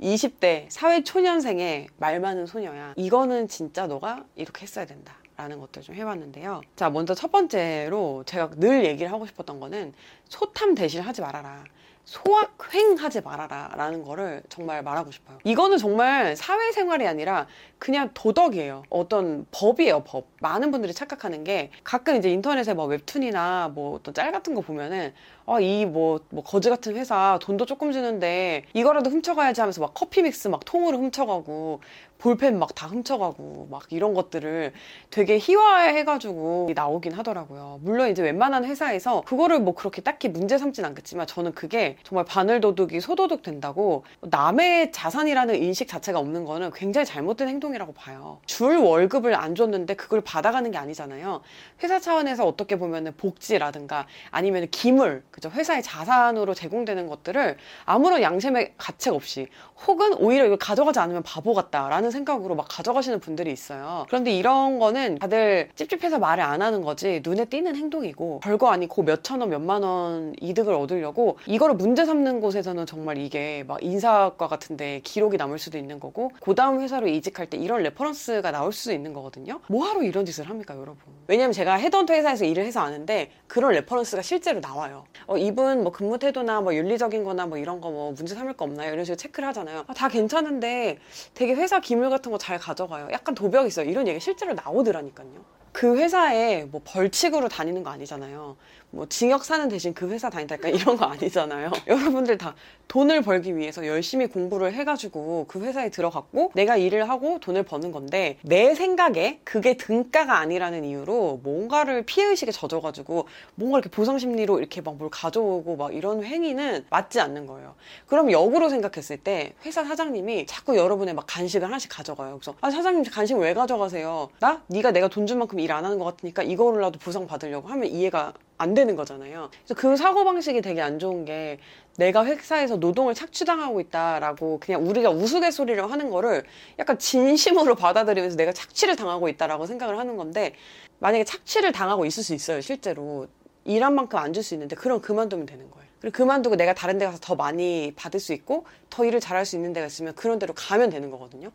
20대 0.00 0.66
사회 0.68 1.02
초년생의 1.02 1.88
말 1.96 2.20
많은 2.20 2.46
소녀야. 2.46 2.92
이거는 2.96 3.48
진짜 3.48 3.86
너가 3.86 4.24
이렇게 4.34 4.62
했어야 4.62 4.84
된다. 4.84 5.16
라는 5.36 5.60
것들 5.60 5.82
좀 5.82 5.94
해봤는데요. 5.94 6.62
자, 6.76 6.88
먼저 6.88 7.14
첫 7.14 7.30
번째로 7.30 8.24
제가 8.24 8.52
늘 8.56 8.86
얘기를 8.86 9.12
하고 9.12 9.26
싶었던 9.26 9.60
거는 9.60 9.92
소탐 10.30 10.74
대신 10.74 11.02
하지 11.02 11.20
말아라. 11.20 11.62
소확행하지 12.06 13.20
말아라 13.22 13.72
라는 13.76 14.04
거를 14.04 14.42
정말 14.48 14.82
말하고 14.82 15.10
싶어요. 15.10 15.38
이거는 15.42 15.76
정말 15.76 16.36
사회생활이 16.36 17.06
아니라 17.06 17.48
그냥 17.78 18.10
도덕이에요. 18.14 18.84
어떤 18.90 19.44
법이에요, 19.50 20.04
법. 20.04 20.28
많은 20.40 20.70
분들이 20.70 20.94
착각하는 20.94 21.42
게 21.42 21.70
가끔 21.82 22.14
이제 22.16 22.30
인터넷에 22.30 22.74
뭐 22.74 22.86
웹툰이나 22.86 23.72
뭐 23.74 23.96
어떤 23.96 24.14
짤 24.14 24.30
같은 24.30 24.54
거 24.54 24.60
보면은 24.60 25.12
아, 25.46 25.60
이 25.60 25.84
뭐, 25.84 26.20
뭐 26.30 26.44
거지 26.44 26.70
같은 26.70 26.96
회사 26.96 27.38
돈도 27.42 27.66
조금 27.66 27.90
주는데 27.90 28.64
이거라도 28.72 29.10
훔쳐가야지 29.10 29.60
하면서 29.60 29.80
막 29.80 29.92
커피 29.92 30.22
믹스 30.22 30.48
막 30.48 30.64
통으로 30.64 30.98
훔쳐가고 30.98 31.80
볼펜 32.18 32.58
막 32.58 32.76
다 32.76 32.86
훔쳐가고 32.88 33.68
막 33.70 33.84
이런 33.90 34.12
것들을 34.14 34.72
되게 35.10 35.38
희화해가지고 35.40 36.70
나오긴 36.74 37.12
하더라고요. 37.12 37.80
물론 37.82 38.10
이제 38.10 38.22
웬만한 38.22 38.64
회사에서 38.64 39.22
그거를 39.22 39.60
뭐 39.60 39.74
그렇게 39.74 40.02
딱히 40.02 40.28
문제 40.28 40.58
삼진 40.58 40.84
않겠지만 40.84 41.26
저는 41.26 41.52
그게 41.54 41.96
정말 42.02 42.24
바늘도둑이 42.26 43.00
소도둑 43.00 43.42
된다고 43.42 44.04
남의 44.20 44.92
자산이라는 44.92 45.56
인식 45.56 45.88
자체가 45.88 46.18
없는 46.18 46.44
거는 46.44 46.70
굉장히 46.74 47.06
잘못된 47.06 47.48
행동이라고 47.48 47.94
봐요. 47.94 48.40
줄 48.44 48.76
월급을 48.76 49.34
안 49.34 49.54
줬는데 49.54 49.94
그걸 49.94 50.20
받아가는 50.20 50.70
게 50.70 50.76
아니잖아요. 50.76 51.40
회사 51.82 51.98
차원에서 51.98 52.46
어떻게 52.46 52.78
보면은 52.78 53.14
복지라든가 53.16 54.06
아니면 54.30 54.68
기물, 54.70 55.22
그죠? 55.30 55.50
회사의 55.50 55.82
자산으로 55.82 56.52
제공되는 56.52 57.06
것들을 57.06 57.56
아무런 57.86 58.20
양심의 58.20 58.74
가책 58.76 59.14
없이 59.14 59.48
혹은 59.86 60.12
오히려 60.14 60.44
이걸 60.44 60.58
가져가지 60.58 60.98
않으면 60.98 61.22
바보 61.22 61.54
같다라는 61.54 62.05
생각으로 62.10 62.54
막 62.54 62.66
가져가시는 62.68 63.20
분들이 63.20 63.52
있어요. 63.52 64.04
그런데 64.08 64.32
이런 64.32 64.78
거는 64.78 65.18
다들 65.18 65.70
찝찝해서 65.74 66.18
말을 66.18 66.42
안 66.42 66.62
하는 66.62 66.82
거지 66.82 67.20
눈에 67.24 67.44
띄는 67.46 67.76
행동이고 67.76 68.40
별거 68.40 68.70
아니고 68.70 69.02
몇천 69.02 69.40
원, 69.40 69.50
몇만 69.50 69.82
원 69.82 70.34
이득을 70.40 70.74
얻으려고 70.74 71.38
이거를 71.46 71.74
문제 71.74 72.04
삼는 72.04 72.40
곳에서는 72.40 72.86
정말 72.86 73.18
이게 73.18 73.64
막 73.66 73.82
인사과 73.82 74.48
같은데 74.48 75.00
기록이 75.04 75.36
남을 75.36 75.58
수도 75.58 75.78
있는 75.78 76.00
거고 76.00 76.30
그 76.40 76.54
다음 76.54 76.80
회사로 76.80 77.08
이직할 77.08 77.48
때 77.48 77.56
이런 77.56 77.82
reference가 77.82 78.50
나올 78.50 78.72
수도 78.72 78.92
있는 78.92 79.12
거거든요. 79.12 79.60
뭐하러 79.68 80.02
이런 80.02 80.24
짓을 80.24 80.48
합니까, 80.48 80.74
여러분? 80.74 80.96
왜냐면 81.26 81.52
제가 81.52 81.74
헤드헌터 81.74 82.14
회사에서 82.14 82.44
일을 82.44 82.64
해서 82.64 82.80
아는데 82.80 83.30
그런 83.48 83.72
reference가 83.72 84.22
실제로 84.22 84.60
나와요. 84.60 85.04
어, 85.26 85.36
이분 85.36 85.82
뭐 85.82 85.92
근무 85.92 86.18
태도나 86.18 86.60
뭐 86.60 86.74
윤리적인 86.74 87.24
거나 87.24 87.46
뭐 87.46 87.58
이런 87.58 87.80
거 87.80 87.90
뭐 87.90 88.12
문제 88.12 88.34
삼을 88.34 88.54
거 88.54 88.64
없나요? 88.64 88.92
이런 88.92 89.04
식으로 89.04 89.16
체크를 89.16 89.48
하잖아요. 89.48 89.84
아, 89.86 89.94
다 89.94 90.08
괜찮은데 90.08 90.98
되게 91.34 91.54
회사 91.54 91.80
기물 91.80 92.10
같은 92.10 92.32
거 92.32 92.38
잘 92.38 92.58
가져가요. 92.58 93.08
약간 93.12 93.34
도벽 93.34 93.66
있어요. 93.66 93.88
이런 93.88 94.06
얘기 94.08 94.18
실제로 94.20 94.52
나오더라니까요. 94.54 95.28
그 95.72 95.96
회사에 95.98 96.64
뭐 96.64 96.80
벌칙으로 96.84 97.48
다니는 97.48 97.82
거 97.82 97.90
아니잖아요. 97.90 98.56
뭐 98.96 99.06
징역 99.08 99.44
사는 99.44 99.68
대신 99.68 99.92
그 99.94 100.08
회사 100.10 100.30
다닌다니까 100.30 100.68
이런 100.70 100.96
거 100.96 101.04
아니잖아요. 101.04 101.70
여러분들 101.86 102.38
다 102.38 102.54
돈을 102.88 103.20
벌기 103.22 103.56
위해서 103.56 103.86
열심히 103.86 104.26
공부를 104.26 104.72
해가지고 104.72 105.44
그 105.48 105.60
회사에 105.60 105.90
들어갔고 105.90 106.52
내가 106.54 106.76
일을 106.76 107.08
하고 107.10 107.38
돈을 107.40 107.62
버는 107.64 107.92
건데 107.92 108.38
내 108.42 108.74
생각에 108.74 109.40
그게 109.44 109.76
등가가 109.76 110.38
아니라는 110.38 110.84
이유로 110.84 111.40
뭔가를 111.42 112.04
피해의식에 112.06 112.52
젖어가지고 112.52 113.28
뭔가 113.56 113.78
이렇게 113.78 113.90
보상심리로 113.90 114.58
이렇게 114.58 114.80
막 114.80 114.96
뭘 114.96 115.10
가져오고 115.10 115.76
막 115.76 115.94
이런 115.94 116.24
행위는 116.24 116.86
맞지 116.88 117.20
않는 117.20 117.44
거예요. 117.46 117.74
그럼 118.06 118.30
역으로 118.32 118.70
생각했을 118.70 119.18
때 119.18 119.52
회사 119.66 119.84
사장님이 119.84 120.46
자꾸 120.46 120.74
여러분의 120.74 121.12
막 121.12 121.26
간식을 121.28 121.66
하나씩 121.68 121.90
가져가요. 121.92 122.38
그래서 122.38 122.54
아 122.62 122.70
사장님 122.70 123.04
간식 123.12 123.34
왜 123.36 123.52
가져가세요? 123.52 124.30
나 124.40 124.62
네가 124.68 124.92
내가 124.92 125.08
돈 125.08 125.26
준 125.26 125.38
만큼 125.38 125.60
일 125.60 125.70
안 125.70 125.84
하는 125.84 125.98
것 125.98 126.06
같으니까 126.06 126.42
이거라도 126.44 126.98
보상 126.98 127.26
받으려고 127.26 127.68
하면 127.68 127.88
이해가 127.88 128.32
안 128.58 128.74
되는 128.74 128.96
거잖아요. 128.96 129.50
그래서 129.64 129.74
그 129.74 129.96
사고 129.96 130.24
방식이 130.24 130.60
되게 130.62 130.80
안 130.80 130.98
좋은 130.98 131.24
게 131.24 131.58
내가 131.96 132.24
회사에서 132.24 132.76
노동을 132.76 133.14
착취당하고 133.14 133.80
있다라고 133.80 134.58
그냥 134.60 134.86
우리가 134.86 135.10
우스갯소리를 135.10 135.90
하는 135.90 136.10
거를 136.10 136.44
약간 136.78 136.98
진심으로 136.98 137.74
받아들이면서 137.74 138.36
내가 138.36 138.52
착취를 138.52 138.96
당하고 138.96 139.28
있다라고 139.28 139.66
생각을 139.66 139.98
하는 139.98 140.16
건데 140.16 140.54
만약에 140.98 141.24
착취를 141.24 141.72
당하고 141.72 142.06
있을 142.06 142.22
수 142.22 142.34
있어요, 142.34 142.60
실제로. 142.60 143.26
일한 143.68 143.96
만큼 143.96 144.20
안 144.20 144.32
줄 144.32 144.44
수 144.44 144.54
있는데 144.54 144.76
그럼 144.76 145.00
그만두면 145.00 145.44
되는 145.44 145.68
거예요. 145.72 145.88
그리고 146.00 146.16
그만두고 146.16 146.54
내가 146.54 146.72
다른 146.72 146.98
데 146.98 147.04
가서 147.06 147.18
더 147.20 147.34
많이 147.34 147.92
받을 147.96 148.20
수 148.20 148.32
있고 148.32 148.64
더 148.90 149.04
일을 149.04 149.18
잘할 149.18 149.44
수 149.44 149.56
있는 149.56 149.72
데가 149.72 149.86
있으면 149.88 150.14
그런 150.14 150.38
데로 150.38 150.54
가면 150.54 150.88
되는 150.90 151.10
거거든요. 151.10 151.50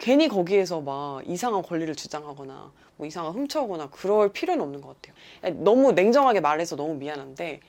괜히 0.00 0.28
거기에서 0.28 0.80
막 0.80 1.20
이상한 1.28 1.62
권리를 1.62 1.94
주장하거나 1.94 2.72
뭐 2.96 3.06
이상한 3.06 3.32
훔쳐오거나 3.32 3.90
그럴 3.90 4.32
필요는 4.32 4.62
없는 4.62 4.80
것 4.80 4.96
같아요. 4.96 5.54
너무 5.62 5.92
냉정하게 5.92 6.40
말해서 6.40 6.74
너무 6.74 6.94
미안한데 6.94 7.60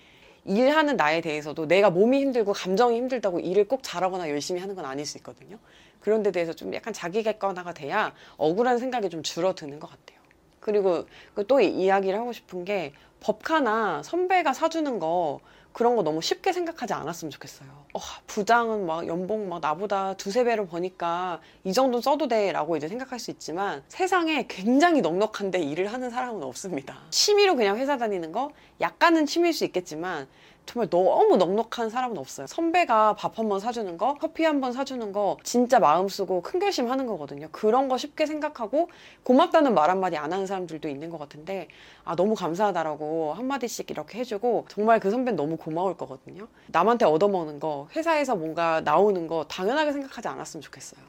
일하는 0.45 0.95
나에 0.95 1.21
대해서도 1.21 1.67
내가 1.67 1.89
몸이 1.89 2.19
힘들고 2.21 2.53
감정이 2.53 2.95
힘들다고 2.97 3.41
일을 3.41 3.67
꼭 3.67 3.81
잘하거나 3.83 4.29
열심히 4.29 4.61
하는 4.61 4.75
건 4.75 4.85
아닐 4.85 5.05
수 5.05 5.17
있거든요. 5.17 5.57
그런 5.99 6.23
데 6.23 6.31
대해서 6.31 6.53
좀 6.53 6.73
약간 6.73 6.93
자기 6.93 7.21
객관화가 7.21 7.73
돼야 7.73 8.13
억울한 8.37 8.79
생각이 8.79 9.09
좀 9.09 9.21
줄어드는 9.21 9.79
것 9.79 9.89
같아요. 9.89 10.19
그리고 10.61 11.05
또 11.47 11.59
이야기를 11.59 12.17
하고 12.17 12.31
싶은 12.31 12.63
게 12.63 12.93
법카나 13.19 14.03
선배가 14.03 14.53
사주는 14.53 14.99
거 14.99 15.41
그런 15.73 15.95
거 15.95 16.03
너무 16.03 16.21
쉽게 16.21 16.53
생각하지 16.53 16.93
않았으면 16.93 17.31
좋겠어요. 17.31 17.69
어, 17.93 17.99
부장은 18.27 18.85
막 18.85 19.07
연봉 19.07 19.49
막 19.49 19.59
나보다 19.61 20.13
두세 20.15 20.43
배로 20.43 20.67
버니까 20.67 21.39
이 21.63 21.73
정도 21.73 22.01
써도 22.01 22.27
돼 22.27 22.51
라고 22.51 22.77
이제 22.77 22.87
생각할 22.87 23.19
수 23.19 23.31
있지만 23.31 23.83
세상에 23.87 24.45
굉장히 24.47 25.01
넉넉한데 25.01 25.59
일을 25.59 25.91
하는 25.91 26.09
사람은 26.09 26.43
없습니다. 26.43 26.99
취미로 27.09 27.55
그냥 27.55 27.77
회사 27.77 27.97
다니는 27.97 28.31
거 28.31 28.51
약간은 28.79 29.25
취미일 29.25 29.53
수 29.53 29.65
있겠지만 29.65 30.27
정말 30.65 30.89
너무 30.89 31.35
넉넉한 31.37 31.89
사람은 31.89 32.17
없어요. 32.17 32.47
선배가 32.47 33.15
밥 33.15 33.37
한 33.37 33.49
번 33.49 33.59
사주는 33.59 33.97
거, 33.97 34.13
커피 34.15 34.45
한 34.45 34.61
번 34.61 34.71
사주는 34.71 35.11
거, 35.11 35.37
진짜 35.43 35.79
마음 35.79 36.07
쓰고 36.07 36.41
큰 36.41 36.59
결심 36.59 36.89
하는 36.89 37.07
거거든요. 37.07 37.49
그런 37.51 37.89
거 37.89 37.97
쉽게 37.97 38.25
생각하고 38.25 38.89
고맙다는 39.23 39.73
말 39.73 39.89
한마디 39.89 40.15
안 40.17 40.31
하는 40.31 40.45
사람들도 40.45 40.87
있는 40.87 41.09
것 41.09 41.17
같은데, 41.17 41.67
아, 42.05 42.15
너무 42.15 42.35
감사하다라고 42.35 43.33
한마디씩 43.33 43.89
이렇게 43.91 44.19
해주고, 44.19 44.67
정말 44.69 44.99
그 45.01 45.11
선배는 45.11 45.35
너무 45.35 45.57
고마울 45.57 45.97
거거든요. 45.97 46.47
남한테 46.67 47.05
얻어먹는 47.05 47.59
거, 47.59 47.87
회사에서 47.95 48.35
뭔가 48.37 48.79
나오는 48.81 49.27
거 49.27 49.43
당연하게 49.49 49.91
생각하지 49.91 50.27
않았으면 50.29 50.61
좋겠어요. 50.61 51.01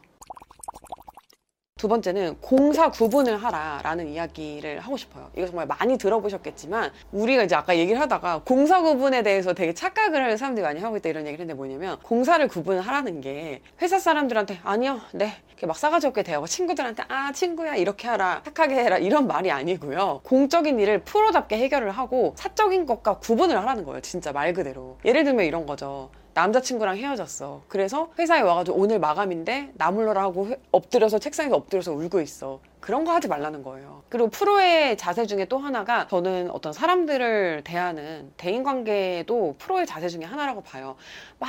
두 1.83 1.89
번째는 1.89 2.37
공사 2.41 2.93
구분을 2.93 3.39
하라라는 3.39 4.07
이야기를 4.11 4.78
하고 4.78 4.97
싶어요. 4.97 5.30
이거 5.37 5.49
정말 5.49 5.66
많이 5.66 5.99
들어보셨겠지만 5.99 6.93
우리가 7.11 7.43
이제 7.43 7.57
아까 7.57 7.76
얘기를 7.76 8.01
하다가 8.01 8.43
공사 8.45 8.80
구분에 8.80 9.24
대해서 9.24 9.53
되게 9.53 9.74
착각을 9.74 10.22
하는 10.22 10.37
사람들이 10.37 10.62
많이 10.62 10.78
하고 10.78 10.97
있다 10.97 11.09
이런 11.09 11.26
얘기를 11.26 11.41
했는데 11.41 11.55
뭐냐면 11.57 11.99
공사를 12.05 12.47
구분을 12.47 12.83
하라는 12.83 13.20
게 13.20 13.62
회사 13.80 13.99
사람들한테 13.99 14.61
아니요, 14.62 15.01
네 15.11 15.33
이렇게 15.49 15.66
막 15.66 15.76
싸가지 15.76 16.07
없게 16.07 16.22
대하고 16.22 16.47
친구들한테 16.47 17.03
아 17.09 17.33
친구야 17.33 17.74
이렇게 17.74 18.07
하라 18.07 18.43
착하게 18.45 18.76
해라 18.76 18.99
이런 18.99 19.26
말이 19.26 19.51
아니고요. 19.51 20.20
공적인 20.22 20.78
일을 20.78 21.01
프로답게 21.01 21.59
해결을 21.59 21.91
하고 21.91 22.35
사적인 22.37 22.87
것과 22.87 23.18
구분을 23.18 23.59
하라는 23.59 23.85
거예요. 23.85 24.01
진짜 24.03 24.30
말 24.30 24.53
그대로. 24.53 24.99
예를 25.05 25.24
들면 25.24 25.47
이런 25.47 25.66
거죠. 25.66 26.11
남자친구랑 26.35 26.97
헤어졌어. 26.97 27.62
그래서 27.68 28.11
회사에 28.18 28.41
와가지고 28.41 28.78
오늘 28.78 28.99
마감인데 28.99 29.72
나물러라 29.74 30.22
하고 30.22 30.47
회- 30.49 30.59
엎드려서 30.70 31.18
책상에서 31.18 31.57
엎드려서 31.57 31.93
울고 31.93 32.20
있어. 32.22 32.61
그런 32.80 33.05
거 33.05 33.12
하지 33.12 33.28
말라는 33.28 33.62
거예요. 33.62 34.03
그리고 34.09 34.28
프로의 34.30 34.97
자세 34.97 35.26
중에 35.26 35.45
또 35.45 35.59
하나가 35.59 36.09
저는 36.09 36.51
어떤 36.51 36.72
사람들을 36.72 37.62
대하는 37.64 38.33
대인관계도 38.39 39.57
프로의 39.59 39.87
자세 39.87 40.09
중에 40.09 40.24
하나라고 40.24 40.62
봐요. 40.62 40.97
막, 41.39 41.49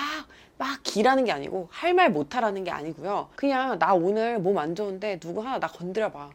막 0.57 0.79
기라는 0.83 1.25
게 1.25 1.31
아니고 1.31 1.69
할 1.71 1.93
말 1.93 2.11
못하라는 2.11 2.63
게 2.63 2.71
아니고요. 2.71 3.29
그냥 3.35 3.79
나 3.79 3.93
오늘 3.93 4.37
몸 4.39 4.57
안 4.57 4.75
좋은데 4.75 5.19
누구 5.19 5.41
하나 5.41 5.59
나 5.59 5.67
건드려봐. 5.67 6.29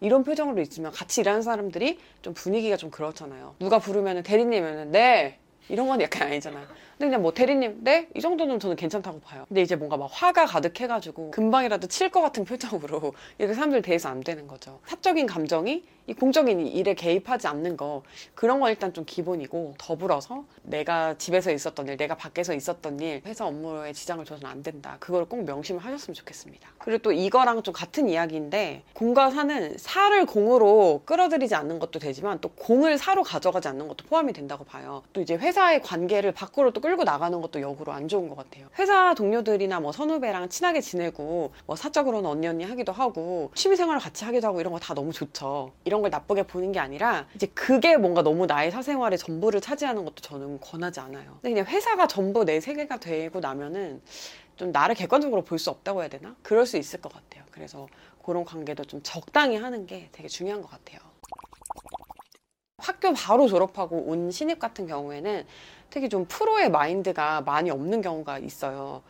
이런 0.00 0.24
표정으로 0.24 0.60
있으면 0.60 0.92
같이 0.92 1.20
일하는 1.22 1.40
사람들이 1.40 1.98
좀 2.20 2.34
분위기가 2.34 2.76
좀 2.76 2.90
그렇잖아요. 2.90 3.54
누가 3.58 3.78
부르면 3.78 4.22
대리님이면 4.24 4.90
네 4.90 5.38
이런 5.70 5.88
건 5.88 6.00
약간 6.02 6.28
아니잖아요. 6.28 6.66
근데 6.98 7.06
그냥 7.06 7.22
뭐 7.22 7.32
대리님 7.34 7.78
네? 7.82 8.08
이 8.14 8.20
정도는 8.20 8.60
저는 8.60 8.76
괜찮다고 8.76 9.20
봐요. 9.20 9.44
근데 9.48 9.62
이제 9.62 9.76
뭔가 9.76 9.96
막 9.96 10.08
화가 10.12 10.46
가득해가지고 10.46 11.30
금방이라도 11.32 11.88
칠 11.88 12.04
것 12.14 12.20
같은 12.20 12.44
표정으로 12.44 13.12
이렇게 13.38 13.54
사람들 13.54 13.82
대해서 13.82 14.08
안 14.08 14.20
되는 14.20 14.46
거죠. 14.46 14.78
사적인 14.86 15.26
감정이 15.26 15.82
이 16.06 16.12
공적인 16.12 16.66
일에 16.66 16.92
개입하지 16.92 17.46
않는 17.48 17.78
거 17.78 18.02
그런 18.34 18.60
건 18.60 18.68
일단 18.68 18.92
좀 18.92 19.06
기본이고 19.06 19.74
더불어서 19.78 20.44
내가 20.62 21.16
집에서 21.16 21.50
있었던 21.50 21.88
일, 21.88 21.96
내가 21.96 22.14
밖에서 22.14 22.52
있었던 22.52 23.00
일, 23.00 23.22
회사 23.24 23.46
업무에 23.46 23.94
지장을 23.94 24.22
줘서는 24.26 24.50
안 24.50 24.62
된다. 24.62 24.98
그걸 25.00 25.24
꼭 25.24 25.44
명심을 25.44 25.82
하셨으면 25.82 26.14
좋겠습니다. 26.14 26.68
그리고 26.78 26.98
또 27.02 27.12
이거랑 27.12 27.62
좀 27.62 27.72
같은 27.72 28.10
이야기인데 28.10 28.82
공과 28.92 29.30
사는 29.30 29.78
사를 29.78 30.26
공으로 30.26 31.00
끌어들이지 31.06 31.54
않는 31.54 31.78
것도 31.78 31.98
되지만 32.00 32.38
또 32.42 32.50
공을 32.50 32.98
사로 32.98 33.22
가져가지 33.22 33.68
않는 33.68 33.88
것도 33.88 34.04
포함이 34.06 34.34
된다고 34.34 34.64
봐요. 34.64 35.02
또 35.14 35.22
이제 35.22 35.36
회사의 35.36 35.80
관계를 35.80 36.32
밖으로 36.32 36.72
또 36.72 36.80
끌고 36.84 37.04
나가는 37.04 37.40
것도 37.40 37.62
역으로 37.62 37.92
안 37.92 38.08
좋은 38.08 38.28
것 38.28 38.36
같아요. 38.36 38.68
회사 38.78 39.14
동료들이나 39.14 39.80
뭐 39.80 39.90
선후배랑 39.90 40.50
친하게 40.50 40.82
지내고 40.82 41.54
뭐 41.64 41.76
사적으로는 41.76 42.28
언니 42.28 42.46
언니 42.46 42.62
하기도 42.62 42.92
하고 42.92 43.50
취미생활을 43.54 43.98
같이 44.02 44.26
하기도 44.26 44.46
하고 44.48 44.60
이런 44.60 44.70
거 44.70 44.78
다 44.78 44.92
너무 44.92 45.10
좋죠. 45.10 45.72
이런 45.86 46.02
걸 46.02 46.10
나쁘게 46.10 46.42
보는 46.42 46.72
게 46.72 46.80
아니라 46.80 47.26
이제 47.34 47.46
그게 47.54 47.96
뭔가 47.96 48.20
너무 48.20 48.44
나의 48.44 48.70
사생활의 48.70 49.18
전부를 49.18 49.62
차지하는 49.62 50.04
것도 50.04 50.16
저는 50.16 50.60
권하지 50.60 51.00
않아요. 51.00 51.38
근데 51.40 51.54
그냥 51.54 51.64
회사가 51.64 52.06
전부 52.06 52.44
내 52.44 52.60
세계가 52.60 52.98
되고 53.00 53.40
나면은 53.40 54.02
좀 54.56 54.70
나를 54.70 54.94
객관적으로 54.94 55.40
볼 55.42 55.58
수 55.58 55.70
없다고 55.70 56.02
해야 56.02 56.08
되나? 56.10 56.36
그럴 56.42 56.66
수 56.66 56.76
있을 56.76 57.00
것 57.00 57.10
같아요. 57.10 57.44
그래서 57.50 57.88
그런 58.22 58.44
관계도 58.44 58.84
좀 58.84 59.00
적당히 59.02 59.56
하는 59.56 59.86
게 59.86 60.10
되게 60.12 60.28
중요한 60.28 60.60
것 60.60 60.70
같아요. 60.70 61.00
학교 62.84 63.14
바로 63.14 63.48
졸업하고 63.48 63.96
온 64.06 64.30
신입 64.30 64.58
같은 64.58 64.86
경우에는 64.86 65.46
되게 65.88 66.08
좀 66.08 66.26
프로의 66.26 66.70
마인드가 66.70 67.40
많이 67.40 67.70
없는 67.70 68.02
경우가 68.02 68.38
있어요. 68.38 69.02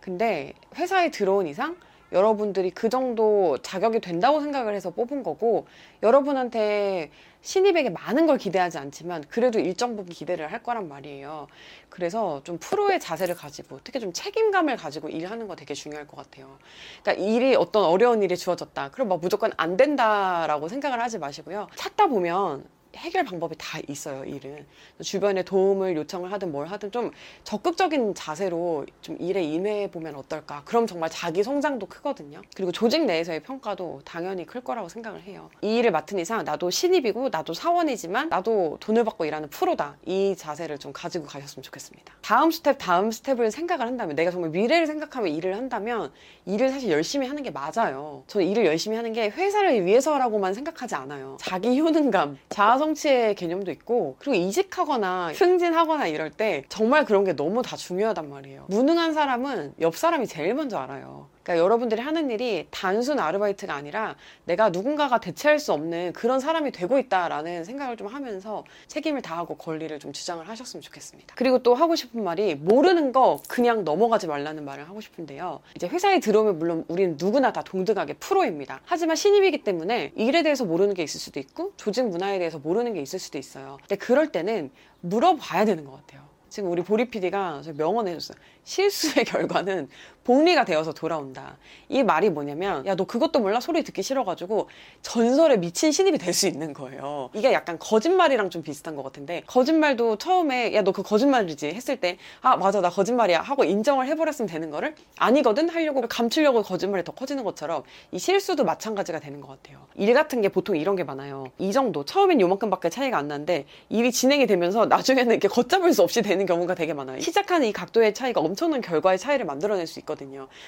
근데 0.00 0.54
회사에 0.76 1.10
들어온 1.10 1.46
이상 1.46 1.76
여러분들이 2.10 2.70
그 2.70 2.88
정도 2.88 3.58
자격이 3.58 4.00
된다고 4.00 4.40
생각을 4.40 4.74
해서 4.74 4.90
뽑은 4.90 5.22
거고 5.22 5.66
여러분한테 6.02 7.10
신입에게 7.42 7.90
많은 7.90 8.26
걸 8.26 8.38
기대하지 8.38 8.78
않지만 8.78 9.24
그래도 9.28 9.58
일정 9.58 9.94
부분 9.94 10.12
기대를 10.12 10.50
할 10.50 10.62
거란 10.62 10.88
말이에요. 10.88 11.48
그래서 11.90 12.40
좀 12.44 12.56
프로의 12.58 12.98
자세를 12.98 13.34
가지고 13.34 13.80
특히 13.84 14.00
좀 14.00 14.12
책임감을 14.12 14.76
가지고 14.76 15.10
일하는 15.10 15.48
거 15.48 15.54
되게 15.54 15.74
중요할 15.74 16.06
것 16.06 16.16
같아요. 16.16 16.58
그러니까 17.02 17.22
일이 17.22 17.54
어떤 17.54 17.84
어려운 17.84 18.22
일이 18.22 18.36
주어졌다. 18.36 18.90
그럼 18.90 19.08
막 19.08 19.20
무조건 19.20 19.52
안 19.58 19.76
된다라고 19.76 20.68
생각을 20.68 21.00
하지 21.02 21.18
마시고요. 21.18 21.68
찾다 21.76 22.06
보면 22.06 22.64
해결 22.98 23.24
방법이 23.24 23.54
다 23.58 23.78
있어요, 23.88 24.24
일은. 24.24 24.66
주변에 25.00 25.42
도움을 25.42 25.96
요청을 25.96 26.32
하든 26.32 26.52
뭘 26.52 26.66
하든 26.66 26.90
좀 26.92 27.10
적극적인 27.44 28.14
자세로 28.14 28.86
좀 29.00 29.16
일에 29.20 29.42
임해 29.42 29.90
보면 29.90 30.14
어떨까. 30.16 30.62
그럼 30.64 30.86
정말 30.86 31.08
자기 31.10 31.42
성장도 31.42 31.86
크거든요. 31.86 32.42
그리고 32.54 32.72
조직 32.72 33.04
내에서의 33.04 33.40
평가도 33.40 34.02
당연히 34.04 34.44
클 34.44 34.60
거라고 34.60 34.88
생각을 34.88 35.22
해요. 35.22 35.48
이 35.62 35.76
일을 35.76 35.92
맡은 35.92 36.18
이상 36.18 36.44
나도 36.44 36.70
신입이고 36.70 37.28
나도 37.30 37.54
사원이지만 37.54 38.28
나도 38.28 38.78
돈을 38.80 39.04
받고 39.04 39.24
일하는 39.24 39.48
프로다. 39.50 39.96
이 40.04 40.34
자세를 40.36 40.78
좀 40.78 40.92
가지고 40.92 41.26
가셨으면 41.26 41.62
좋겠습니다. 41.62 42.14
다음 42.20 42.50
스텝, 42.50 42.76
다음 42.78 43.10
스텝을 43.10 43.50
생각을 43.50 43.86
한다면 43.86 44.16
내가 44.16 44.30
정말 44.30 44.50
미래를 44.50 44.86
생각하며 44.86 45.28
일을 45.28 45.56
한다면 45.56 46.12
일을 46.46 46.70
사실 46.70 46.90
열심히 46.90 47.26
하는 47.28 47.42
게 47.42 47.50
맞아요. 47.50 48.24
저는 48.26 48.46
일을 48.46 48.66
열심히 48.66 48.96
하는 48.96 49.12
게 49.12 49.28
회사를 49.28 49.84
위해서라고만 49.86 50.54
생각하지 50.54 50.94
않아요. 50.96 51.36
자기 51.40 51.78
효능감, 51.80 52.38
자아 52.48 52.78
성 52.78 52.87
취의 52.94 53.34
개념도 53.34 53.70
있고 53.70 54.16
그리고 54.18 54.34
이직하거나 54.34 55.32
승진하거나 55.34 56.06
이럴 56.06 56.30
때 56.30 56.64
정말 56.68 57.04
그런 57.04 57.24
게 57.24 57.34
너무 57.34 57.62
다 57.62 57.76
중요하단 57.76 58.28
말이에요. 58.28 58.66
무능한 58.68 59.14
사람은 59.14 59.74
옆 59.80 59.96
사람이 59.96 60.26
제일 60.26 60.54
먼저 60.54 60.78
알아요. 60.78 61.28
그러니까 61.48 61.64
여러분들이 61.64 62.02
하는 62.02 62.30
일이 62.30 62.66
단순 62.70 63.18
아르바이트가 63.18 63.72
아니라 63.74 64.16
내가 64.44 64.68
누군가가 64.68 65.18
대체할 65.18 65.58
수 65.58 65.72
없는 65.72 66.12
그런 66.12 66.40
사람이 66.40 66.72
되고 66.72 66.98
있다라는 66.98 67.64
생각을 67.64 67.96
좀 67.96 68.06
하면서 68.06 68.64
책임을 68.86 69.22
다하고 69.22 69.56
권리를 69.56 69.98
좀 69.98 70.12
주장을 70.12 70.46
하셨으면 70.46 70.82
좋겠습니다. 70.82 71.34
그리고 71.38 71.62
또 71.62 71.74
하고 71.74 71.96
싶은 71.96 72.22
말이 72.22 72.54
모르는 72.54 73.12
거 73.12 73.40
그냥 73.48 73.82
넘어가지 73.82 74.26
말라는 74.26 74.66
말을 74.66 74.90
하고 74.90 75.00
싶은데요. 75.00 75.60
이제 75.74 75.88
회사에 75.88 76.20
들어오면 76.20 76.58
물론 76.58 76.84
우리는 76.86 77.16
누구나 77.18 77.50
다 77.50 77.62
동등하게 77.62 78.14
프로입니다. 78.14 78.82
하지만 78.84 79.16
신입이기 79.16 79.64
때문에 79.64 80.12
일에 80.16 80.42
대해서 80.42 80.66
모르는 80.66 80.92
게 80.92 81.02
있을 81.02 81.18
수도 81.18 81.40
있고 81.40 81.72
조직 81.78 82.06
문화에 82.06 82.38
대해서 82.38 82.58
모르는 82.58 82.92
게 82.92 83.00
있을 83.00 83.18
수도 83.18 83.38
있어요. 83.38 83.78
근데 83.80 83.96
그럴 83.96 84.32
때는 84.32 84.70
물어봐야 85.00 85.64
되는 85.64 85.86
것 85.86 85.92
같아요. 85.92 86.28
지금 86.48 86.70
우리 86.70 86.82
보리 86.82 87.08
PD가 87.08 87.62
명언 87.76 88.08
해줬어요. 88.08 88.36
실수의 88.64 89.24
결과는 89.26 89.88
복리가 90.28 90.66
되어서 90.66 90.92
돌아온다. 90.92 91.56
이 91.88 92.02
말이 92.02 92.28
뭐냐면, 92.28 92.84
야, 92.84 92.94
너 92.94 93.04
그것도 93.04 93.40
몰라? 93.40 93.60
소리 93.60 93.82
듣기 93.82 94.02
싫어가지고 94.02 94.68
전설에 95.00 95.56
미친 95.56 95.90
신입이 95.90 96.18
될 96.18 96.34
수 96.34 96.46
있는 96.46 96.74
거예요. 96.74 97.30
이게 97.32 97.52
약간 97.54 97.78
거짓말이랑 97.78 98.50
좀 98.50 98.62
비슷한 98.62 98.94
것 98.94 99.02
같은데, 99.02 99.42
거짓말도 99.46 100.16
처음에, 100.18 100.74
야, 100.74 100.82
너 100.82 100.92
그 100.92 101.02
거짓말이지? 101.02 101.68
했을 101.68 101.96
때, 101.96 102.18
아, 102.42 102.56
맞아, 102.58 102.82
나 102.82 102.90
거짓말이야. 102.90 103.40
하고 103.40 103.64
인정을 103.64 104.06
해버렸으면 104.06 104.48
되는 104.50 104.70
거를, 104.70 104.94
아니거든? 105.16 105.70
하려고 105.70 106.02
감추려고 106.02 106.62
거짓말이 106.62 107.04
더 107.04 107.12
커지는 107.12 107.42
것처럼, 107.42 107.82
이 108.12 108.18
실수도 108.18 108.64
마찬가지가 108.64 109.20
되는 109.20 109.40
것 109.40 109.48
같아요. 109.48 109.86
일 109.96 110.12
같은 110.12 110.42
게 110.42 110.50
보통 110.50 110.76
이런 110.76 110.94
게 110.94 111.04
많아요. 111.04 111.46
이 111.58 111.72
정도. 111.72 112.04
처음엔 112.04 112.38
요만큼밖에 112.42 112.90
차이가 112.90 113.16
안 113.16 113.28
나는데, 113.28 113.64
일이 113.88 114.12
진행이 114.12 114.46
되면서 114.46 114.84
나중에는 114.84 115.30
이렇게 115.32 115.48
걷잡을 115.48 115.94
수 115.94 116.02
없이 116.02 116.20
되는 116.20 116.44
경우가 116.44 116.74
되게 116.74 116.92
많아요. 116.92 117.18
시작하는 117.20 117.66
이 117.66 117.72
각도의 117.72 118.12
차이가 118.12 118.42
엄청난 118.42 118.82
결과의 118.82 119.18
차이를 119.18 119.46
만들어낼 119.46 119.86
수 119.86 119.98
있거든요. 120.00 120.17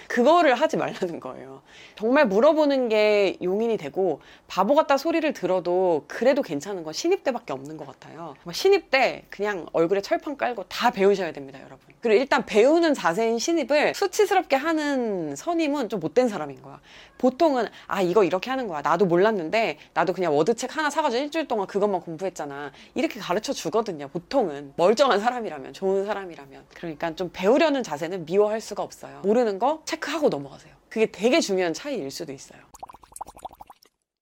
그거를 0.09 0.55
하지 0.55 0.77
말라는 0.77 1.21
거예요. 1.21 1.63
정말 1.97 2.27
물어보는 2.27 2.89
게 2.89 3.37
용인이 3.43 3.77
되고 3.77 4.21
바보 4.47 4.75
같다 4.75 4.97
소리를 4.97 5.33
들어도 5.33 6.05
그래도 6.07 6.43
괜찮은 6.43 6.83
건 6.83 6.93
신입 6.93 7.25
때밖에 7.25 7.53
없는 7.53 7.77
것 7.77 7.87
같아요. 7.87 8.35
신입 8.53 8.91
때 8.91 9.25
그냥 9.31 9.67
얼굴에 9.73 10.01
철판 10.01 10.37
깔고 10.37 10.65
다 10.65 10.91
배우셔야 10.91 11.33
됩니다, 11.33 11.59
여러분. 11.59 11.79
그리고 12.01 12.21
일단 12.21 12.47
배우는 12.47 12.95
자세인 12.95 13.39
신입을 13.39 13.95
수치스럽게 13.95 14.57
하는 14.57 15.37
선임은 15.37 15.89
좀 15.89 16.01
못된 16.01 16.29
사람인 16.29 16.63
거야. 16.63 16.81
보통은 17.19 17.67
아 17.87 18.01
이거 18.01 18.25
이렇게 18.25 18.49
하는 18.51 18.67
거야. 18.67 18.81
나도 18.81 19.05
몰랐는데 19.05 19.79
나도 19.93 20.15
그냥 20.15 20.35
워드책 20.35 20.77
하나 20.77 20.89
사가지고 20.89 21.23
일주일 21.25 21.47
동안 21.47 21.67
그것만 21.67 22.01
공부했잖아. 22.01 22.73
이렇게 22.95 23.21
가르쳐 23.21 23.53
주거든요. 23.53 24.09
보통은 24.09 24.73
멀쩡한 24.77 25.21
사람이라면 25.21 25.75
좋은 25.75 26.07
사람이라면 26.07 26.65
그러니까 26.75 27.15
좀 27.15 27.31
배우려는 27.33 27.83
자세는 27.83 28.25
미워할 28.25 28.61
수가 28.61 28.83
없어요. 28.83 29.21
모르는 29.31 29.61
거 29.61 29.83
체크하고 29.85 30.29
넘어가세요. 30.29 30.75
그게 30.89 31.07
되게 31.07 31.39
중요한 31.39 31.73
차이일 31.73 32.11
수도 32.11 32.33
있어요. 32.33 32.61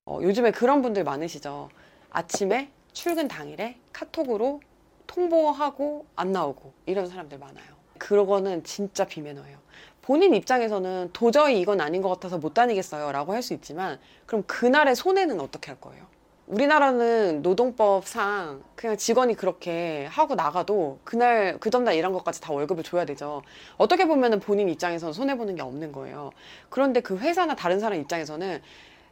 어, 0.05 0.19
요즘에 0.21 0.51
그런 0.51 0.83
분들 0.83 1.03
많으시죠. 1.03 1.71
아침에 2.11 2.71
출근 2.93 3.27
당일에 3.27 3.79
카톡으로 3.93 4.61
통보하고 5.07 6.05
안 6.15 6.33
나오고 6.33 6.75
이런 6.85 7.07
사람들 7.07 7.39
많아요. 7.39 7.67
그거는 7.97 8.65
진짜 8.65 9.07
비매너예요. 9.07 9.59
본인 10.03 10.35
입장에서는 10.35 11.11
도저히 11.15 11.59
이건 11.61 11.81
아닌 11.81 12.03
것 12.03 12.09
같아서 12.11 12.37
못 12.39 12.53
다니겠어요 12.55 13.11
라고 13.13 13.33
할 13.33 13.43
수 13.43 13.55
있지만 13.55 13.99
그럼 14.27 14.43
그날의 14.47 14.95
손해는 14.95 15.41
어떻게 15.41 15.71
할 15.71 15.81
거예요? 15.81 16.07
우리나라는 16.49 17.43
노동법상 17.43 18.63
그냥 18.75 18.97
직원이 18.97 19.35
그렇게 19.35 20.07
하고 20.07 20.35
나가도 20.35 20.99
그날 21.05 21.59
그 21.61 21.69
전날 21.69 21.95
일한 21.95 22.13
것까지 22.15 22.41
다 22.41 22.55
월급을 22.55 22.83
줘야 22.85 23.05
되죠. 23.05 23.43
어떻게 23.77 24.07
보면 24.07 24.41
본인 24.41 24.71
입장에서는 24.71 25.13
손해 25.13 25.37
보는 25.37 25.57
게 25.57 25.63
없는 25.63 25.93
거예요. 25.93 26.31
그런데 26.71 27.01
그 27.01 27.19
회사나 27.19 27.55
다른 27.55 27.81
사람 27.81 28.01
입장에서는 28.01 28.63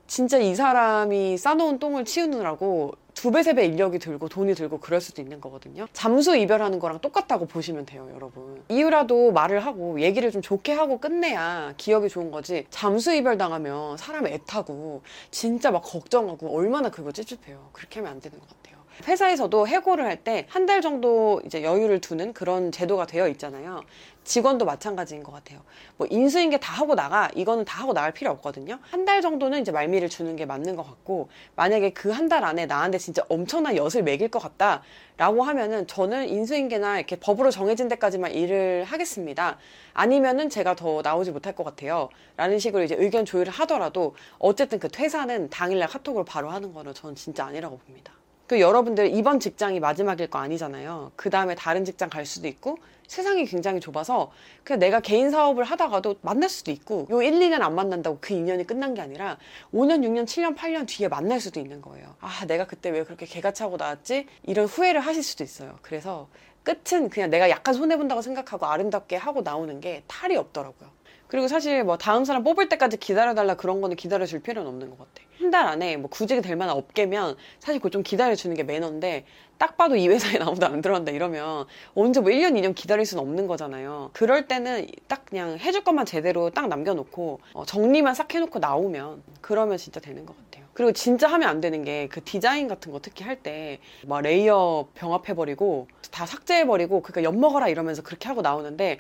진짜 0.07 0.39
이 0.39 0.55
사람이 0.55 1.37
싸놓은 1.37 1.79
똥을 1.79 2.05
치우느라고 2.05 2.93
두 3.15 3.31
배, 3.31 3.43
세 3.43 3.55
배 3.55 3.65
인력이 3.65 3.99
들고 3.99 4.29
돈이 4.29 4.55
들고 4.55 4.79
그럴 4.79 5.01
수도 5.01 5.23
있는 5.23 5.41
거거든요. 5.41 5.87
잠수 5.95 6.37
이별하는 6.37 6.79
거랑 6.79 7.01
똑같다고 7.01 7.47
보시면 7.47 7.87
돼요, 7.87 8.09
여러분. 8.15 8.63
이유라도 8.69 9.33
말을 9.33 9.65
하고 9.65 10.01
얘기를 10.01 10.31
좀 10.31 10.43
좋게 10.43 10.73
하고 10.75 10.99
끝내야 11.01 11.73
기억이 11.79 12.09
좋은 12.11 12.31
거지. 12.31 12.67
잠수 12.69 13.15
이별 13.15 13.39
당하면 13.39 13.97
사람 13.97 14.27
애타고 14.27 15.03
진짜 15.31 15.71
막 15.71 15.81
걱정하고 15.81 16.55
얼마나 16.55 16.91
그거 16.91 17.11
찝찝해요. 17.11 17.71
그렇게 17.73 18.01
하면 18.01 18.13
안 18.13 18.21
되는 18.21 18.39
것 18.39 18.47
같아요. 18.49 18.77
회사에서도 19.07 19.69
해고를 19.69 20.05
할 20.05 20.17
때 20.25 20.47
한 20.51 20.67
달 20.67 20.81
정도 20.81 21.41
이제 21.45 21.63
여유를 21.63 22.01
두는 22.01 22.33
그런 22.33 22.73
제도가 22.73 23.07
되어 23.07 23.29
있잖아요. 23.29 23.83
직원도 24.25 24.65
마찬가지인 24.65 25.23
것 25.23 25.31
같아요. 25.31 25.61
뭐 25.97 26.09
인수인계 26.11 26.59
다 26.59 26.73
하고 26.75 26.97
나가 26.97 27.31
이거는 27.37 27.65
다 27.65 27.81
하고 27.83 27.93
나갈 27.93 28.11
필요 28.13 28.31
없거든요. 28.33 28.79
한 28.91 29.05
달 29.05 29.23
정도는 29.23 29.61
이제 29.61 29.71
말미를 29.71 30.09
주는 30.09 30.35
게 30.35 30.45
맞는 30.47 30.75
것 30.75 30.83
같고 30.83 31.29
만약에 31.55 31.91
그 31.91 32.11
한 32.11 32.29
달 32.29 32.43
안에 32.45 32.67
나한테 32.67 32.99
진짜 32.99 33.23
엄청난 33.29 33.77
엿을 33.77 34.03
매길 34.03 34.29
것 34.29 34.41
같다라고 34.41 35.43
하면은 35.45 35.87
저는 35.87 36.29
인수인계나 36.29 36.97
이렇게 36.99 37.15
법으로 37.17 37.53
정해진 37.53 37.87
데까지만 37.89 38.33
일을 38.33 38.83
하겠습니다. 38.85 39.59
아니면은 39.93 40.51
제가 40.51 40.75
더 40.75 41.03
나오지 41.03 41.31
못할 41.31 41.55
것 41.55 41.63
같아요. 41.63 42.09
라는 42.37 42.59
식으로 42.59 42.83
이제 42.83 42.97
의견 42.99 43.25
조율을 43.25 43.53
하더라도 43.53 44.17
어쨌든 44.41 44.81
그 44.81 44.89
퇴사는 44.89 45.51
당일날 45.51 45.89
카톡으로 45.89 46.25
바로 46.25 46.51
하는 46.51 46.73
거는 46.75 46.95
저는 46.95 47.15
진짜 47.15 47.45
아니라고 47.47 47.79
봅니다. 47.79 48.13
그 48.47 48.61
여러분들 48.61 49.15
이번 49.15 49.41
직장이 49.41 49.81
마지막일 49.81 50.29
거 50.29 50.39
아니잖아요. 50.39 51.13
그 51.17 51.31
다음에 51.31 51.55
다른 51.55 51.85
직장 51.85 52.09
갈 52.09 52.25
수도 52.25 52.47
있고 52.47 52.79
세상이 53.09 53.45
굉장히 53.47 53.81
좁아서 53.81 54.33
그냥 54.65 54.81
내가 54.81 55.01
개인 55.01 55.31
사업을 55.31 55.65
하다가도 55.65 56.17
만날 56.23 56.49
수도 56.49 56.71
있고 56.71 57.07
요 57.11 57.23
1, 57.23 57.33
2년 57.33 57.63
안 57.63 57.75
만난다고 57.75 58.19
그 58.21 58.35
인연이 58.35 58.67
끝난 58.67 58.95
게 58.95 59.01
아니라 59.01 59.39
5년, 59.73 60.01
6년, 60.01 60.25
7년, 60.25 60.57
8년 60.57 60.87
뒤에 60.87 61.09
만날 61.09 61.41
수도 61.41 61.61
있는 61.61 61.81
거예요. 61.81 62.15
아, 62.21 62.45
내가 62.47 62.67
그때 62.67 62.91
왜 62.91 63.05
그렇게 63.05 63.27
개가 63.27 63.53
차고 63.53 63.77
나왔지? 63.77 64.27
이런 64.45 64.67
후회를 64.67 65.01
하실 65.01 65.23
수도 65.23 65.45
있어요. 65.45 65.79
그래서 65.83 66.29
끝은 66.63 67.11
그냥 67.11 67.31
내가 67.31 67.49
약간 67.49 67.75
손해본다고 67.75 68.23
생각하고 68.23 68.67
아름답게 68.67 69.17
하고 69.17 69.43
나오는 69.43 69.81
게 69.81 70.03
탈이 70.09 70.37
없더라고요. 70.37 70.96
그리고 71.29 71.49
사실 71.49 71.83
뭐 71.85 71.97
다음 71.99 72.25
사람 72.25 72.45
뽑을 72.45 72.69
때까지 72.69 72.97
기다려달라 72.99 73.55
그런 73.55 73.81
거는 73.81 73.97
기다려줄 73.97 74.41
필요는 74.41 74.69
없는 74.69 74.91
것 74.91 74.99
같아. 74.99 75.27
한 75.39 75.51
달 75.51 75.67
안에 75.67 75.97
뭐 75.97 76.09
구직이 76.11 76.41
될 76.41 76.57
만한 76.57 76.77
업계면 76.77 77.37
사실 77.61 77.79
그걸 77.79 77.91
좀 77.93 78.03
기다려주는 78.03 78.57
게 78.57 78.63
매너인데 78.65 79.27
딱 79.59 79.77
봐도 79.77 79.95
이 79.95 80.09
회사에 80.09 80.39
아무도 80.43 80.67
안 80.67 80.81
들어간다 80.81 81.13
이러면 81.13 81.67
언제 81.95 82.21
뭐 82.21 82.31
1년, 82.31 82.53
2년 82.59 82.75
기다릴 82.75 83.05
수는 83.07 83.23
없는 83.23 83.47
거잖아요. 83.47 84.11
그럴 84.13 84.49
때는 84.49 84.89
딱 85.09 85.25
그냥 85.27 85.59
해줄 85.59 85.85
것만 85.85 86.05
제대로 86.07 86.51
딱 86.51 86.69
남겨놓고 86.69 87.41
어, 87.53 87.65
정리만 87.65 88.15
싹 88.15 88.35
해놓고 88.35 88.59
나오면 88.59 89.23
그러면 89.41 89.77
진짜 89.77 90.01
되는 90.01 90.25
것 90.27 90.35
같아요. 90.37 90.65
그리고 90.75 90.93
진짜 90.93 91.29
하면 91.29 91.49
안 91.49 91.61
되는 91.61 91.85
게 91.85 92.09
그 92.11 92.23
디자인 92.25 92.67
같은 92.69 92.91
거 92.93 92.99
특히 93.01 93.25
할 93.25 93.37
때 93.43 93.79
막 94.07 94.23
layer 94.23 94.89
병합해버리고 94.95 95.89
다 96.11 96.27
삭제해버리고 96.27 97.03
그러니까 97.03 97.23
엿먹어라 97.23 97.69
이러면서 97.69 98.03
그렇게 98.03 98.29
하고 98.29 98.43
나오는데 98.43 98.99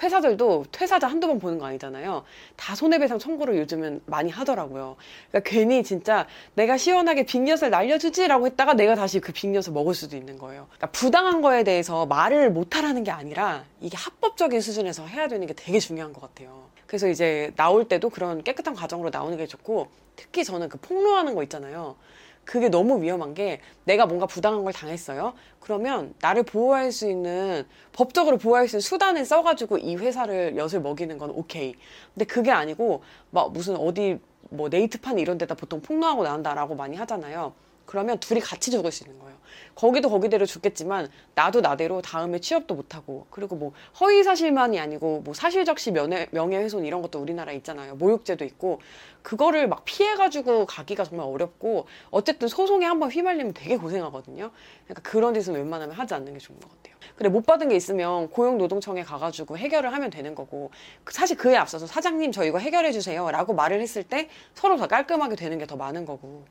회사들도 0.00 0.66
퇴사자 0.72 1.06
한두 1.06 1.26
번 1.26 1.38
보는 1.38 1.58
거 1.58 1.66
아니잖아요. 1.66 2.24
다 2.56 2.74
손해배상 2.74 3.18
청구를 3.18 3.56
요즘은 3.58 4.02
많이 4.06 4.30
하더라고요. 4.30 4.96
그러니까 5.30 5.50
괜히 5.50 5.82
진짜 5.82 6.26
내가 6.54 6.76
시원하게 6.76 7.24
빅엿을 7.24 7.70
날려주지라고 7.70 8.46
했다가 8.46 8.74
내가 8.74 8.94
다시 8.94 9.20
그 9.20 9.32
빅엿을 9.32 9.72
먹을 9.72 9.94
수도 9.94 10.16
있는 10.16 10.38
거예요. 10.38 10.66
그러니까 10.68 10.90
부당한 10.90 11.42
거에 11.42 11.64
대해서 11.64 12.06
말을 12.06 12.50
못하라는 12.50 13.04
게 13.04 13.10
아니라 13.10 13.64
이게 13.80 13.96
합법적인 13.96 14.60
수준에서 14.60 15.06
해야 15.06 15.28
되는 15.28 15.46
게 15.46 15.52
되게 15.54 15.78
중요한 15.78 16.12
것 16.12 16.20
같아요. 16.20 16.70
그래서 16.86 17.08
이제 17.08 17.52
나올 17.56 17.88
때도 17.88 18.10
그런 18.10 18.42
깨끗한 18.42 18.74
과정으로 18.74 19.10
나오는 19.10 19.36
게 19.36 19.46
좋고 19.46 19.88
특히 20.16 20.44
저는 20.44 20.68
그 20.68 20.78
폭로하는 20.78 21.34
거 21.34 21.42
있잖아요. 21.42 21.96
그게 22.44 22.68
너무 22.68 23.00
위험한 23.00 23.34
게 23.34 23.60
내가 23.84 24.06
뭔가 24.06 24.26
부당한 24.26 24.64
걸 24.64 24.72
당했어요. 24.72 25.34
그러면 25.60 26.14
나를 26.20 26.42
보호할 26.42 26.92
수 26.92 27.08
있는 27.08 27.64
법적으로 27.92 28.36
보호할 28.38 28.68
수 28.68 28.76
있는 28.76 28.80
수단을 28.80 29.24
써가지고 29.24 29.78
이 29.78 29.96
회사를 29.96 30.56
엿을 30.56 30.80
먹이는 30.82 31.18
건 31.18 31.30
오케이. 31.30 31.74
근데 32.14 32.24
그게 32.24 32.50
아니고 32.50 33.02
막 33.30 33.52
무슨 33.52 33.76
어디 33.76 34.18
뭐 34.50 34.68
네이트판 34.68 35.18
이런 35.18 35.38
데다 35.38 35.54
보통 35.54 35.80
폭로하고 35.80 36.24
나온다라고 36.24 36.74
많이 36.74 36.96
하잖아요. 36.96 37.54
그러면 37.92 38.18
둘이 38.20 38.40
같이 38.40 38.70
죽을 38.70 38.90
수 38.90 39.04
있는 39.04 39.18
거예요. 39.18 39.36
거기도 39.74 40.08
거기대로 40.08 40.46
죽겠지만 40.46 41.10
나도 41.34 41.60
나대로 41.60 42.00
다음에 42.00 42.38
취업도 42.38 42.74
못하고 42.74 43.26
그리고 43.28 43.54
뭐 43.54 43.72
허위 44.00 44.22
사실만이 44.22 44.80
아니고 44.80 45.20
뭐 45.20 45.34
사실적시 45.34 45.90
명예, 45.90 46.26
명예훼손 46.30 46.86
이런 46.86 47.02
것도 47.02 47.20
우리나라에 47.20 47.54
있잖아요. 47.56 47.96
모욕죄도 47.96 48.46
있고 48.46 48.80
그거를 49.20 49.68
막 49.68 49.84
피해가지고 49.84 50.64
가기가 50.64 51.04
정말 51.04 51.26
어렵고 51.26 51.84
어쨌든 52.10 52.48
소송에 52.48 52.86
한번 52.86 53.10
휘말리면 53.10 53.52
되게 53.52 53.76
고생하거든요. 53.76 54.50
그러니까 54.86 55.02
그런 55.10 55.34
짓은 55.34 55.52
웬만하면 55.52 55.94
하지 55.94 56.14
않는 56.14 56.32
게 56.32 56.38
좋은 56.38 56.58
것 56.60 56.70
같아요. 56.70 56.96
근데 57.16 57.28
못 57.28 57.44
받은 57.44 57.68
게 57.68 57.76
있으면 57.76 58.30
고용노동청에 58.30 59.02
가가지고 59.02 59.58
해결을 59.58 59.92
하면 59.92 60.08
되는 60.08 60.34
거고 60.34 60.70
사실 61.10 61.36
그에 61.36 61.56
앞서서 61.56 61.86
사장님 61.86 62.32
저 62.32 62.42
이거 62.46 62.56
해결해 62.56 62.90
주세요라고 62.90 63.52
말을 63.52 63.82
했을 63.82 64.02
때 64.02 64.30
서로 64.54 64.78
더 64.78 64.86
깔끔하게 64.86 65.36
되는 65.36 65.58
게 65.58 65.66
더 65.66 65.76
많은 65.76 66.06
거고 66.06 66.46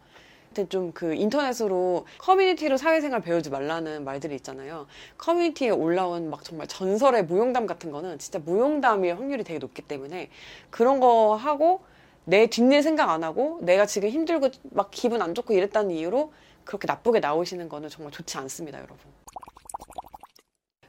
좀 0.69 0.91
그 0.93 1.13
인터넷으로 1.13 2.05
커뮤니티로 2.17 2.77
사회생활 2.77 3.21
배우지 3.21 3.49
말라는 3.49 4.03
말들이 4.03 4.35
있잖아요. 4.35 4.87
커뮤니티에 5.17 5.69
올라온 5.69 6.29
막 6.29 6.43
정말 6.43 6.67
전설의 6.67 7.25
무용담 7.25 7.65
같은 7.65 7.91
거는 7.91 8.19
진짜 8.19 8.39
무용담일 8.39 9.17
확률이 9.17 9.43
되게 9.43 9.59
높기 9.59 9.81
때문에 9.81 10.29
그런 10.69 10.99
거 10.99 11.35
하고 11.35 11.81
내 12.25 12.47
뒷일 12.47 12.83
생각 12.83 13.09
안 13.09 13.23
하고 13.23 13.59
내가 13.61 13.85
지금 13.85 14.09
힘들고 14.09 14.49
막 14.71 14.89
기분 14.91 15.21
안 15.21 15.33
좋고 15.33 15.53
이랬다는 15.53 15.91
이유로 15.91 16.31
그렇게 16.63 16.85
나쁘게 16.87 17.19
나오시는 17.19 17.69
거는 17.69 17.89
정말 17.89 18.11
좋지 18.11 18.37
않습니다, 18.37 18.77
여러분. 18.77 18.97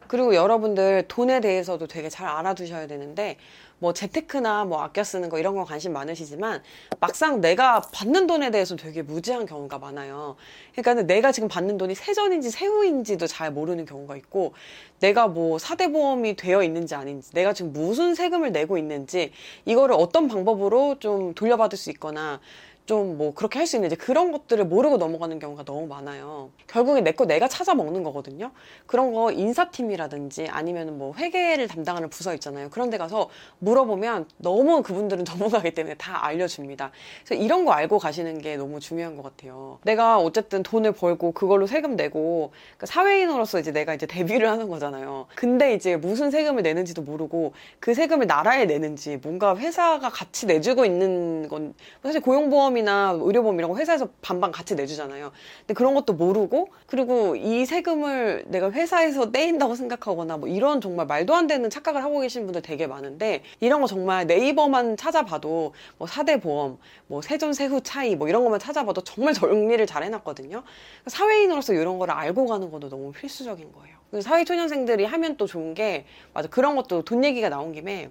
그리고 0.09 0.35
여러분들 0.35 1.05
돈에 1.09 1.41
대해서도 1.41 1.87
되게 1.87 2.11
잘 2.11 2.29
알아두셔야 2.29 2.87
되는데 2.87 3.39
뭐 3.83 3.93
재테크나 3.93 4.65
뭐 4.65 4.81
아껴 4.81 5.03
쓰는 5.03 5.29
거 5.29 5.41
이런 5.41 5.57
거 5.57 5.65
관심 5.65 5.93
많으시지만 5.93 6.63
막상 7.01 7.41
내가 7.41 7.81
받는 7.81 8.29
돈에 8.29 8.53
대해서 8.53 8.77
되게 8.77 9.03
무지한 9.03 9.45
경우가 9.45 9.81
많아요. 9.81 10.37
그러니까 10.77 11.03
내가 11.03 11.33
지금 11.33 11.49
받는 11.49 11.79
돈이 11.79 11.97
세전인지 11.97 12.53
세후인지도 12.53 13.27
잘 13.27 13.51
모르는 13.51 13.85
경우가 13.85 14.17
있고 14.19 14.55
내가 15.01 15.27
뭐 15.27 15.59
사대보험이 15.59 16.37
되어 16.37 16.63
있는지 16.63 16.95
아닌지 16.95 17.33
내가 17.33 17.53
지금 17.53 17.73
무슨 17.73 18.15
세금을 18.15 18.53
내고 18.53 18.79
있는지 18.79 19.33
이거를 19.65 19.97
어떤 19.99 20.29
방법으로 20.29 21.01
좀 21.01 21.35
돌려받을 21.35 21.77
수 21.77 21.91
있거나 21.91 22.41
좀 22.87 23.17
뭐 23.17 23.33
그렇게 23.35 23.59
할 23.59 23.67
수 23.67 23.77
있는지 23.77 23.97
그런 23.97 24.33
것들을 24.33 24.65
모르고 24.65 24.97
넘어가는 24.97 25.39
경우가 25.39 25.65
너무 25.65 25.87
많아요. 25.87 26.51
결국에 26.67 27.01
내 27.01 27.13
거 27.13 27.27
내가 27.27 27.47
찾아 27.49 27.75
먹는 27.75 28.03
거거든요. 28.03 28.51
그런 28.87 29.13
거 29.13 29.31
인사팀이라든지 29.33 30.49
아니면 30.51 30.99
뭐 30.99 31.15
회계를 31.15 31.69
담당하는 31.69 32.09
부서 32.11 32.33
있잖아요. 32.35 32.71
그런 32.71 32.91
데 32.91 32.99
가서 32.99 33.29
물어보면 33.59 34.27
너무 34.39 34.83
그분들은 34.83 35.25
전문가이기 35.27 35.73
때문에 35.75 35.95
다 35.97 36.25
알려줍니다. 36.27 36.91
그래서 37.25 37.43
이런 37.43 37.65
거 37.65 37.73
알고 37.73 37.99
가시는 37.99 38.39
게 38.41 38.57
너무 38.57 38.81
중요한 38.81 39.17
것 39.17 39.23
같아요. 39.23 39.79
내가 39.85 40.19
어쨌든 40.19 40.63
돈을 40.63 40.93
벌고 40.93 41.33
그걸로 41.33 41.67
세금 41.67 41.97
내고 41.97 42.51
그러니까 42.77 42.87
사회인으로서 42.87 43.61
이제 43.61 43.73
내가 43.73 43.95
이제 43.95 44.07
데뷔를 44.07 44.49
하는 44.51 44.69
거잖아요. 44.69 45.27
근데 45.35 45.75
이제 45.75 45.97
무슨 45.97 46.31
세금을 46.31 46.63
내는지도 46.63 47.03
모르고 47.03 47.53
그 47.81 47.95
세금을 47.95 48.27
나라에 48.27 48.65
내는지 48.67 49.19
뭔가 49.23 49.57
회사가 49.57 50.09
같이 50.11 50.47
내주고 50.47 50.85
있는 50.85 51.49
건 51.49 51.75
사실 52.03 52.21
고용보험 52.21 52.72
이나 52.77 53.17
의료보험 53.21 53.59
이런 53.59 53.71
거 53.71 53.77
회사에서 53.77 54.09
반반 54.21 54.53
같이 54.53 54.75
내주잖아요. 54.75 55.33
근데 55.61 55.75
그런 55.75 55.95
것도 55.95 56.15
모르고 56.15 56.69
그리고 56.87 57.37
이 57.37 57.65
세금을 57.65 58.45
내가 58.47 58.71
회사에서 58.71 59.31
떼인다고 59.31 59.75
생각하거나 59.75 60.37
뭐 60.39 60.49
이런 60.49 60.81
정말 60.81 61.07
말도 61.07 61.35
안 61.35 61.47
되는 61.47 61.69
착각을 61.71 62.03
하고 62.03 62.21
계신 62.21 62.45
분들 62.45 62.63
되게 62.63 62.87
많은데 62.87 63.43
이런 63.61 63.81
거 63.81 63.87
정말 63.87 64.27
네이버만 64.27 64.97
찾아봐도 64.97 65.73
뭐 65.99 66.07
사대보험, 66.07 66.79
뭐 67.07 67.23
세전 67.23 67.53
세후 67.53 67.81
차이 67.83 68.17
뭐 68.17 68.29
이런 68.29 68.43
것만 68.45 68.61
찾아봐도 68.61 69.03
정말 69.03 69.35
정리를 69.35 69.85
잘 69.87 70.03
해놨거든요. 70.05 70.63
사회인으로서 71.07 71.75
이런 71.75 71.99
거를 71.99 72.15
알고 72.15 72.47
가는 72.47 72.71
것도 72.71 72.89
너무 72.89 73.13
필수적인 73.13 73.73
거예요. 73.73 73.97
그래서 74.11 74.29
사회 74.29 74.45
초년생들이 74.45 75.05
하면 75.05 75.37
또 75.37 75.47
좋은 75.47 75.75
게 75.75 76.05
맞아 76.35 76.49
그런 76.49 76.77
것도 76.77 77.03
돈 77.03 77.25
얘기가 77.25 77.49
나온 77.49 77.73
김에 77.73 78.11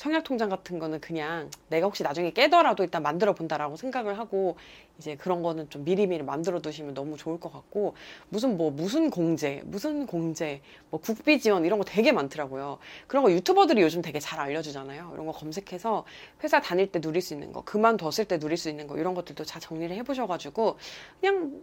청약통장 0.00 0.48
같은 0.48 0.78
거는 0.78 0.98
그냥 1.00 1.50
내가 1.68 1.86
혹시 1.86 2.02
나중에 2.02 2.30
깨더라도 2.30 2.82
일단 2.82 3.02
만들어 3.02 3.34
본다라고 3.34 3.76
생각을 3.76 4.18
하고 4.18 4.56
이제 4.96 5.14
그런 5.14 5.42
거는 5.42 5.68
좀 5.68 5.84
미리미리 5.84 6.22
만들어 6.22 6.62
두시면 6.62 6.94
너무 6.94 7.18
좋을 7.18 7.38
것 7.38 7.52
같고 7.52 7.94
무슨 8.30 8.56
뭐 8.56 8.70
무슨 8.70 9.10
공제 9.10 9.60
무슨 9.66 10.06
공제 10.06 10.62
뭐 10.88 11.00
국비 11.00 11.38
지원 11.38 11.66
이런 11.66 11.78
거 11.78 11.84
되게 11.84 12.12
많더라고요. 12.12 12.78
그런 13.08 13.22
거 13.22 13.30
유튜버들이 13.30 13.82
요즘 13.82 14.00
되게 14.00 14.20
잘 14.20 14.40
알려주잖아요. 14.40 15.10
이런 15.12 15.26
거 15.26 15.32
검색해서 15.32 16.06
회사 16.42 16.62
다닐 16.62 16.90
때 16.90 16.98
누릴 17.02 17.20
수 17.20 17.34
있는 17.34 17.52
거 17.52 17.62
그만뒀을 17.62 18.24
때 18.26 18.38
누릴 18.38 18.56
수 18.56 18.70
있는 18.70 18.86
거 18.86 18.96
이런 18.96 19.14
것들도 19.14 19.44
잘 19.44 19.60
정리를 19.60 19.94
해보셔가지고 19.96 20.78
그냥 21.20 21.60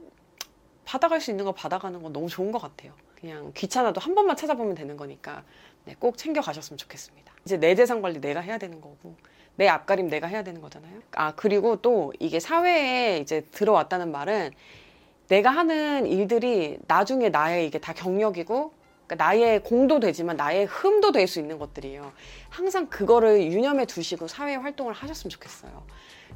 받아갈 0.85 1.21
수 1.21 1.31
있는 1.31 1.43
거 1.43 1.53
받아가는 1.53 2.03
건 2.03 2.13
너무 2.13 2.29
좋은 2.29 2.51
것 2.51 2.61
같아요. 2.61 2.93
그냥 3.19 3.51
귀찮아도 3.55 3.99
한 3.99 4.13
번만 4.13 4.35
찾아보면 4.35 4.75
되는 4.75 4.95
거니까. 4.95 5.37
네, 5.37 5.76
꼭 5.99 6.17
챙겨 6.17 6.41
가셨으면 6.41 6.77
좋겠습니다. 6.77 7.33
이제 7.45 7.57
내 7.57 7.75
재산 7.75 8.01
관리 8.01 8.19
내가 8.19 8.39
해야 8.41 8.57
되는 8.57 8.81
거고 8.81 9.15
내 9.55 9.67
앞가림 9.67 10.07
내가 10.09 10.27
해야 10.27 10.43
되는 10.43 10.61
거잖아요. 10.61 10.99
아 11.15 11.33
그리고 11.35 11.77
또 11.77 12.13
이게 12.19 12.39
사회에 12.39 13.17
이제 13.19 13.41
들어왔다는 13.51 14.11
말은 14.11 14.51
내가 15.29 15.49
하는 15.49 16.05
일들이 16.05 16.77
나중에 16.87 17.29
나의 17.29 17.67
이게 17.67 17.79
다 17.79 17.93
경력이고 17.93 18.71
그러니까 19.07 19.25
나의 19.25 19.63
공도 19.63 19.99
되지만 19.99 20.35
나의 20.37 20.65
흠도 20.65 21.11
될 21.11 21.27
수 21.27 21.39
있는 21.39 21.57
것들이에요. 21.59 22.11
항상 22.49 22.87
그거를 22.87 23.41
유념해 23.43 23.85
두시고 23.85 24.27
사회 24.27 24.55
활동을 24.55 24.93
하셨으면 24.93 25.29
좋겠어요. 25.29 25.83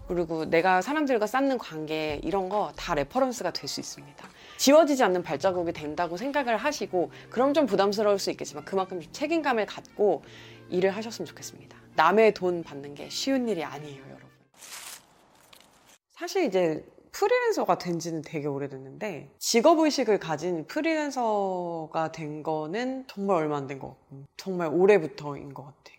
그리고 0.07 0.45
내가 0.45 0.81
사람들과 0.81 1.27
쌓는 1.27 1.57
관계 1.57 2.19
이런 2.23 2.49
거 2.49 2.71
다 2.75 2.95
reference가 2.95 3.51
될 3.51 3.67
수 3.69 3.79
있습니다. 3.79 4.29
지워지지 4.65 5.03
않는 5.05 5.23
발자국이 5.23 5.71
된다고 5.71 6.17
생각을 6.17 6.55
하시고 6.55 7.09
그럼 7.31 7.55
좀 7.55 7.65
부담스러울 7.65 8.19
수 8.19 8.29
있겠지만 8.29 8.63
그만큼 8.63 9.01
좀 9.01 9.11
책임감을 9.11 9.65
갖고 9.65 10.21
일을 10.69 10.91
하셨으면 10.91 11.25
좋겠습니다. 11.25 11.75
남의 11.95 12.35
돈 12.35 12.61
받는 12.61 12.93
게 12.93 13.09
쉬운 13.09 13.49
일이 13.49 13.63
아니에요, 13.63 14.03
여러분. 14.03 14.29
사실 16.11 16.43
이제 16.45 16.85
프리랜서가 17.11 17.79
된 17.79 17.97
지는 17.97 18.21
되게 18.21 18.45
오래됐는데 18.45 19.31
직업의식을 19.39 20.19
가진 20.19 20.67
프리랜서가 20.67 22.11
된 22.11 22.43
거는 22.43 23.05
정말 23.07 23.37
얼마 23.37 23.57
안 23.57 23.65
된 23.65 23.79
것 23.79 23.87
같고 23.87 24.25
정말 24.37 24.67
올해부터인 24.67 25.55
것 25.55 25.63
같아요. 25.63 25.97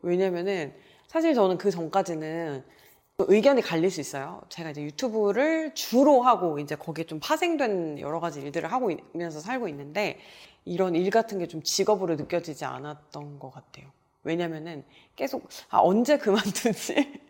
왜냐면은 0.00 0.74
사실 1.06 1.34
저는 1.34 1.58
그 1.58 1.70
전까지는 1.70 2.64
의견이 3.28 3.62
갈릴 3.62 3.90
수 3.90 4.00
있어요. 4.00 4.42
제가 4.48 4.70
이제 4.70 4.82
유튜브를 4.82 5.74
주로 5.74 6.22
하고 6.22 6.58
이제 6.58 6.74
거기에 6.76 7.04
좀 7.04 7.20
파생된 7.20 7.98
여러 8.00 8.20
가지 8.20 8.40
일들을 8.40 8.70
하고 8.72 8.90
있면서 8.90 9.40
살고 9.40 9.68
있는데 9.68 10.18
이런 10.64 10.94
일 10.94 11.10
같은 11.10 11.38
게 11.38 11.46
좀 11.46 11.62
직업으로 11.62 12.16
느껴지지 12.16 12.64
않았던 12.64 13.38
것 13.38 13.50
같아요. 13.52 13.86
왜냐면은 14.22 14.84
계속 15.16 15.48
아 15.70 15.78
언제 15.78 16.18
그만두지? 16.18 17.20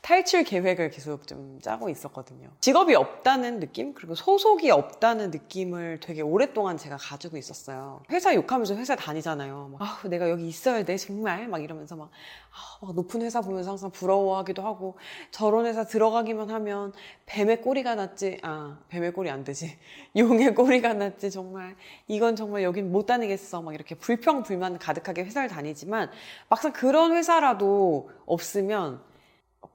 탈출 0.00 0.44
계획을 0.44 0.90
계속 0.90 1.26
좀 1.26 1.58
짜고 1.60 1.88
있었거든요. 1.88 2.48
직업이 2.60 2.94
없다는 2.94 3.60
느낌? 3.60 3.94
그리고 3.94 4.14
소속이 4.14 4.70
없다는 4.70 5.30
느낌을 5.30 6.00
되게 6.00 6.22
오랫동안 6.22 6.76
제가 6.76 6.96
가지고 6.96 7.36
있었어요. 7.36 8.02
회사 8.10 8.34
욕하면서 8.34 8.76
회사 8.76 8.94
다니잖아요. 8.94 9.70
막, 9.72 9.82
아, 9.82 10.08
내가 10.08 10.30
여기 10.30 10.46
있어야 10.46 10.84
돼, 10.84 10.96
정말. 10.96 11.48
막 11.48 11.62
이러면서 11.62 11.96
막, 11.96 12.10
아, 12.50 12.86
막 12.86 12.94
높은 12.94 13.22
회사 13.22 13.40
보면서 13.40 13.70
항상 13.70 13.90
부러워하기도 13.90 14.62
하고, 14.62 14.96
저런 15.30 15.66
회사 15.66 15.84
들어가기만 15.84 16.50
하면 16.50 16.92
뱀의 17.26 17.62
꼬리가 17.62 17.94
났지. 17.94 18.38
아, 18.42 18.78
뱀의 18.88 19.12
꼬리 19.12 19.30
안 19.30 19.44
되지. 19.44 19.76
용의 20.16 20.54
꼬리가 20.54 20.94
났지, 20.94 21.30
정말. 21.30 21.76
이건 22.06 22.36
정말 22.36 22.62
여긴 22.62 22.92
못 22.92 23.06
다니겠어. 23.06 23.62
막 23.62 23.74
이렇게 23.74 23.94
불평, 23.94 24.42
불만 24.42 24.78
가득하게 24.78 25.24
회사를 25.24 25.48
다니지만, 25.48 26.10
막상 26.48 26.72
그런 26.72 27.12
회사라도 27.12 28.10
없으면, 28.26 29.13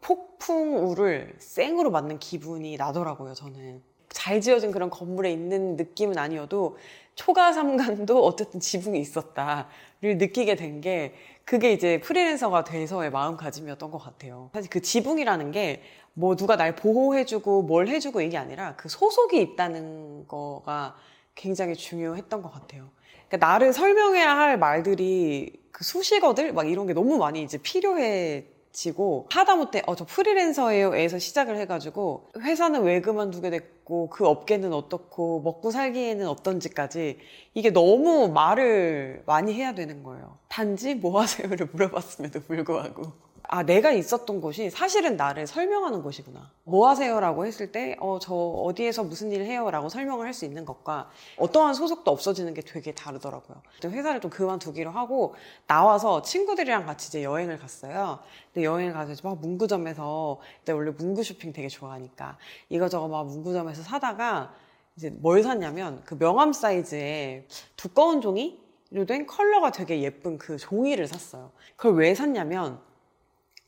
폭풍우를 0.01 1.35
생으로 1.37 1.91
맞는 1.91 2.19
기분이 2.19 2.77
나더라고요, 2.77 3.33
저는. 3.33 3.81
잘 4.09 4.41
지어진 4.41 4.71
그런 4.71 4.89
건물에 4.89 5.31
있는 5.31 5.75
느낌은 5.75 6.17
아니어도 6.17 6.77
초가 7.15 7.53
삼간도 7.53 8.23
어쨌든 8.25 8.59
지붕이 8.59 8.99
있었다를 8.99 10.17
느끼게 10.17 10.55
된 10.55 10.81
게 10.81 11.13
그게 11.45 11.73
이제 11.73 11.99
프리랜서가 11.99 12.63
돼서의 12.63 13.09
마음가짐이었던 13.11 13.91
것 13.91 13.97
같아요. 13.97 14.49
사실 14.53 14.69
그 14.69 14.81
지붕이라는 14.81 15.51
게 15.51 15.81
뭐 16.19 16.35
누가 16.35 16.57
날 16.57 16.75
보호해주고 16.75 17.61
뭘 17.63 17.87
해주고 17.87 18.19
이게 18.19 18.37
아니라 18.37 18.75
그 18.75 18.89
소속이 18.89 19.39
있다는 19.41 20.27
거가 20.27 20.97
굉장히 21.33 21.75
중요했던 21.75 22.41
것 22.41 22.51
같아요. 22.51 22.89
그러니까 23.29 23.47
나를 23.47 23.71
설명해야 23.71 24.35
할 24.35 24.57
말들이 24.57 25.53
그 25.71 25.85
수식어들 25.85 26.51
막 26.51 26.67
이런 26.67 26.87
게 26.87 26.93
너무 26.93 27.17
많이 27.17 27.41
이제 27.41 27.57
필요해 27.57 28.47
지고 28.79 29.27
하다못해 29.31 29.83
어 29.87 29.95
저 29.95 30.05
프리랜서예요에서 30.05 31.19
시작을 31.19 31.57
해가지고 31.57 32.29
회사는 32.39 32.83
왜 32.83 33.01
그만두게 33.01 33.49
됐고 33.49 34.09
그 34.09 34.25
업계는 34.25 34.71
어떻고 34.71 35.41
먹고 35.41 35.71
살기에는 35.71 36.25
어떤지까지 36.27 37.17
이게 37.53 37.71
너무 37.71 38.29
말을 38.29 39.23
많이 39.25 39.53
해야 39.53 39.73
되는 39.73 40.01
거예요. 40.03 40.37
단지 40.47 40.95
뭐 40.95 41.19
하세요를 41.19 41.69
물어봤음에도 41.73 42.39
불구하고 42.43 43.11
아, 43.51 43.63
내가 43.63 43.91
있었던 43.91 44.41
곳이 44.41 44.69
사실은 44.69 45.17
나를 45.17 45.47
설명하는 45.47 46.03
곳이구나. 46.03 46.51
뭐 46.65 46.87
하세요라고 46.87 47.47
했을 47.47 47.71
때, 47.71 47.95
어, 47.99 48.19
저 48.21 48.35
어디에서 48.35 49.03
무슨 49.03 49.31
일 49.31 49.41
해요라고 49.43 49.89
설명을 49.89 50.27
할 50.27 50.33
수 50.35 50.45
있는 50.45 50.65
것과 50.65 51.09
어떠한 51.37 51.73
소속도 51.73 52.11
없어지는 52.11 52.53
게 52.53 52.61
되게 52.61 52.93
다르더라고요. 52.93 53.59
회사를 53.83 54.21
좀 54.21 54.29
그만두기로 54.29 54.91
하고 54.91 55.33
나와서 55.65 56.21
친구들이랑 56.21 56.85
같이 56.85 57.07
이제 57.07 57.23
여행을 57.23 57.57
갔어요. 57.57 58.19
근데 58.53 58.65
여행을 58.67 58.93
가서 58.93 59.13
이제 59.13 59.21
막 59.27 59.39
문구점에서, 59.41 60.39
그때 60.59 60.71
원래 60.71 60.91
문구 60.91 61.23
쇼핑 61.23 61.51
되게 61.51 61.67
좋아하니까 61.69 62.37
이거저거 62.69 63.07
막 63.07 63.25
문구점에서 63.25 63.81
사다가 63.81 64.53
이제 64.95 65.09
뭘 65.09 65.41
샀냐면 65.41 66.03
그 66.05 66.15
명함 66.19 66.53
사이즈의 66.53 67.47
두꺼운 67.75 68.21
종이 68.21 68.61
로 68.91 69.05
된 69.05 69.25
컬러가 69.25 69.71
되게 69.71 70.01
예쁜 70.03 70.37
그 70.37 70.57
종이를 70.57 71.07
샀어요. 71.07 71.51
그걸 71.75 71.95
왜 71.97 72.13
샀냐면 72.15 72.79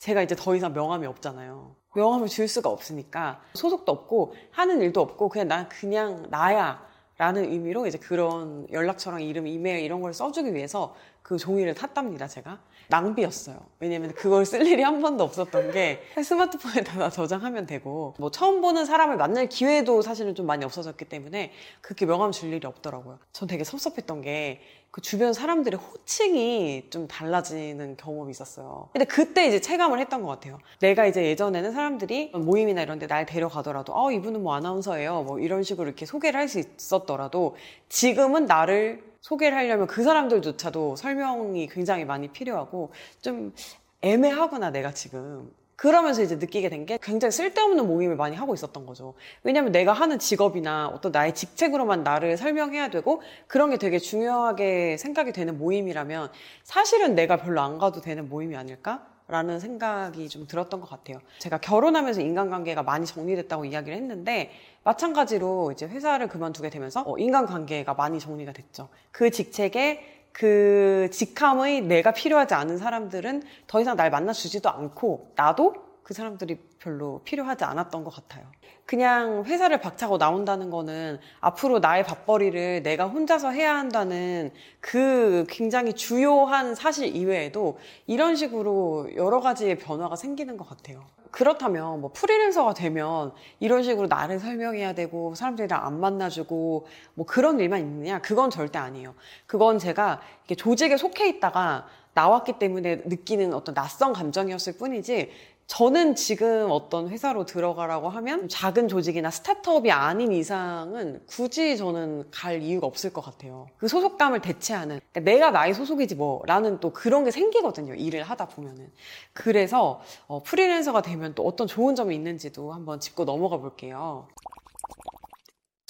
제가 0.02 0.24
이제 0.24 0.36
더 0.36 0.56
이상 0.56 0.74
명함이 0.74 1.06
없잖아요. 1.06 1.76
명함을 1.93 2.28
줄 2.28 2.47
수가 2.47 2.70
없으니까 2.70 3.39
소속도 3.54 3.91
없고 3.91 4.34
하는 4.49 4.82
일도 4.82 4.99
없고 4.99 5.30
그냥 5.30 5.47
난 5.47 5.70
그냥 5.70 6.26
나야 6.32 6.84
라는 7.20 7.52
의미로 7.52 7.86
이제 7.86 7.99
그런 7.99 8.66
연락처랑 8.72 9.22
이름, 9.22 9.45
이메일 9.45 9.86
이런 9.86 10.02
걸 10.02 10.12
써주기 10.12 10.56
위해서 10.56 10.95
그 11.22 11.38
종이를 11.38 11.74
탔답니다, 11.74 12.28
제가. 12.28 12.59
낭비였어요. 12.89 13.57
왜냐면 13.80 14.13
그걸 14.13 14.45
쓸 14.45 14.67
일이 14.67 14.84
한 14.84 15.01
번도 15.01 15.24
없었던 15.24 15.72
게 15.72 16.01
스마트폰에다 16.22 16.99
가 16.99 17.09
저장하면 17.09 17.65
되고 17.65 18.15
뭐 18.19 18.30
처음 18.32 18.59
보는 18.59 18.86
사람을 18.86 19.15
만날 19.15 19.47
기회도 19.47 20.01
사실은 20.01 20.36
좀 20.36 20.45
많이 20.45 20.65
없어졌기 20.65 21.05
때문에 21.05 21.53
그렇게 21.80 22.05
명함 22.05 22.34
줄 22.34 22.51
일이 22.51 22.67
없더라고요. 22.67 23.19
전 23.32 23.47
되게 23.47 23.63
섭섭했던 23.63 24.22
게 24.22 24.61
그 24.91 24.99
주변 24.99 25.32
사람들의 25.32 25.80
호칭이 25.80 26.88
좀 26.89 27.07
달라지는 27.07 27.95
경험이 27.95 28.32
있었어요. 28.32 28.89
근데 28.91 29.05
그때 29.05 29.47
이제 29.47 29.61
체감을 29.61 29.99
했던 29.99 30.22
것 30.22 30.28
같아요. 30.28 30.59
내가 30.82 31.05
이제 31.05 31.24
예전에는 31.24 31.72
사람들이 31.72 32.32
모임이나 32.36 32.82
이런 32.82 32.99
데 32.99 33.07
날 33.07 33.26
데려가더라도 33.26 33.93
어, 33.95 34.11
이분은 34.11 34.43
뭐 34.43 34.53
아나운서예요. 34.53 35.24
뭐 35.24 35.39
이런 35.39 35.63
식으로 35.63 35.88
이렇게 35.88 36.05
소개를 36.05 36.38
할 36.39 36.49
수 36.49 36.59
있었더라도 36.59 37.55
지금은 37.88 38.45
나를 38.45 39.11
소개를 39.22 39.57
하려면 39.57 39.88
그 39.88 40.03
사람들조차도 40.03 40.95
설명이 40.95 41.67
굉장히 41.67 42.05
많이 42.05 42.28
필요하고 42.30 42.91
좀 43.22 43.53
애매하구나 44.01 44.72
내가 44.72 44.91
지금 44.93 45.51
그러면서 45.76 46.22
이제 46.22 46.36
느끼게 46.36 46.69
된 46.69 46.86
게 46.86 46.97
굉장히 47.01 47.32
쓸데없는 47.32 47.88
모임을 47.88 48.15
많이 48.15 48.36
하고 48.36 48.53
있었던 48.53 48.86
거죠. 48.86 49.15
왜냐면 49.43 49.72
내가 49.72 49.93
하는 49.93 50.19
직업이나 50.19 50.88
어떤 50.88 51.11
나의 51.11 51.34
직책으로만 51.36 52.03
나를 52.03 52.38
설명해야 52.38 52.89
되고 52.89 53.22
그런 53.47 53.69
게 53.72 53.78
되게 53.78 53.97
중요하게 53.99 54.97
생각이 54.97 55.32
되는 55.34 55.57
모임이라면 55.57 56.32
사실은 56.63 57.15
내가 57.15 57.38
별로 57.38 57.61
안 57.61 57.78
가도 57.80 58.01
되는 58.01 58.30
모임이 58.30 58.55
아닐까? 58.55 59.11
라는 59.32 59.62
생각이 59.62 60.28
좀 60.28 60.46
들었던 60.46 60.82
것 60.82 60.90
같아요. 60.90 61.20
제가 61.40 61.58
결혼하면서 61.60 62.20
인간관계가 62.20 62.84
많이 62.84 63.06
정리됐다고 63.06 63.64
이야기를 63.64 63.98
했는데 63.98 64.52
마찬가지로 64.84 65.72
이제 65.72 65.86
회사를 65.88 66.28
그만두게 66.28 66.70
되면서 66.70 67.02
어, 67.08 67.18
인간관계가 67.18 67.94
많이 67.94 68.20
정리가 68.20 68.52
됐죠. 68.52 68.90
그 69.12 69.32
직책에 69.32 70.26
그 70.34 71.08
직함의 71.14 71.82
내가 71.84 72.12
필요하지 72.12 72.56
않은 72.56 72.78
사람들은 72.78 73.44
더 73.68 73.80
이상 73.80 73.96
날 73.96 74.10
만나주지도 74.10 74.70
않고 74.70 75.32
나도 75.36 75.76
그 76.04 76.14
사람들이 76.14 76.58
별로 76.80 77.22
필요하지 77.24 77.64
않았던 77.64 78.04
것 78.04 78.14
같아요. 78.14 78.45
그냥 78.86 79.43
회사를 79.45 79.80
박차고 79.80 80.18
나온다는 80.18 80.70
거는 80.70 81.20
앞으로 81.39 81.80
나의 81.80 82.04
밥벌이를 82.04 82.84
내가 82.84 83.06
혼자서 83.06 83.52
해야 83.52 83.78
한다는 83.78 84.52
그 84.80 85.45
굉장히 85.47 85.93
주요한 85.93 86.76
사실 86.76 87.16
이외에도 87.16 87.78
이런 88.08 88.36
식으로 88.36 89.10
여러 89.16 89.39
가지의 89.39 89.78
변화가 89.78 90.16
생기는 90.16 90.58
것 90.58 90.68
같아요. 90.68 91.06
그렇다면 91.30 92.02
뭐 92.02 92.12
프리랜서가 92.14 92.74
되면 92.74 93.32
이런 93.60 93.84
식으로 93.84 94.08
나를 94.08 94.39
설명해야 94.39 94.93
되고 94.93 95.34
사람들이랑 95.34 95.86
안 95.86 95.99
만나주고 95.99 96.88
뭐 97.14 97.26
그런 97.26 97.60
일만 97.60 97.80
있느냐? 97.80 98.20
그건 98.20 98.49
절대 98.49 98.78
아니에요. 98.78 99.16
그건 99.45 99.80
제가 99.80 100.20
조직에 100.58 100.97
속해 100.97 101.30
있다가 101.30 101.88
나왔기 102.14 102.60
때문에 102.60 103.04
느끼는 103.06 103.54
어떤 103.54 103.74
낯선 103.74 104.12
감정이었을 104.12 104.74
뿐이지 104.74 105.32
저는 105.68 106.16
지금 106.16 106.68
어떤 106.70 107.07
회사로 107.09 107.45
들어가라고 107.45 108.09
하면 108.09 108.49
작은 108.49 108.89
조직이나 108.89 109.32
스타트업이 109.32 109.89
아닌 109.89 110.34
이상은 110.34 111.22
굳이 111.28 111.78
저는 111.78 112.30
갈 112.30 112.62
이유가 112.62 112.88
없을 112.88 113.14
것 113.14 113.22
같아요. 113.22 113.68
그 113.78 113.88
소속감을 113.88 114.41
대체하는 114.41 114.99
그러니까 115.12 115.32
내가 115.32 115.51
나의 115.51 115.74
소속이지 115.74 116.16
뭐라는 116.16 116.82
또 116.82 116.91
그런 116.91 117.24
게 117.24 117.32
생기거든요. 117.32 117.95
일을 117.95 118.24
하다 118.24 118.49
보면은. 118.49 118.91
그래서 119.32 120.01
어, 120.28 120.43
프리랜서가 120.43 121.01
되면 121.01 121.34
또 121.36 121.47
어떤 121.47 121.68
좋은 121.68 121.95
점이 121.95 122.14
있는지도 122.16 122.74
한번 122.74 122.99
짚고 122.99 123.24
넘어가 123.24 123.57
볼게요. 123.57 124.28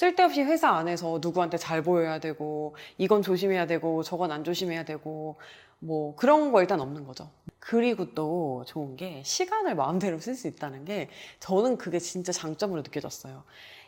쓸데없이 0.02 0.42
회사 0.42 0.72
안에서 0.72 1.20
누구한테 1.22 1.58
잘 1.58 1.84
보여야 1.84 2.20
되고 2.20 2.76
이건 2.98 3.22
조심해야 3.22 3.68
되고 3.68 4.02
저건 4.02 4.32
안 4.32 4.44
조심해야 4.44 4.84
되고 4.84 5.38
뭐 5.84 6.16
그런 6.16 6.52
거 6.52 6.62
일단 6.62 6.80
없는 6.80 7.06
거죠. 7.06 7.30
그리고 7.60 8.14
또 8.14 8.64
좋은 8.68 8.96
게 8.96 9.22
시간을 9.26 9.76
마음대로 9.76 10.20
쓸 10.20 10.36
수 10.36 10.48
있다는 10.48 10.86
게 10.86 11.10
저는 11.40 11.78
그게 11.78 12.00
진짜 12.00 12.32
장점으로 12.32 12.82
느껴졌어요. 12.82 13.44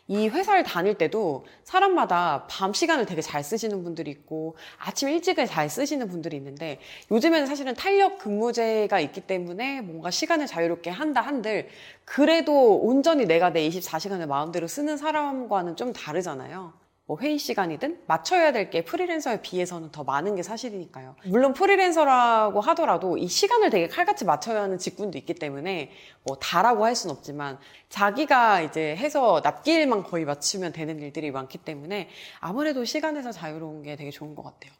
이 0.06 0.28
회사를 0.28 0.64
다닐 0.64 0.98
때도 0.98 1.46
사람마다 1.62 2.46
밤 2.50 2.74
시간을 2.74 3.06
되게 3.06 3.22
잘 3.22 3.42
쓰시는 3.42 3.84
분들이 3.84 4.10
있고 4.10 4.56
아침 4.78 5.08
일찍을 5.08 5.46
잘 5.46 5.70
쓰시는 5.70 6.08
분들이 6.08 6.36
있는데 6.36 6.78
요즘에는 7.10 7.46
사실은 7.46 7.74
탄력 7.74 8.18
근무제가 8.18 9.00
있기 9.00 9.22
때문에 9.22 9.80
뭔가 9.80 10.10
시간을 10.10 10.46
자유롭게 10.46 10.90
한다 10.90 11.22
한들 11.22 11.68
그래도 12.04 12.76
온전히 12.76 13.24
내가 13.24 13.50
내 13.50 13.66
24시간을 13.68 14.26
마음대로 14.26 14.66
쓰는 14.66 14.98
사람과는 14.98 15.76
좀 15.76 15.92
다르잖아요. 15.92 16.83
뭐 17.06 17.18
회의 17.20 17.38
시간이든 17.38 18.04
맞춰야 18.06 18.50
될 18.52 18.70
게 18.70 18.82
프리랜서에 18.84 19.42
비해서는 19.42 19.90
더 19.92 20.04
많은 20.04 20.36
게 20.36 20.42
사실이니까요. 20.42 21.16
물론 21.26 21.52
프리랜서라고 21.52 22.60
하더라도 22.62 23.18
이 23.18 23.28
시간을 23.28 23.68
되게 23.70 23.88
칼같이 23.88 24.24
맞춰야 24.24 24.62
하는 24.62 24.78
직군도 24.78 25.18
있기 25.18 25.34
때문에 25.34 25.90
뭐 26.22 26.36
다라고 26.36 26.84
할 26.86 26.96
수는 26.96 27.14
없지만 27.14 27.58
자기가 27.90 28.62
이제 28.62 28.96
해서 28.96 29.42
납기일만 29.44 30.02
거의 30.04 30.24
맞추면 30.24 30.72
되는 30.72 30.98
일들이 30.98 31.30
많기 31.30 31.58
때문에 31.58 32.08
아무래도 32.40 32.84
시간에서 32.86 33.32
자유로운 33.32 33.82
게 33.82 33.96
되게 33.96 34.10
좋은 34.10 34.34
것 34.34 34.42
같아요. 34.42 34.72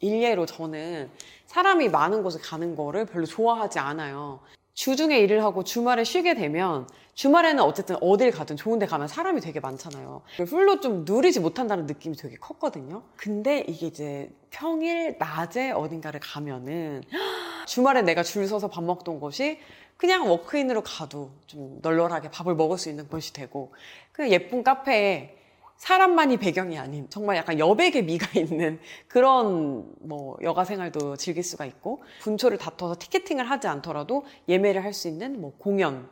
일례로 0.00 0.44
저는 0.46 1.10
사람이 1.46 1.88
많은 1.88 2.22
곳에 2.22 2.38
가는 2.40 2.76
거를 2.76 3.06
별로 3.06 3.24
좋아하지 3.24 3.78
않아요. 3.78 4.40
주중에 4.80 5.18
일을 5.18 5.44
하고 5.44 5.62
주말에 5.62 6.04
쉬게 6.04 6.32
되면 6.32 6.88
주말에는 7.12 7.62
어쨌든 7.62 7.96
어딜 8.00 8.30
가든 8.30 8.56
좋은 8.56 8.78
데 8.78 8.86
가면 8.86 9.08
사람이 9.08 9.42
되게 9.42 9.60
많잖아요. 9.60 10.22
풀로 10.48 10.80
좀 10.80 11.04
누리지 11.04 11.40
못한다는 11.40 11.84
느낌이 11.84 12.16
되게 12.16 12.36
컸거든요. 12.36 13.02
근데 13.14 13.62
이게 13.68 13.88
이제 13.88 14.30
평일 14.48 15.16
낮에 15.18 15.72
어딘가를 15.72 16.20
가면은 16.20 17.02
주말에 17.68 18.00
내가 18.00 18.22
줄 18.22 18.48
서서 18.48 18.68
밥 18.68 18.82
먹던 18.82 19.20
곳이 19.20 19.58
그냥 19.98 20.30
워크인으로 20.30 20.82
가도 20.82 21.30
좀 21.46 21.78
널널하게 21.82 22.30
밥을 22.30 22.54
먹을 22.54 22.78
수 22.78 22.88
있는 22.88 23.06
곳이 23.06 23.34
되고 23.34 23.74
그냥 24.12 24.30
예쁜 24.30 24.64
카페에 24.64 25.36
사람만이 25.80 26.36
배경이 26.36 26.78
아닌 26.78 27.08
정말 27.08 27.38
약간 27.38 27.58
여백의 27.58 28.04
미가 28.04 28.26
있는 28.38 28.78
그런 29.08 29.90
뭐 30.00 30.36
여가 30.42 30.64
생활도 30.64 31.16
즐길 31.16 31.42
수가 31.42 31.64
있고 31.64 32.02
분초를 32.20 32.58
다퉈서 32.58 32.96
티켓팅을 32.98 33.50
하지 33.50 33.66
않더라도 33.66 34.24
예매를 34.48 34.84
할 34.84 34.90
수 34.92 35.08
있는 35.08 35.40
뭐 35.40 35.52
공연 35.56 36.10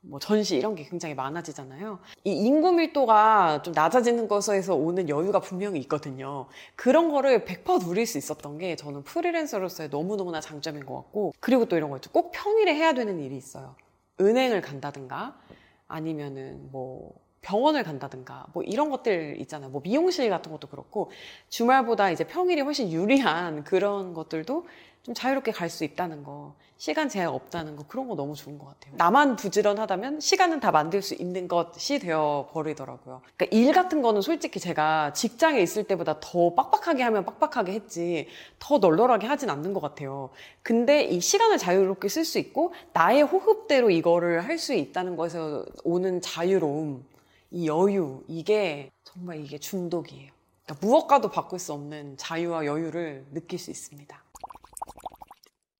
뭐 0.00 0.18
전시 0.18 0.56
이런 0.56 0.74
게 0.74 0.84
굉장히 0.84 1.14
많아지잖아요. 1.14 2.00
이 2.24 2.32
인구 2.32 2.72
밀도가 2.72 3.62
좀 3.62 3.72
낮아지는 3.72 4.26
것에서 4.26 4.74
오는 4.74 5.08
여유가 5.08 5.38
분명히 5.38 5.78
있거든요. 5.80 6.48
그런 6.74 7.10
거를 7.10 7.44
100% 7.44 7.84
누릴 7.84 8.06
수 8.06 8.18
있었던 8.18 8.58
게 8.58 8.74
저는 8.74 9.04
프리랜서로서의 9.04 9.90
너무너무나 9.90 10.40
장점인 10.40 10.86
것 10.86 10.94
같고 10.96 11.34
그리고 11.38 11.66
또 11.66 11.76
이런 11.76 11.90
거 11.90 11.96
있죠. 11.98 12.10
꼭 12.10 12.32
평일에 12.32 12.74
해야 12.74 12.94
되는 12.94 13.20
일이 13.20 13.36
있어요. 13.36 13.76
은행을 14.20 14.60
간다든가 14.62 15.38
아니면은 15.86 16.68
뭐 16.72 17.12
병원을 17.42 17.84
간다든가 17.84 18.46
뭐 18.52 18.62
이런 18.62 18.90
것들 18.90 19.40
있잖아요. 19.40 19.70
뭐 19.70 19.80
미용실 19.82 20.28
같은 20.30 20.50
것도 20.52 20.68
그렇고 20.68 21.10
주말보다 21.48 22.10
이제 22.10 22.24
평일이 22.24 22.60
훨씬 22.60 22.90
유리한 22.90 23.64
그런 23.64 24.14
것들도 24.14 24.66
좀 25.04 25.14
자유롭게 25.14 25.52
갈 25.52 25.70
수 25.70 25.84
있다는 25.84 26.24
거, 26.24 26.54
시간 26.76 27.08
제약 27.08 27.34
없다는 27.34 27.76
거, 27.76 27.84
그런 27.86 28.08
거 28.08 28.14
너무 28.14 28.34
좋은 28.34 28.58
것 28.58 28.66
같아요. 28.66 28.94
나만 28.96 29.36
부지런하다면 29.36 30.20
시간은 30.20 30.60
다 30.60 30.70
만들 30.70 31.00
수 31.02 31.14
있는 31.14 31.48
것이 31.48 31.98
되어 31.98 32.50
버리더라고요. 32.52 33.22
그러니까 33.36 33.56
일 33.56 33.72
같은 33.72 34.02
거는 34.02 34.20
솔직히 34.20 34.60
제가 34.60 35.12
직장에 35.12 35.60
있을 35.60 35.84
때보다 35.84 36.18
더 36.20 36.54
빡빡하게 36.54 37.02
하면 37.04 37.24
빡빡하게 37.24 37.72
했지, 37.72 38.26
더 38.58 38.78
널널하게 38.78 39.26
하진 39.28 39.48
않는 39.50 39.72
것 39.72 39.80
같아요. 39.80 40.30
근데 40.62 41.04
이 41.04 41.20
시간을 41.20 41.58
자유롭게 41.58 42.08
쓸 42.08 42.24
수 42.24 42.38
있고, 42.38 42.74
나의 42.92 43.22
호흡대로 43.22 43.90
이거를 43.90 44.44
할 44.44 44.58
수 44.58 44.74
있다는 44.74 45.16
것에서 45.16 45.64
오는 45.84 46.20
자유로움, 46.20 47.04
이 47.50 47.66
여유, 47.66 48.22
이게 48.28 48.90
정말 49.04 49.42
이게 49.44 49.58
중독이에요. 49.58 50.30
그러니까 50.64 50.86
무엇과도 50.86 51.30
바꿀 51.30 51.58
수 51.58 51.72
없는 51.72 52.16
자유와 52.18 52.66
여유를 52.66 53.26
느낄 53.32 53.58
수 53.58 53.70
있습니다. 53.70 54.22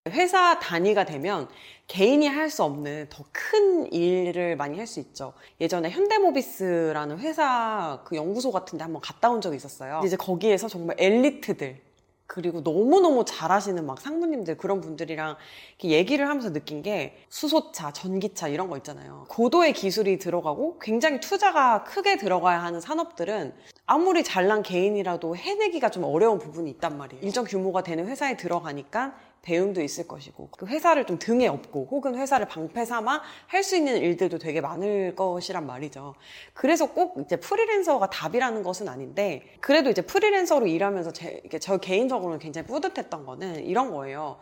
회사 0.09 0.59
단위가 0.59 1.05
되면 1.05 1.49
개인이 1.87 2.27
할 2.27 2.49
수 2.51 2.63
없는 2.65 3.09
더 3.11 3.25
큰 3.33 3.93
일을 3.93 4.57
많이 4.57 4.79
할 4.79 4.87
수 4.87 5.01
있죠. 5.01 5.35
예전에 5.61 5.91
현대모비스라는 5.91 7.19
회사 7.19 8.03
그 8.07 8.17
연구소 8.17 8.51
같은 8.53 8.79
데 8.79 8.85
한번 8.85 9.03
갔다 9.03 9.29
온 9.31 9.41
적이 9.41 9.57
있었어요. 9.57 10.01
이제 10.05 10.17
거기에서 10.17 10.69
정말 10.69 10.97
엘리트들 10.99 11.81
그리고 12.29 12.61
너무너무 12.61 13.25
잘하시는 13.25 13.85
막 13.87 14.01
상무님들 14.01 14.59
그런 14.59 14.83
분들이랑 14.83 15.37
얘기를 15.83 16.29
하면서 16.29 16.53
느낀 16.53 16.83
게 16.83 17.17
수소차, 17.31 17.93
전기차 17.93 18.49
이런 18.49 18.69
거 18.69 18.77
있잖아요. 18.77 19.25
고도의 19.31 19.73
기술이 19.73 20.19
들어가고 20.19 20.79
굉장히 20.79 21.21
투자가 21.21 21.85
크게 21.85 22.19
들어가야 22.19 22.63
하는 22.63 22.83
산업들은 22.83 23.55
아무리 23.87 24.23
잘난 24.23 24.63
개인이라도 24.63 25.37
해내기가 25.37 25.89
좀 25.89 26.05
어려운 26.05 26.39
부분이 26.39 26.71
있단 26.73 26.99
말이에요. 26.99 27.25
일정 27.25 27.45
규모가 27.47 27.83
되는 27.83 28.07
회사에 28.07 28.37
들어가니까 28.37 29.15
배움도 29.43 29.81
있을 29.83 30.07
것이고 30.09 30.49
그 30.59 30.67
회사를 30.67 31.05
좀 31.07 31.19
등에 31.19 31.47
업고 31.47 31.87
혹은 31.91 32.15
회사를 32.17 32.47
방패 32.49 32.85
삼아 32.85 33.23
할 33.47 33.63
수 33.63 33.77
있는 33.77 33.99
일들도 33.99 34.39
되게 34.39 34.61
많을 34.61 35.15
것이란 35.15 35.67
말이죠. 35.67 36.15
그래서 36.55 36.93
꼭 36.93 37.19
이제 37.25 37.37
프리랜서가 37.37 38.09
답이라는 38.09 38.63
것은 38.63 38.89
아닌데 38.89 39.43
그래도 39.61 39.91
이제 39.91 40.03
프리랜서로 40.03 40.67
일하면서 40.67 41.13
제, 41.13 41.43
저 41.61 41.77
개인적으로는 41.79 42.39
굉장히 42.39 42.67
뿌듯했던 42.67 43.27
거는 43.27 43.65
이런 43.65 43.91
거예요. 43.91 44.39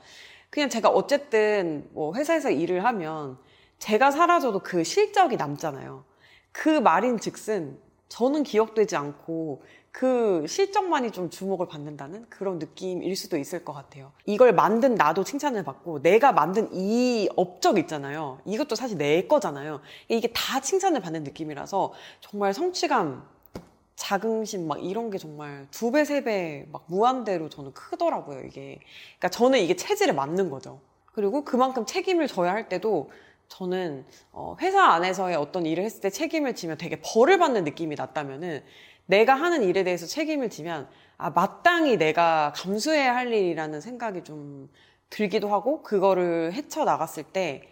그냥 0.51 0.68
제가 0.68 0.88
어쨌든 0.88 1.88
뭐 1.92 2.14
회사에서 2.14 2.51
일을 2.51 2.84
하면 2.84 3.38
제가 3.78 4.11
사라져도 4.11 4.61
그 4.61 4.84
실적이 4.84 5.36
남잖아요. 5.36 6.05
그 6.53 6.68
말인 6.68 7.18
즉슨 7.18 7.78
저는 8.09 8.44
기억되지 8.44 8.97
않고 8.97 9.62
그 9.97 10.44
실적만이 10.47 11.11
좀 11.11 11.30
주목을 11.30 11.68
받는다는 11.68 12.26
그런 12.28 12.59
느낌일 12.59 13.16
수도 13.16 13.38
있을 13.38 13.64
것 13.64 13.72
같아요. 13.72 14.12
이걸 14.26 14.53
만든 14.53 14.94
나도 14.94 15.24
칭찬을 15.24 15.64
받고 15.64 16.03
내가 16.03 16.32
만든 16.32 16.68
이 16.70 17.30
업적 17.34 17.78
있잖아요. 17.78 18.38
이것도 18.44 18.74
사실 18.74 18.99
내 18.99 19.26
거잖아요. 19.26 19.80
이게 20.09 20.28
다 20.34 20.61
칭찬을 20.61 21.01
받는 21.01 21.24
느낌이라서 21.24 21.94
정말 22.20 22.53
성취감, 22.53 23.26
자긍심 23.94 24.68
막 24.68 24.84
이런 24.84 25.09
게 25.09 25.16
정말 25.16 25.66
두 25.70 25.90
배, 25.90 26.05
세 26.05 26.20
배 26.22 26.66
막 26.70 26.84
무한대로 26.88 27.49
저는 27.49 27.72
크더라고요, 27.72 28.40
이게. 28.40 28.80
그러니까 29.18 29.30
저는 29.30 29.61
이게 29.61 29.76
체질에 29.76 30.12
맞는 30.12 30.51
거죠. 30.51 30.78
그리고 31.14 31.42
그만큼 31.42 31.86
책임을 31.86 32.26
져야 32.26 32.53
할 32.53 32.68
때도 32.68 33.11
저는 33.49 34.05
어, 34.32 34.59
회사 34.61 34.82
안에서의 34.84 35.36
어떤 35.36 35.64
일을 35.64 35.84
했을 35.84 36.03
때 36.03 36.11
책임을 36.11 36.55
지면 36.55 36.76
되게 36.76 37.01
벌을 37.03 37.38
받는 37.38 37.64
느낌이 37.64 37.94
났다면은 37.94 38.62
내가 39.07 39.34
하는 39.34 39.62
일에 39.62 39.84
대해서 39.84 40.07
책임을 40.07 40.50
지면 40.50 40.88
아 41.16 41.30
마땅히 41.30 41.96
내가 41.96 42.52
감수해야 42.54 43.14
할 43.14 43.32
일이라는 43.32 43.80
생각이 43.80 44.24
좀 44.24 44.68
들기도 45.11 45.48
하고 45.48 45.82
그거를 45.82 46.52
헤쳐 46.52 46.84
나갔을 46.84 47.22
때 47.22 47.62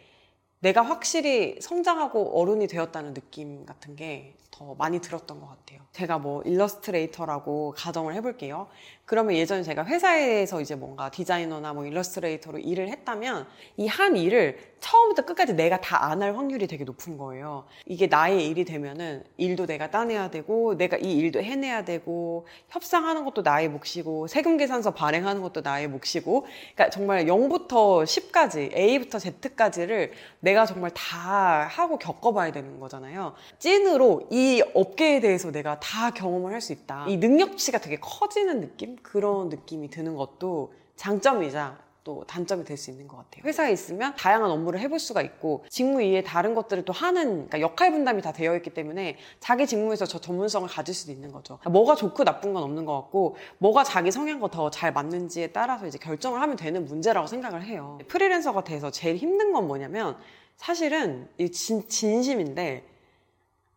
내가 0.61 0.83
확실히 0.83 1.59
성장하고 1.61 2.41
어른이 2.41 2.69
되었다는 2.69 3.15
느낌 3.15 3.67
같은 3.67 3.97
게 3.97 4.35
더 4.55 4.77
많이 4.77 5.01
들었던 5.01 5.41
것 5.41 5.49
같아요. 5.49 5.81
제가 5.91 6.19
뭐 6.19 6.41
일러스트레이터라고 6.43 7.75
가정을 7.77 8.15
해볼게요. 8.15 8.69
그러면 9.07 9.37
예전에 9.37 9.63
제가 9.63 9.85
회사에서 9.85 10.61
이제 10.63 10.75
뭔가 10.75 11.11
디자이너나 11.11 11.75
뭐 11.75 11.85
일러스트레이터로 11.85 12.59
일을 12.59 12.89
했다면 12.89 13.47
이 13.77 13.87
한 13.87 14.17
일을 14.17 14.59
처음부터 14.81 15.25
끝까지 15.25 15.55
내가 15.55 15.81
다 15.81 16.11
안 16.11 16.21
할 16.23 16.37
확률이 16.37 16.67
되게 16.67 16.85
높은 16.85 17.17
거예요. 17.17 17.65
이게 17.87 18.07
나의 18.07 18.49
일이 18.49 18.65
되면은 18.65 19.25
일도 19.37 19.67
내가 19.67 19.91
따내야 19.91 20.31
되고 20.31 20.77
내가 20.77 20.97
이 20.99 21.13
일도 21.17 21.43
해내야 21.43 21.85
되고 21.85 22.47
협상하는 22.69 23.25
것도 23.25 23.43
나의 23.43 23.69
몫이고 23.69 24.27
세금 24.27 24.57
계산서 24.57 24.93
발행하는 24.93 25.43
것도 25.43 25.61
나의 25.63 25.89
몫이고 25.89 26.43
그러니까 26.75 26.91
정말 26.91 27.25
0부터 27.27 28.05
10까지 28.05 28.75
A부터 28.77 29.19
Z까지를 29.19 30.13
내가 30.41 30.67
정말 30.67 30.91
다 30.93 31.67
하고 31.71 31.99
겪어봐야 31.99 32.53
되는 32.53 32.79
거잖아요. 32.81 33.35
찐으로 33.59 34.29
이 34.31 34.63
업계에 34.75 35.21
대해서 35.21 35.51
내가 35.51 35.79
다 35.81 36.11
경험을 36.11 36.53
할 36.53 36.61
수 36.61 36.73
있다. 36.73 37.05
이 37.09 37.19
능력치가 37.19 37.79
되게 37.79 37.97
커지는 38.01 38.61
느낌? 38.61 38.94
그런 39.03 39.49
느낌이 39.49 39.89
드는 39.91 40.15
것도 40.17 40.73
장점이자 40.97 41.83
또 42.05 42.23
단점이 42.27 42.65
될 42.65 42.77
수 42.77 42.91
있는 42.91 43.09
것 43.09 43.17
같아요. 43.17 43.43
회사에 43.47 43.73
있으면 43.73 44.15
다양한 44.15 44.51
업무를 44.51 44.79
해볼 44.81 44.99
수가 44.99 45.23
있고 45.23 45.65
직무 45.71 46.03
이외에 46.03 46.23
다른 46.23 46.55
것들을 46.55 46.85
또 46.85 46.93
하는 46.93 47.49
그러니까 47.49 47.61
역할 47.61 47.93
분담이 47.93 48.21
다 48.21 48.31
되어 48.31 48.55
있기 48.57 48.71
때문에 48.75 49.17
자기 49.41 49.67
직무에서 49.67 50.05
저 50.05 50.21
전문성을 50.21 50.69
가질 50.69 50.95
수도 50.95 51.13
있는 51.13 51.33
거죠. 51.33 51.59
뭐가 51.67 51.95
좋고 51.95 52.25
나쁜 52.25 52.53
건 52.53 52.63
없는 52.63 52.85
것 52.85 52.93
같고 53.01 53.37
뭐가 53.57 53.85
자기 53.85 54.11
성향과 54.13 54.49
더 54.51 54.69
잘 54.69 54.93
맞는지에 54.93 55.49
따라서 55.53 55.87
이제 55.87 55.97
결정을 55.97 56.43
하면 56.43 56.57
되는 56.57 56.85
문제라고 56.85 57.27
생각을 57.27 57.63
해요. 57.65 57.99
프리랜서가 58.09 58.65
돼서 58.65 58.91
제일 58.91 59.17
힘든 59.17 59.53
건 59.55 59.67
뭐냐면 59.67 60.19
사실은 60.57 61.27
이 61.39 61.51
진, 61.51 61.89
진심인데 61.89 62.85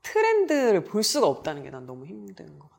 트렌드를 0.03 0.83
볼 0.83 1.01
수가 1.03 1.27
없다는 1.27 1.63
게 1.63 1.69
난 1.69 1.85
너무 1.85 2.05
힘든 2.05 2.59
것 2.59 2.69
같아. 2.69 2.76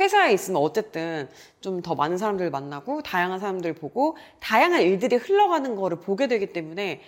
회사에 0.00 0.32
있으면 0.32 0.60
어쨌든 0.62 1.28
좀 1.60 1.82
더 1.82 1.94
많은 1.94 2.16
사람들을 2.18 2.50
만나고 2.50 3.02
다양한 3.02 3.38
사람들 3.38 3.74
보고 3.74 4.16
다양한 4.40 4.80
일들이 4.82 5.16
흘러가는 5.16 5.76
거를 5.76 5.98
보게 6.00 6.26
되기 6.26 6.52
때문에 6.52 7.00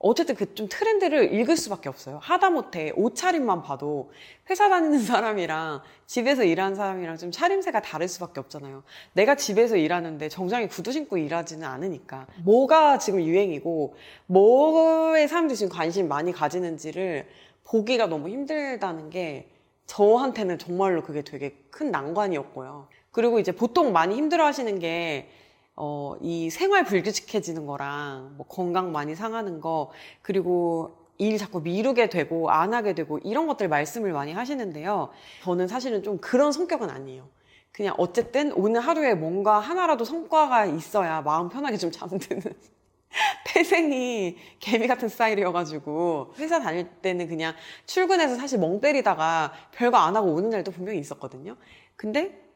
어쨌든 0.00 0.34
그 0.36 0.54
좀 0.54 0.68
트렌드를 0.70 1.34
읽을 1.34 1.56
수밖에 1.56 1.88
없어요. 1.88 2.20
하다못해 2.22 2.92
옷차림만 2.94 3.62
봐도 3.62 4.12
회사 4.48 4.68
다니는 4.68 5.00
사람이랑 5.02 5.82
집에서 6.06 6.44
일하는 6.44 6.76
사람이랑 6.76 7.16
좀 7.18 7.30
차림새가 7.32 7.82
다를 7.82 8.06
수밖에 8.08 8.38
없잖아요. 8.40 8.82
내가 9.12 9.34
집에서 9.34 9.76
일하는데 9.76 10.28
정장에 10.28 10.68
구두 10.68 10.92
신고 10.92 11.18
일하지는 11.18 11.66
않으니까. 11.66 12.26
뭐가 12.44 12.98
지금 12.98 13.20
유행이고 13.22 13.94
뭐에 14.26 15.26
사람들이 15.26 15.56
지금 15.56 15.70
관심 15.72 16.06
많이 16.08 16.32
가지는지를 16.32 17.26
보기가 17.64 18.06
너무 18.06 18.28
힘들다는 18.28 19.10
게 19.10 19.48
저한테는 19.88 20.58
정말로 20.58 21.02
그게 21.02 21.22
되게 21.22 21.56
큰 21.70 21.90
난관이었고요. 21.90 22.86
그리고 23.10 23.40
이제 23.40 23.50
보통 23.52 23.92
많이 23.92 24.14
힘들어 24.14 24.44
하시는 24.44 24.78
게, 24.78 25.28
어, 25.74 26.14
이 26.20 26.50
생활 26.50 26.84
불규칙해지는 26.84 27.66
거랑, 27.66 28.34
뭐 28.36 28.46
건강 28.46 28.92
많이 28.92 29.16
상하는 29.16 29.60
거, 29.60 29.90
그리고 30.22 30.94
일 31.16 31.36
자꾸 31.38 31.60
미루게 31.60 32.10
되고, 32.10 32.50
안 32.50 32.74
하게 32.74 32.94
되고, 32.94 33.18
이런 33.18 33.46
것들 33.46 33.68
말씀을 33.68 34.12
많이 34.12 34.32
하시는데요. 34.32 35.08
저는 35.42 35.66
사실은 35.66 36.02
좀 36.02 36.18
그런 36.18 36.52
성격은 36.52 36.90
아니에요. 36.90 37.26
그냥 37.72 37.94
어쨌든 37.98 38.52
오늘 38.52 38.80
하루에 38.82 39.14
뭔가 39.14 39.58
하나라도 39.58 40.04
성과가 40.04 40.66
있어야 40.66 41.22
마음 41.22 41.48
편하게 41.48 41.76
좀 41.76 41.90
잠드는. 41.90 42.42
태생이 43.46 44.36
개미 44.60 44.86
같은 44.86 45.08
스타일이어가지고 45.08 46.34
회사 46.38 46.60
다닐 46.60 46.86
때는 47.02 47.28
그냥 47.28 47.54
출근해서 47.86 48.36
사실 48.36 48.58
멍 48.58 48.80
때리다가 48.80 49.52
별거 49.72 49.96
안 49.96 50.16
하고 50.16 50.32
오는 50.34 50.50
날도 50.50 50.72
분명히 50.72 50.98
있었거든요. 50.98 51.56
근데 51.96 52.47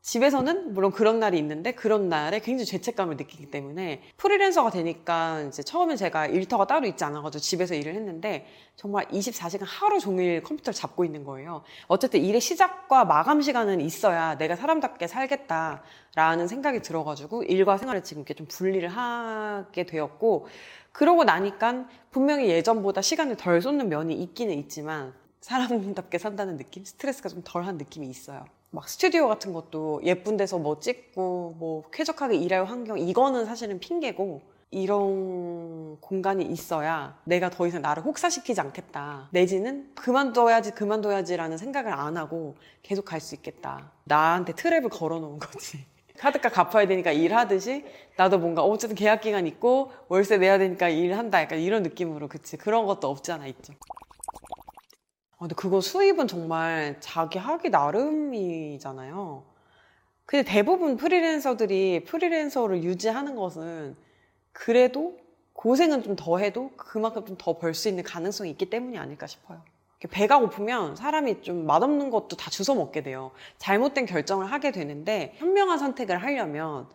집에서는 0.00 0.72
물론 0.72 0.90
그런 0.90 1.18
날이 1.18 1.38
있는데 1.38 1.72
그런 1.72 2.08
날에 2.08 2.38
굉장히 2.38 2.66
죄책감을 2.66 3.16
느끼기 3.16 3.50
때문에 3.50 4.02
프리랜서가 4.16 4.70
되니까 4.70 5.42
이제 5.42 5.62
처음에 5.62 5.96
제가 5.96 6.26
일터가 6.26 6.66
따로 6.66 6.86
있지 6.86 7.04
않아가지고 7.04 7.40
집에서 7.40 7.74
일을 7.74 7.94
했는데 7.94 8.46
정말 8.76 9.06
24시간 9.08 9.64
하루 9.66 9.98
종일 10.00 10.42
컴퓨터를 10.42 10.74
잡고 10.74 11.04
있는 11.04 11.24
거예요. 11.24 11.62
어쨌든 11.88 12.22
일의 12.22 12.40
시작과 12.40 13.04
마감 13.04 13.42
시간은 13.42 13.80
있어야 13.80 14.38
내가 14.38 14.56
사람답게 14.56 15.08
살겠다라는 15.08 16.48
생각이 16.48 16.80
들어가지고 16.80 17.42
일과 17.42 17.76
생활을 17.76 18.02
지금 18.02 18.22
이렇게 18.22 18.34
좀 18.34 18.46
분리를 18.48 18.88
하게 18.88 19.84
되었고 19.84 20.46
그러고 20.92 21.24
나니까 21.24 21.86
분명히 22.10 22.48
예전보다 22.48 23.02
시간을 23.02 23.36
덜 23.36 23.60
쏟는 23.60 23.88
면이 23.90 24.14
있기는 24.14 24.54
있지만 24.54 25.12
사람답게 25.40 26.18
산다는 26.18 26.56
느낌? 26.56 26.84
스트레스가 26.84 27.28
좀 27.28 27.42
덜한 27.44 27.76
느낌이 27.76 28.08
있어요. 28.08 28.44
막 28.70 28.88
스튜디오 28.88 29.28
같은 29.28 29.52
것도 29.52 30.00
예쁜 30.04 30.36
데서 30.36 30.58
뭐 30.58 30.78
찍고 30.78 31.56
뭐 31.58 31.84
쾌적하게 31.90 32.36
일할 32.36 32.64
환경 32.66 32.98
이거는 32.98 33.46
사실은 33.46 33.80
핑계고 33.80 34.42
이런 34.70 35.98
공간이 36.00 36.44
있어야 36.44 37.18
내가 37.24 37.48
더 37.48 37.66
이상 37.66 37.80
나를 37.80 38.02
혹사시키지 38.04 38.60
않겠다. 38.60 39.28
내지는 39.30 39.90
그만둬야지 39.94 40.72
그만둬야지라는 40.72 41.56
생각을 41.56 41.92
안 41.92 42.18
하고 42.18 42.56
계속 42.82 43.06
갈 43.06 43.20
수 43.20 43.34
있겠다. 43.34 43.90
나한테 44.04 44.52
트랩을 44.52 44.90
걸어 44.90 45.18
놓은 45.18 45.38
거지. 45.38 45.86
카드값 46.18 46.52
갚아야 46.52 46.86
되니까 46.86 47.12
일하듯이 47.12 47.84
나도 48.16 48.38
뭔가 48.38 48.62
어쨌든 48.62 48.96
계약 48.96 49.20
기간 49.22 49.46
있고 49.46 49.92
월세 50.08 50.36
내야 50.36 50.58
되니까 50.58 50.88
일한다 50.88 51.40
약간 51.40 51.60
이런 51.60 51.82
느낌으로 51.84 52.28
그치 52.28 52.56
그런 52.58 52.84
것도 52.86 53.08
없지 53.08 53.32
않아 53.32 53.46
있죠. 53.46 53.72
아, 55.38 55.42
근데 55.42 55.54
그거 55.54 55.80
수입은 55.80 56.26
정말 56.28 56.96
자기 57.00 57.38
하기 57.38 57.70
나름이잖아요. 57.70 59.44
근데 60.26 60.44
대부분 60.50 60.96
프리랜서들이 60.96 62.04
프리랜서를 62.04 62.82
유지하는 62.82 63.34
것은 63.36 63.96
그래도 64.52 65.16
고생은 65.54 66.02
좀 66.02 66.16
더 66.16 66.38
해도 66.38 66.70
그만큼 66.76 67.24
좀 67.24 67.36
더 67.38 67.58
벌 67.58 67.74
수 67.74 67.88
있는 67.88 68.02
가능성이 68.04 68.50
있기 68.50 68.68
때문이 68.70 68.98
아닐까 68.98 69.26
싶어요. 69.26 69.62
배가 70.10 70.38
고프면 70.38 70.94
사람이 70.96 71.42
좀 71.42 71.66
맛없는 71.66 72.10
것도 72.10 72.36
다 72.36 72.50
주워 72.50 72.76
먹게 72.76 73.02
돼요. 73.02 73.32
잘못된 73.58 74.06
결정을 74.06 74.46
하게 74.46 74.70
되는데 74.70 75.34
현명한 75.38 75.78
선택을 75.78 76.18
하려면 76.22 76.88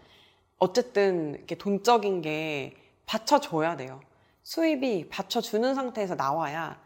어쨌든 0.57 1.35
이렇게 1.35 1.55
돈적인 1.55 2.21
게 2.21 2.75
받쳐줘야 3.05 3.75
돼요. 3.77 3.99
수입이 4.43 5.09
받쳐주는 5.09 5.75
상태에서 5.75 6.15
나와야 6.15 6.79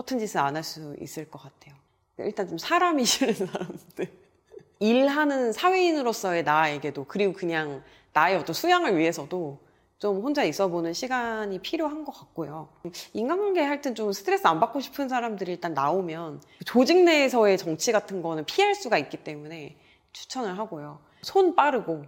허튼 0.00 0.18
짓을 0.18 0.40
안 0.40 0.56
할 0.56 0.62
수 0.64 0.96
있을 1.00 1.28
것 1.30 1.40
같아요. 1.42 1.74
일단 2.18 2.48
좀 2.48 2.56
사람이 2.58 3.04
싫은 3.04 3.34
사람들. 3.34 4.12
일하는 4.80 5.52
사회인으로서의 5.52 6.42
나에게도 6.44 7.04
그리고 7.06 7.34
그냥 7.34 7.82
나의 8.14 8.36
어떤 8.38 8.54
수양을 8.54 8.96
위해서도 8.96 9.58
좀 9.98 10.22
혼자 10.22 10.42
있어 10.44 10.68
보는 10.68 10.94
시간이 10.94 11.58
필요한 11.58 12.04
것 12.06 12.12
같고요. 12.12 12.70
인간관계 13.12 13.60
할 13.60 13.82
땐 13.82 13.94
좀 13.94 14.10
스트레스 14.12 14.46
안 14.46 14.58
받고 14.58 14.80
싶은 14.80 15.10
사람들이 15.10 15.52
일단 15.52 15.74
나오면 15.74 16.40
조직 16.64 17.04
내에서의 17.04 17.58
정치 17.58 17.92
같은 17.92 18.22
거는 18.22 18.46
피할 18.46 18.74
수가 18.74 18.96
있기 18.96 19.18
때문에 19.18 19.76
추천을 20.14 20.58
하고요. 20.58 21.00
손 21.20 21.54
빠르고 21.54 22.06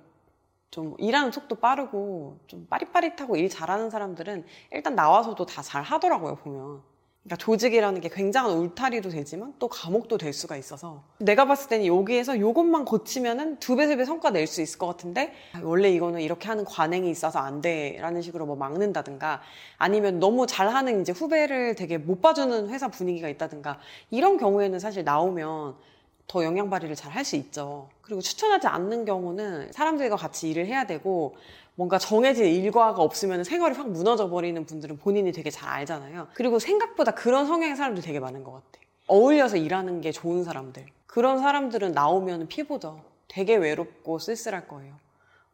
좀 0.70 0.94
일하는 0.98 1.30
속도 1.30 1.56
빠르고 1.56 2.38
좀 2.46 2.66
빠릿빠릿하고 2.70 3.36
일 3.36 3.50
잘하는 3.50 3.90
사람들은 3.90 4.46
일단 4.70 4.94
나와서도 4.94 5.44
다 5.44 5.60
잘 5.60 5.82
하더라고요, 5.82 6.36
보면. 6.36 6.82
그러니까 7.24 7.36
조직이라는 7.36 8.00
게 8.00 8.08
굉장한 8.08 8.52
울타리도 8.58 9.10
되지만 9.10 9.54
또 9.60 9.68
감옥도 9.68 10.18
될 10.18 10.32
수가 10.32 10.56
있어서 10.56 11.04
내가 11.18 11.44
봤을 11.46 11.68
때는 11.68 11.86
여기에서 11.86 12.34
이것만 12.34 12.84
고치면은 12.84 13.60
두 13.60 13.76
배, 13.76 13.86
세 13.86 13.94
배 13.96 14.04
성과 14.04 14.30
낼 14.30 14.48
수 14.48 14.60
있을 14.60 14.76
것 14.78 14.88
같은데 14.88 15.32
원래 15.62 15.88
이거는 15.90 16.20
이렇게 16.20 16.48
하는 16.48 16.64
관행이 16.64 17.08
있어서 17.10 17.38
안 17.38 17.60
돼라는 17.60 18.22
식으로 18.22 18.44
뭐 18.46 18.56
막는다든가 18.56 19.40
아니면 19.78 20.18
너무 20.18 20.48
잘하는 20.48 21.00
이제 21.00 21.12
후배를 21.12 21.76
되게 21.76 21.96
못 21.96 22.20
봐주는 22.20 22.68
회사 22.70 22.88
분위기가 22.88 23.28
있다든가 23.28 23.78
이런 24.10 24.36
경우에는 24.36 24.80
사실 24.80 25.04
나오면 25.04 25.76
더 26.26 26.44
영향 26.44 26.70
발휘를 26.70 26.96
잘 26.96 27.12
할 27.12 27.24
수 27.24 27.36
있죠. 27.36 27.88
그리고 28.00 28.20
추천하지 28.20 28.66
않는 28.66 29.04
경우는 29.04 29.70
사람들과 29.72 30.16
같이 30.16 30.50
일을 30.50 30.66
해야 30.66 30.86
되고 30.86 31.36
뭔가 31.74 31.98
정해진 31.98 32.44
일과가 32.46 33.00
없으면 33.02 33.44
생활이 33.44 33.74
확 33.74 33.88
무너져 33.88 34.28
버리는 34.28 34.64
분들은 34.64 34.98
본인이 34.98 35.32
되게 35.32 35.50
잘 35.50 35.68
알잖아요. 35.70 36.28
그리고 36.34 36.58
생각보다 36.58 37.12
그런 37.12 37.46
성향의 37.46 37.76
사람들이 37.76 38.04
되게 38.06 38.20
많은 38.20 38.44
것 38.44 38.52
같아. 38.52 38.66
어울려서 39.06 39.56
일하는 39.56 40.00
게 40.00 40.12
좋은 40.12 40.44
사람들. 40.44 40.86
그런 41.06 41.38
사람들은 41.38 41.92
나오면 41.92 42.48
피보죠. 42.48 43.00
되게 43.28 43.56
외롭고 43.56 44.18
쓸쓸할 44.18 44.68
거예요. 44.68 44.94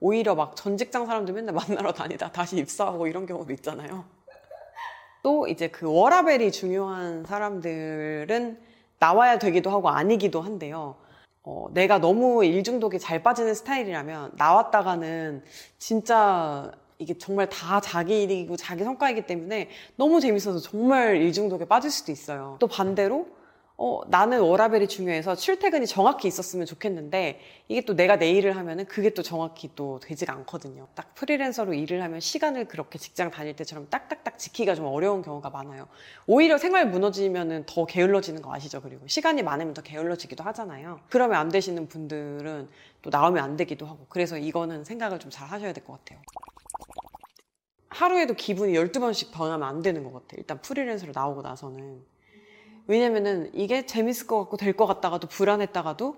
오히려 0.01 0.35
막 0.35 0.55
전 0.55 0.77
직장 0.77 1.07
사람들 1.07 1.35
맨날 1.35 1.55
만나러 1.55 1.93
다니다 1.93 2.31
다시 2.31 2.57
입사하고 2.57 3.07
이런 3.07 3.27
경우도 3.27 3.53
있잖아요. 3.55 4.05
또 5.23 5.47
이제 5.49 5.69
그 5.69 5.93
워라벨이 5.93 6.53
중요한 6.53 7.25
사람들은 7.25 8.61
나와야 9.01 9.39
되기도 9.39 9.71
하고 9.71 9.89
아니기도 9.89 10.41
한데요. 10.41 10.97
어, 11.51 11.67
내가 11.73 11.99
너무 11.99 12.45
일중독에 12.45 12.99
잘 12.99 13.23
빠지는 13.23 13.55
스타일이라면 13.55 14.33
나왔다가는 14.37 15.43
진짜 15.79 16.71
이게 16.99 17.17
정말 17.17 17.49
다 17.49 17.81
자기 17.81 18.23
일이고 18.25 18.59
자기 18.59 18.85
성과이기 18.85 19.23
때문에 19.23 19.71
너무 19.97 20.21
재밌어서 20.21 20.59
정말 20.59 21.17
일중독에 21.17 21.65
빠질 21.65 21.91
수도 21.91 22.13
있어요. 22.13 22.57
또 22.61 22.67
반대로 22.67 23.27
어, 23.81 24.01
나는 24.09 24.41
워라벨이 24.41 24.89
중요해서 24.89 25.37
출퇴근이 25.37 25.87
정확히 25.87 26.27
있었으면 26.27 26.67
좋겠는데 26.67 27.41
이게 27.69 27.81
또 27.83 27.95
내가 27.95 28.17
내 28.17 28.29
일을 28.33 28.57
하면은 28.57 28.87
그게 28.87 29.11
또 29.11 29.23
정확히 29.23 29.71
또 29.77 30.01
되지가 30.01 30.33
않거든요. 30.35 30.89
딱 30.97 31.15
프리랜서로 31.15 31.75
일을 31.75 32.03
하면 32.03 32.19
시간을 32.19 32.67
그렇게 32.67 32.99
직장 32.99 33.31
다닐 33.31 33.55
때처럼 33.55 33.87
딱딱딱 33.89 34.37
지키기가 34.37 34.75
좀 34.75 34.87
어려운 34.87 35.23
경우가 35.23 35.51
많아요. 35.51 35.87
오히려 36.27 36.59
생활 36.59 36.91
무너지면은 36.91 37.67
더 37.67 37.87
게을러지는 37.87 38.43
거 38.43 38.53
아시죠? 38.53 38.83
그리고 38.83 39.07
시간이 39.07 39.45
많으면 39.45 39.75
더 39.75 39.83
게을러지기도 39.83 40.43
하잖아요. 40.43 40.99
그러면 41.09 41.37
안 41.39 41.49
되시는 41.49 41.87
분들은 41.87 42.69
또 43.03 43.11
나오면 43.11 43.43
안 43.45 43.57
되기도 43.57 43.87
하고 43.87 44.07
그래서 44.09 44.37
이거는 44.39 44.85
생각을 44.85 45.21
좀 45.21 45.31
잘 45.31 45.47
하셔야 45.49 45.73
될 45.73 45.85
것 45.85 45.93
같아요. 46.05 46.21
하루에도 47.91 48.35
기분이 48.35 48.73
12번씩 48.75 49.31
변하면 49.33 49.69
안 49.69 49.83
되는 49.83 50.03
것 50.03 50.13
같아요. 50.15 50.39
일단 50.39 50.61
프리랜서로 50.61 51.13
나오고 51.15 51.43
나서는. 51.43 52.18
왜냐면은 52.89 53.51
이게 53.55 53.87
재밌을 53.87 54.27
것 54.27 54.39
같고 54.41 54.57
될 54.57 54.73
것 54.75 54.87
같다가도 54.87 55.29
불안했다가도 55.29 56.17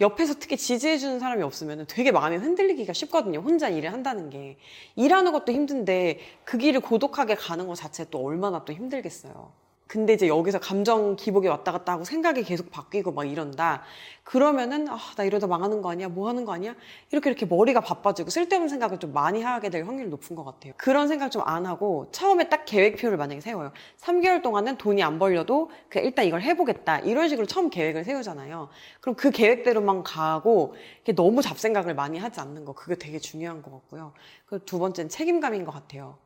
옆에서 0.00 0.34
특히 0.38 0.56
지지해주는 0.56 1.18
사람이 1.18 1.42
없으면 1.42 1.86
되게 1.88 2.10
마음이 2.12 2.36
흔들리기가 2.36 2.92
쉽거든요. 2.92 3.40
혼자 3.40 3.68
일을 3.68 3.92
한다는 3.92 4.30
게. 4.30 4.56
일하는 4.96 5.32
것도 5.32 5.52
힘든데 5.52 6.20
그 6.44 6.58
길을 6.58 6.80
고독하게 6.80 7.34
가는 7.34 7.66
것 7.66 7.74
자체 7.74 8.06
또 8.10 8.24
얼마나 8.24 8.64
또 8.64 8.72
힘들겠어요. 8.72 9.52
근데 9.90 10.12
이제 10.12 10.28
여기서 10.28 10.60
감정 10.60 11.16
기복이 11.16 11.48
왔다 11.48 11.72
갔다 11.72 11.94
하고 11.94 12.04
생각이 12.04 12.44
계속 12.44 12.70
바뀌고 12.70 13.10
막 13.10 13.24
이런다. 13.24 13.82
그러면은, 14.22 14.88
아, 14.88 14.96
나 15.16 15.24
이러다 15.24 15.48
망하는 15.48 15.82
거 15.82 15.90
아니야? 15.90 16.08
뭐 16.08 16.28
하는 16.28 16.44
거 16.44 16.52
아니야? 16.52 16.76
이렇게 17.10 17.28
이렇게 17.28 17.44
머리가 17.44 17.80
바빠지고 17.80 18.30
쓸데없는 18.30 18.68
생각을 18.68 18.98
좀 18.98 19.12
많이 19.12 19.42
하게 19.42 19.68
될 19.68 19.84
확률이 19.84 20.08
높은 20.08 20.36
것 20.36 20.44
같아요. 20.44 20.74
그런 20.76 21.08
생각 21.08 21.32
좀 21.32 21.42
안 21.44 21.66
하고 21.66 22.06
처음에 22.12 22.48
딱 22.48 22.64
계획표를 22.66 23.16
만약에 23.16 23.40
세워요. 23.40 23.72
3개월 23.98 24.42
동안은 24.44 24.76
돈이 24.78 25.02
안 25.02 25.18
벌려도 25.18 25.72
그냥 25.88 26.06
일단 26.06 26.24
이걸 26.24 26.42
해보겠다. 26.42 27.00
이런 27.00 27.28
식으로 27.28 27.48
처음 27.48 27.68
계획을 27.68 28.04
세우잖아요. 28.04 28.68
그럼 29.00 29.16
그 29.16 29.32
계획대로만 29.32 30.04
가고 30.04 30.76
너무 31.16 31.42
잡생각을 31.42 31.96
많이 31.96 32.16
하지 32.16 32.38
않는 32.38 32.64
거. 32.64 32.74
그게 32.74 32.94
되게 32.94 33.18
중요한 33.18 33.60
것 33.60 33.72
같고요. 33.72 34.12
그리고 34.46 34.64
두 34.64 34.78
번째는 34.78 35.08
책임감인 35.08 35.64
것 35.64 35.72
같아요. 35.72 36.16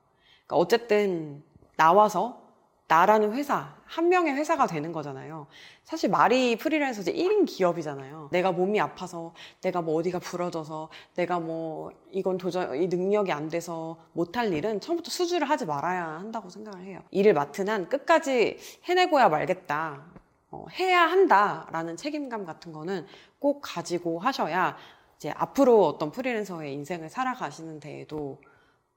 그러니까 0.47 0.57
어쨌든 0.57 1.43
나와서 1.77 2.44
나라는 2.87 3.33
회사, 3.33 3.75
한 3.87 4.09
명의 4.09 4.35
회사가 4.35 4.67
되는 4.67 4.93
거잖아요. 4.93 5.47
사실 5.85 6.11
말이 6.11 6.57
프리랜서 6.57 7.01
이제 7.01 7.13
1인 7.13 7.47
기업이잖아요. 7.47 8.29
내가 8.31 8.53
몸이 8.53 8.79
아파서, 8.81 9.33
내가 9.63 9.81
뭐 9.81 9.95
어디가 9.97 10.19
부러져서, 10.19 10.91
내가 11.15 11.41
뭐 11.41 11.91
이건 12.11 12.37
도저히 12.37 12.85
이 12.85 12.89
능력이 12.89 13.33
안 13.33 13.49
돼서 13.49 13.97
못할 14.13 14.53
일은 14.53 14.81
처음부터 14.81 15.11
수주를 15.11 15.49
하지 15.49 15.65
말아야 15.65 16.05
한다고 16.05 16.51
생각을 16.51 16.85
해요. 16.85 17.01
일을 17.11 17.33
맡은 17.33 17.69
한 17.69 17.89
끝까지 17.89 18.59
해내고야 18.85 19.29
말겠다. 19.31 20.03
어, 20.51 20.67
해야 20.79 21.03
한다라는 21.03 21.97
책임감 21.97 22.45
같은 22.45 22.73
거는 22.73 23.07
꼭 23.39 23.61
가지고 23.63 24.21
하셔야 24.21 24.77
이제 25.17 25.33
앞으로 25.37 25.87
어떤 25.87 26.13
프리랜서의 26.13 26.73
인생을 26.75 27.09
살아가시는 27.09 27.81
데에도 27.81 28.39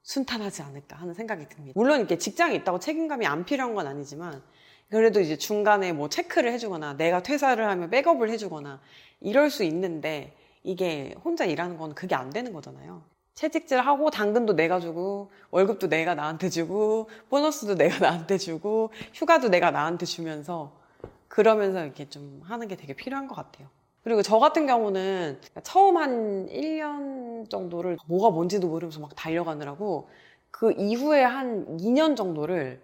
순탄하지 0.08 0.62
않을까 0.62 0.96
하는 0.96 1.14
생각이 1.14 1.50
듭니다. 1.50 1.74
물론 1.76 2.00
이렇게 2.00 2.18
직장에 2.18 2.56
있다고 2.56 2.80
책임감이 2.80 3.26
안 3.26 3.44
필요한 3.44 3.76
건 3.76 3.88
아니지만 3.88 4.42
그래도 4.90 5.20
이제 5.20 5.38
중간에 5.38 5.92
뭐 5.92 6.08
체크를 6.08 6.54
해주거나 6.54 6.96
내가 6.96 7.22
퇴사를 7.22 7.62
하면 7.64 7.90
백업을 7.90 8.30
해주거나 8.30 8.80
이럴 9.20 9.50
수 9.50 9.66
있는데 9.66 10.34
이게 10.64 11.14
혼자 11.26 11.44
일하는 11.44 11.78
건 11.78 11.94
그게 11.94 12.16
안 12.16 12.30
되는 12.30 12.54
거잖아요. 12.54 13.04
채찍질 13.34 13.82
하고 13.82 14.10
당근도 14.10 14.56
내가 14.56 14.80
주고 14.80 15.30
월급도 15.52 15.90
내가 15.90 16.16
나한테 16.16 16.48
주고 16.48 17.10
보너스도 17.30 17.76
내가 17.76 18.00
나한테 18.10 18.38
주고 18.38 18.92
휴가도 19.14 19.50
내가 19.50 19.72
나한테 19.72 20.06
주면서 20.06 20.80
그러면서 21.28 21.84
이렇게 21.84 22.10
좀 22.10 22.42
하는 22.46 22.70
게 22.70 22.78
되게 22.78 22.94
필요한 22.94 23.28
것 23.28 23.36
같아요. 23.36 23.68
그리고 24.08 24.22
저 24.22 24.40
같은 24.40 24.66
경우는 24.66 25.38
처음 25.64 25.98
한 25.98 26.48
1년 26.48 27.50
정도를 27.50 27.98
뭐가 28.08 28.30
뭔지도 28.30 28.70
모르면서 28.70 29.02
막 29.02 29.14
달려가느라고 29.18 30.08
그 30.50 30.72
이후에 30.72 31.22
한 31.24 31.78
2년 31.78 32.16
정도를 32.16 32.80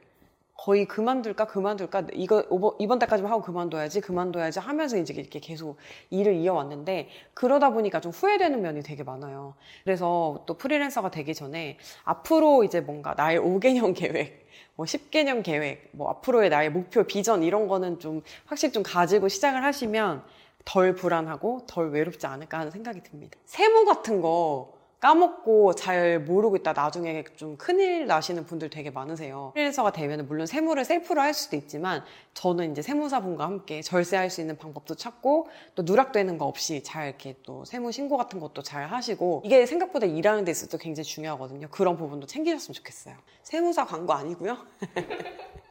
거의 0.57 0.85
그만둘까 0.85 1.47
그만둘까 1.47 2.07
이거 2.11 2.43
이번 2.77 2.99
달까지만 2.99 3.31
하고 3.31 3.41
그만둬야지 3.41 4.01
그만둬야지 4.01 4.59
하면서 4.59 4.97
이제 4.97 5.13
이렇게 5.13 5.39
계속 5.39 5.77
일을 6.09 6.35
이어왔는데 6.35 7.07
그러다 7.33 7.69
보니까 7.69 8.01
좀 8.01 8.11
후회되는 8.11 8.61
면이 8.61 8.83
되게 8.83 9.03
많아요. 9.03 9.53
그래서 9.85 10.43
또 10.45 10.55
프리랜서가 10.55 11.09
되기 11.09 11.33
전에 11.33 11.77
앞으로 12.03 12.65
이제 12.65 12.81
뭔가 12.81 13.13
나의 13.13 13.39
5개년 13.39 13.95
계획 13.95 14.43
뭐 14.75 14.85
10개년 14.85 15.43
계획, 15.43 15.89
뭐 15.91 16.09
앞으로의 16.09 16.49
나의 16.49 16.71
목표, 16.71 17.03
비전 17.03 17.43
이런 17.43 17.67
거는 17.67 17.99
좀 17.99 18.21
확실히 18.45 18.73
좀 18.73 18.81
가지고 18.81 19.27
시작을 19.27 19.63
하시면 19.63 20.23
덜 20.65 20.95
불안하고 20.95 21.65
덜 21.67 21.89
외롭지 21.91 22.25
않을까 22.25 22.59
하는 22.59 22.71
생각이 22.71 23.01
듭니다. 23.03 23.37
세무 23.45 23.85
같은 23.85 24.21
거 24.21 24.73
까먹고 25.03 25.75
잘 25.75 26.21
모르고 26.21 26.55
있다 26.55 26.71
나중에 26.71 27.25
좀 27.35 27.57
큰일 27.57 28.07
나시는 28.07 28.45
분들 28.45 28.69
되게 28.69 28.89
많으세요. 28.89 29.51
프리랜서가 29.53 29.91
되면 29.91 30.25
물론 30.29 30.47
세무를 30.47 30.85
셀프로 30.85 31.19
할 31.19 31.33
수도 31.33 31.57
있지만 31.57 32.05
저는 32.33 32.71
이제 32.71 32.81
세무사분과 32.81 33.43
함께 33.43 33.81
절세할 33.81 34.29
수 34.29 34.39
있는 34.39 34.57
방법도 34.57 34.95
찾고 34.95 35.47
또 35.75 35.83
누락되는 35.83 36.37
거 36.37 36.45
없이 36.45 36.83
잘 36.83 37.09
이렇게 37.09 37.35
또 37.43 37.65
세무 37.65 37.91
신고 37.91 38.15
같은 38.15 38.39
것도 38.39 38.61
잘 38.63 38.87
하시고 38.87 39.41
이게 39.43 39.65
생각보다 39.65 40.05
일하는 40.05 40.45
데 40.45 40.51
있어서 40.51 40.77
굉장히 40.77 41.03
중요하거든요. 41.03 41.67
그런 41.69 41.97
부분도 41.97 42.25
챙기셨으면 42.25 42.73
좋겠어요. 42.73 43.15
세무사 43.41 43.85
광고 43.85 44.13
아니고요. 44.13 44.57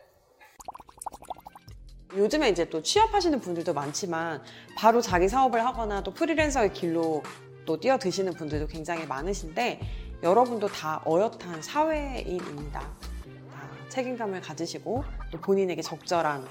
요즘에 2.16 2.50
이제 2.50 2.68
또 2.68 2.82
취업하시는 2.82 3.40
분들도 3.40 3.72
많지만 3.72 4.42
바로 4.76 5.00
자기 5.00 5.28
사업을 5.28 5.64
하거나 5.64 6.02
또 6.02 6.12
프리랜서의 6.12 6.72
길로 6.72 7.22
또 7.64 7.78
뛰어드시는 7.78 8.34
분들도 8.34 8.66
굉장히 8.66 9.06
많으신데 9.06 9.80
여러분도 10.22 10.68
다 10.68 11.02
어엿한 11.06 11.62
사회인입니다. 11.62 12.80
다 12.80 13.70
책임감을 13.88 14.40
가지시고 14.40 15.04
또 15.30 15.40
본인에게 15.40 15.80
적절한 15.82 16.46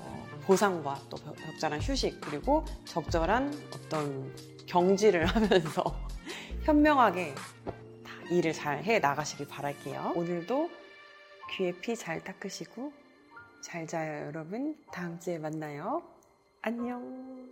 어, 0.00 0.26
보상과 0.42 1.00
또 1.10 1.16
적- 1.18 1.36
적절한 1.36 1.80
휴식 1.80 2.20
그리고 2.20 2.64
적절한 2.84 3.52
어떤 3.74 4.32
경지를 4.66 5.26
하면서 5.34 5.82
현명하게 6.62 7.34
다 7.64 8.12
일을 8.30 8.52
잘 8.52 8.82
해 8.84 8.98
나가시길 9.00 9.48
바랄게요. 9.48 10.12
오늘도 10.14 10.70
귀에 11.56 11.72
피 11.72 11.96
잘 11.96 12.22
닦으시고 12.22 12.92
잘 13.60 13.86
자요, 13.86 14.26
여러분. 14.26 14.76
다음 14.90 15.18
주에 15.18 15.38
만나요. 15.38 16.02
안녕. 16.62 17.48